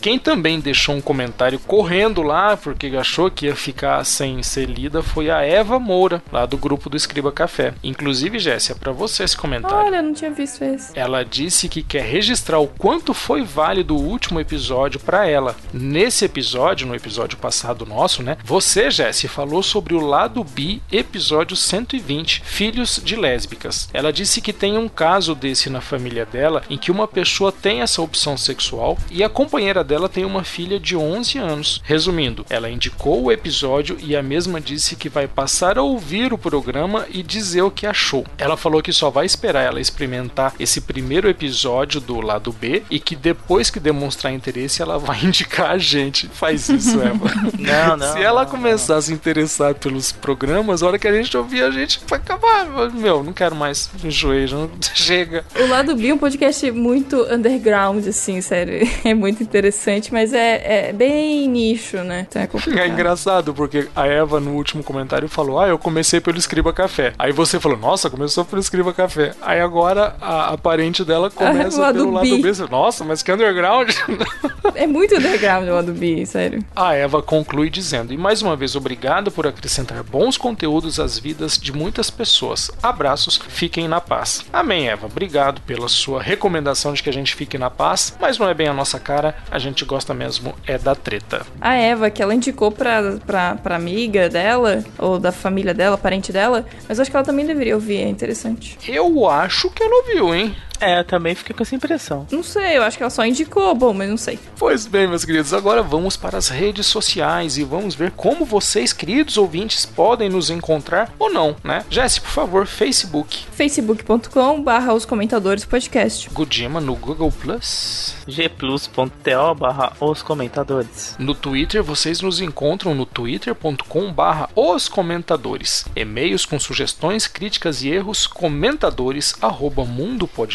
Quem 0.00 0.18
também 0.18 0.60
deixou 0.60 0.94
um 0.94 1.00
comentário 1.00 1.58
correndo 1.58 2.22
lá, 2.22 2.56
porque 2.56 2.86
achou 2.96 3.30
que 3.30 3.46
ia 3.46 3.56
ficar 3.56 4.04
sem 4.04 4.42
ser 4.42 4.66
lida, 4.66 5.02
foi 5.02 5.30
a 5.30 5.42
Eva 5.42 5.78
Moura, 5.78 6.22
lá 6.30 6.46
do 6.46 6.56
grupo 6.56 6.90
do 6.90 6.96
Escriba 6.96 7.32
Café. 7.32 7.74
Inclusive, 7.82 8.38
Jéssica, 8.38 8.78
para 8.78 8.92
você 8.92 9.24
esse 9.24 9.36
comentário. 9.36 9.76
Olha, 9.76 9.96
eu 9.96 10.02
não 10.02 10.12
tinha 10.12 10.30
visto 10.30 10.62
esse. 10.62 10.98
Ela 10.98 11.24
disse 11.24 11.68
que 11.68 11.82
quer 11.82 12.04
registrar 12.04 12.58
o 12.58 12.66
quanto 12.66 13.14
foi 13.14 13.42
válido 13.42 13.96
o 13.96 14.02
último 14.02 14.40
episódio 14.40 15.00
para 15.00 15.26
ela. 15.26 15.56
Nesse 15.72 16.24
episódio, 16.24 16.86
no 16.86 16.94
episódio 16.94 17.38
passado 17.38 17.86
nosso, 17.86 18.22
né? 18.22 18.36
Você, 18.44 18.90
Jesse, 18.90 19.28
falou 19.28 19.62
sobre 19.62 19.94
o 19.94 20.00
lado 20.00 20.44
B, 20.44 20.80
episódio 20.90 21.56
120, 21.56 22.42
Filhos 22.44 23.00
de 23.02 23.16
Lésbicas. 23.16 23.88
Ela 23.92 24.12
disse 24.12 24.40
que 24.40 24.52
tem 24.52 24.76
um 24.76 24.88
caso 24.88 25.34
desse 25.34 25.70
na 25.70 25.80
família 25.80 26.26
dela 26.26 26.62
em 26.68 26.76
que 26.76 26.90
uma 26.90 27.08
pessoa 27.08 27.50
tem 27.50 27.80
essa 27.80 28.02
opção 28.02 28.36
sexual 28.36 28.98
e 29.14 29.22
a 29.22 29.28
companheira 29.28 29.84
dela 29.84 30.08
tem 30.08 30.24
uma 30.24 30.42
filha 30.42 30.80
de 30.80 30.96
11 30.96 31.38
anos. 31.38 31.80
Resumindo, 31.84 32.44
ela 32.50 32.68
indicou 32.68 33.22
o 33.22 33.30
episódio 33.30 33.96
e 34.00 34.16
a 34.16 34.22
mesma 34.22 34.60
disse 34.60 34.96
que 34.96 35.08
vai 35.08 35.28
passar 35.28 35.78
a 35.78 35.82
ouvir 35.82 36.32
o 36.32 36.38
programa 36.38 37.06
e 37.08 37.22
dizer 37.22 37.62
o 37.62 37.70
que 37.70 37.86
achou. 37.86 38.26
Ela 38.36 38.56
falou 38.56 38.82
que 38.82 38.92
só 38.92 39.10
vai 39.10 39.24
esperar 39.24 39.62
ela 39.62 39.80
experimentar 39.80 40.52
esse 40.58 40.80
primeiro 40.80 41.28
episódio 41.28 42.00
do 42.00 42.20
lado 42.20 42.52
B 42.52 42.82
e 42.90 42.98
que 42.98 43.14
depois 43.14 43.70
que 43.70 43.78
demonstrar 43.78 44.32
interesse 44.32 44.82
ela 44.82 44.98
vai 44.98 45.22
indicar 45.24 45.70
a 45.70 45.78
gente. 45.78 46.26
Faz 46.26 46.68
isso, 46.68 47.00
Eva. 47.00 47.30
Não, 47.56 47.96
não. 47.96 48.12
Se 48.12 48.20
ela 48.20 48.42
não, 48.42 48.50
começar 48.50 48.96
a 48.96 49.02
se 49.02 49.12
interessar 49.12 49.74
pelos 49.74 50.10
programas, 50.10 50.82
a 50.82 50.86
hora 50.86 50.98
que 50.98 51.06
a 51.06 51.12
gente 51.12 51.36
ouvir 51.36 51.62
a 51.62 51.70
gente 51.70 52.00
vai 52.06 52.18
acabar. 52.18 52.66
Meu, 52.92 53.22
não 53.22 53.32
quero 53.32 53.54
mais. 53.54 53.88
Enjoei, 54.02 54.46
já 54.46 54.56
não... 54.56 54.70
chega. 54.94 55.44
O 55.56 55.66
Lado 55.66 55.94
B 55.94 56.08
é 56.08 56.14
um 56.14 56.18
podcast 56.18 56.70
muito 56.72 57.22
underground, 57.32 58.06
assim, 58.06 58.40
sério. 58.40 58.86
É 59.14 59.14
muito 59.14 59.42
interessante, 59.42 60.10
mas 60.12 60.32
é, 60.32 60.88
é 60.88 60.92
bem 60.92 61.46
nicho, 61.46 61.98
né? 61.98 62.26
Então 62.28 62.40
é 62.40 62.46
complicado. 62.46 62.82
É 62.82 62.88
engraçado, 62.88 63.52
porque 63.52 63.86
a 63.94 64.06
Eva 64.06 64.40
no 64.40 64.52
último 64.52 64.82
comentário 64.82 65.28
falou: 65.28 65.60
Ah, 65.60 65.68
eu 65.68 65.78
comecei 65.78 66.20
pelo 66.20 66.38
Escriba 66.38 66.72
Café. 66.72 67.12
Aí 67.18 67.30
você 67.30 67.60
falou: 67.60 67.76
Nossa, 67.76 68.08
começou 68.08 68.46
pelo 68.46 68.60
Escriba 68.60 68.94
Café. 68.94 69.34
Aí 69.42 69.60
agora 69.60 70.16
a, 70.20 70.54
a 70.54 70.58
parente 70.58 71.04
dela 71.04 71.30
começa 71.30 71.76
o 71.76 71.80
lado 71.80 71.98
pelo 71.98 72.10
lado 72.12 72.28
B. 72.28 72.38
B. 72.38 72.52
Nossa, 72.70 73.04
mas 73.04 73.22
que 73.22 73.30
underground. 73.30 73.90
É 74.74 74.86
muito 74.86 75.14
underground 75.14 75.68
o 75.68 75.74
Lado 75.74 75.92
B, 75.92 76.26
sério. 76.26 76.64
A 76.74 76.94
Eva 76.94 77.22
conclui 77.22 77.70
dizendo: 77.70 78.12
E 78.12 78.16
mais 78.16 78.42
uma 78.42 78.56
vez, 78.56 78.74
obrigado 78.74 79.30
por 79.30 79.46
acrescentar 79.46 80.02
bons 80.02 80.36
conteúdos 80.36 80.98
às 80.98 81.18
vidas 81.18 81.56
de 81.56 81.72
muitas 81.72 82.10
pessoas. 82.10 82.70
Abraços, 82.82 83.38
fiquem 83.48 83.86
na 83.86 84.00
paz. 84.00 84.44
Amém, 84.52 84.88
Eva. 84.88 85.06
Obrigado 85.06 85.60
pela 85.60 85.88
sua 85.88 86.20
recomendação 86.20 86.92
de 86.92 87.02
que 87.02 87.10
a 87.10 87.12
gente 87.12 87.34
fique 87.34 87.56
na 87.56 87.70
paz, 87.70 88.16
mas 88.20 88.38
não 88.38 88.48
é 88.48 88.54
bem 88.54 88.66
a 88.66 88.72
nossa 88.72 88.93
cara, 88.98 89.34
a 89.50 89.58
gente 89.58 89.84
gosta 89.84 90.12
mesmo 90.14 90.54
é 90.66 90.78
da 90.78 90.94
treta. 90.94 91.46
A 91.60 91.74
Eva, 91.74 92.10
que 92.10 92.22
ela 92.22 92.34
indicou 92.34 92.70
pra, 92.70 93.16
pra, 93.26 93.54
pra 93.56 93.76
amiga 93.76 94.28
dela, 94.28 94.84
ou 94.98 95.18
da 95.18 95.32
família 95.32 95.74
dela, 95.74 95.96
parente 95.98 96.32
dela, 96.32 96.64
mas 96.88 96.98
acho 96.98 97.10
que 97.10 97.16
ela 97.16 97.24
também 97.24 97.46
deveria 97.46 97.74
ouvir, 97.74 97.98
é 97.98 98.08
interessante. 98.08 98.78
Eu 98.86 99.28
acho 99.28 99.70
que 99.70 99.82
ela 99.82 99.96
ouviu, 100.02 100.34
hein? 100.34 100.56
É, 100.80 101.00
eu 101.00 101.04
também 101.04 101.34
fiquei 101.34 101.54
com 101.54 101.62
essa 101.62 101.74
impressão. 101.74 102.26
Não 102.30 102.42
sei, 102.42 102.76
eu 102.76 102.82
acho 102.82 102.96
que 102.96 103.02
ela 103.02 103.10
só 103.10 103.24
indicou, 103.24 103.74
bom, 103.74 103.92
mas 103.92 104.08
não 104.08 104.16
sei. 104.16 104.38
Pois 104.58 104.86
bem, 104.86 105.06
meus 105.06 105.24
queridos, 105.24 105.52
agora 105.52 105.82
vamos 105.82 106.16
para 106.16 106.36
as 106.38 106.48
redes 106.48 106.86
sociais 106.86 107.56
e 107.56 107.64
vamos 107.64 107.94
ver 107.94 108.10
como 108.10 108.44
vocês, 108.44 108.92
queridos 108.92 109.36
ouvintes, 109.36 109.86
podem 109.86 110.28
nos 110.28 110.50
encontrar 110.50 111.12
ou 111.18 111.32
não, 111.32 111.56
né? 111.64 111.84
Jesse, 111.88 112.20
por 112.20 112.30
favor, 112.30 112.66
Facebook, 112.66 113.46
facebook.com 113.52 114.62
barra 114.62 114.92
os 114.92 115.04
comentadores 115.04 115.64
podcast. 115.64 116.28
Gudima 116.30 116.80
no 116.80 116.94
Google 116.94 117.32
Plus. 117.32 118.14
gplus.to 118.26 119.54
barra 119.56 119.92
os 120.00 120.22
comentadores. 120.22 121.14
No 121.18 121.34
Twitter, 121.34 121.82
vocês 121.82 122.20
nos 122.20 122.40
encontram 122.40 122.94
no 122.94 123.06
twitter.com 123.06 124.12
barra 124.12 124.48
os 124.54 124.88
comentadores. 124.88 125.84
E-mails 125.94 126.44
com 126.44 126.58
sugestões, 126.58 127.26
críticas 127.26 127.82
e 127.82 127.88
erros, 127.88 128.26
comentadores 128.26 129.34
arroba 129.40 129.84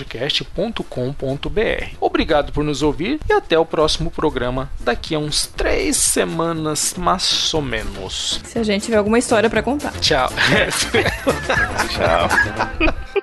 mundopodcast.com.br. 0.09 1.95
Obrigado 1.99 2.51
por 2.51 2.63
nos 2.63 2.81
ouvir 2.81 3.19
e 3.29 3.33
até 3.33 3.57
o 3.57 3.65
próximo 3.65 4.09
programa 4.09 4.69
daqui 4.79 5.15
a 5.15 5.19
uns 5.19 5.45
três 5.45 5.97
semanas, 5.97 6.95
mais 6.97 7.53
ou 7.53 7.61
menos. 7.61 8.41
Se 8.43 8.57
a 8.57 8.63
gente 8.63 8.85
tiver 8.85 8.97
alguma 8.97 9.19
história 9.19 9.49
pra 9.49 9.61
contar. 9.61 9.91
Tchau. 9.99 10.29
Tchau. 11.89 13.18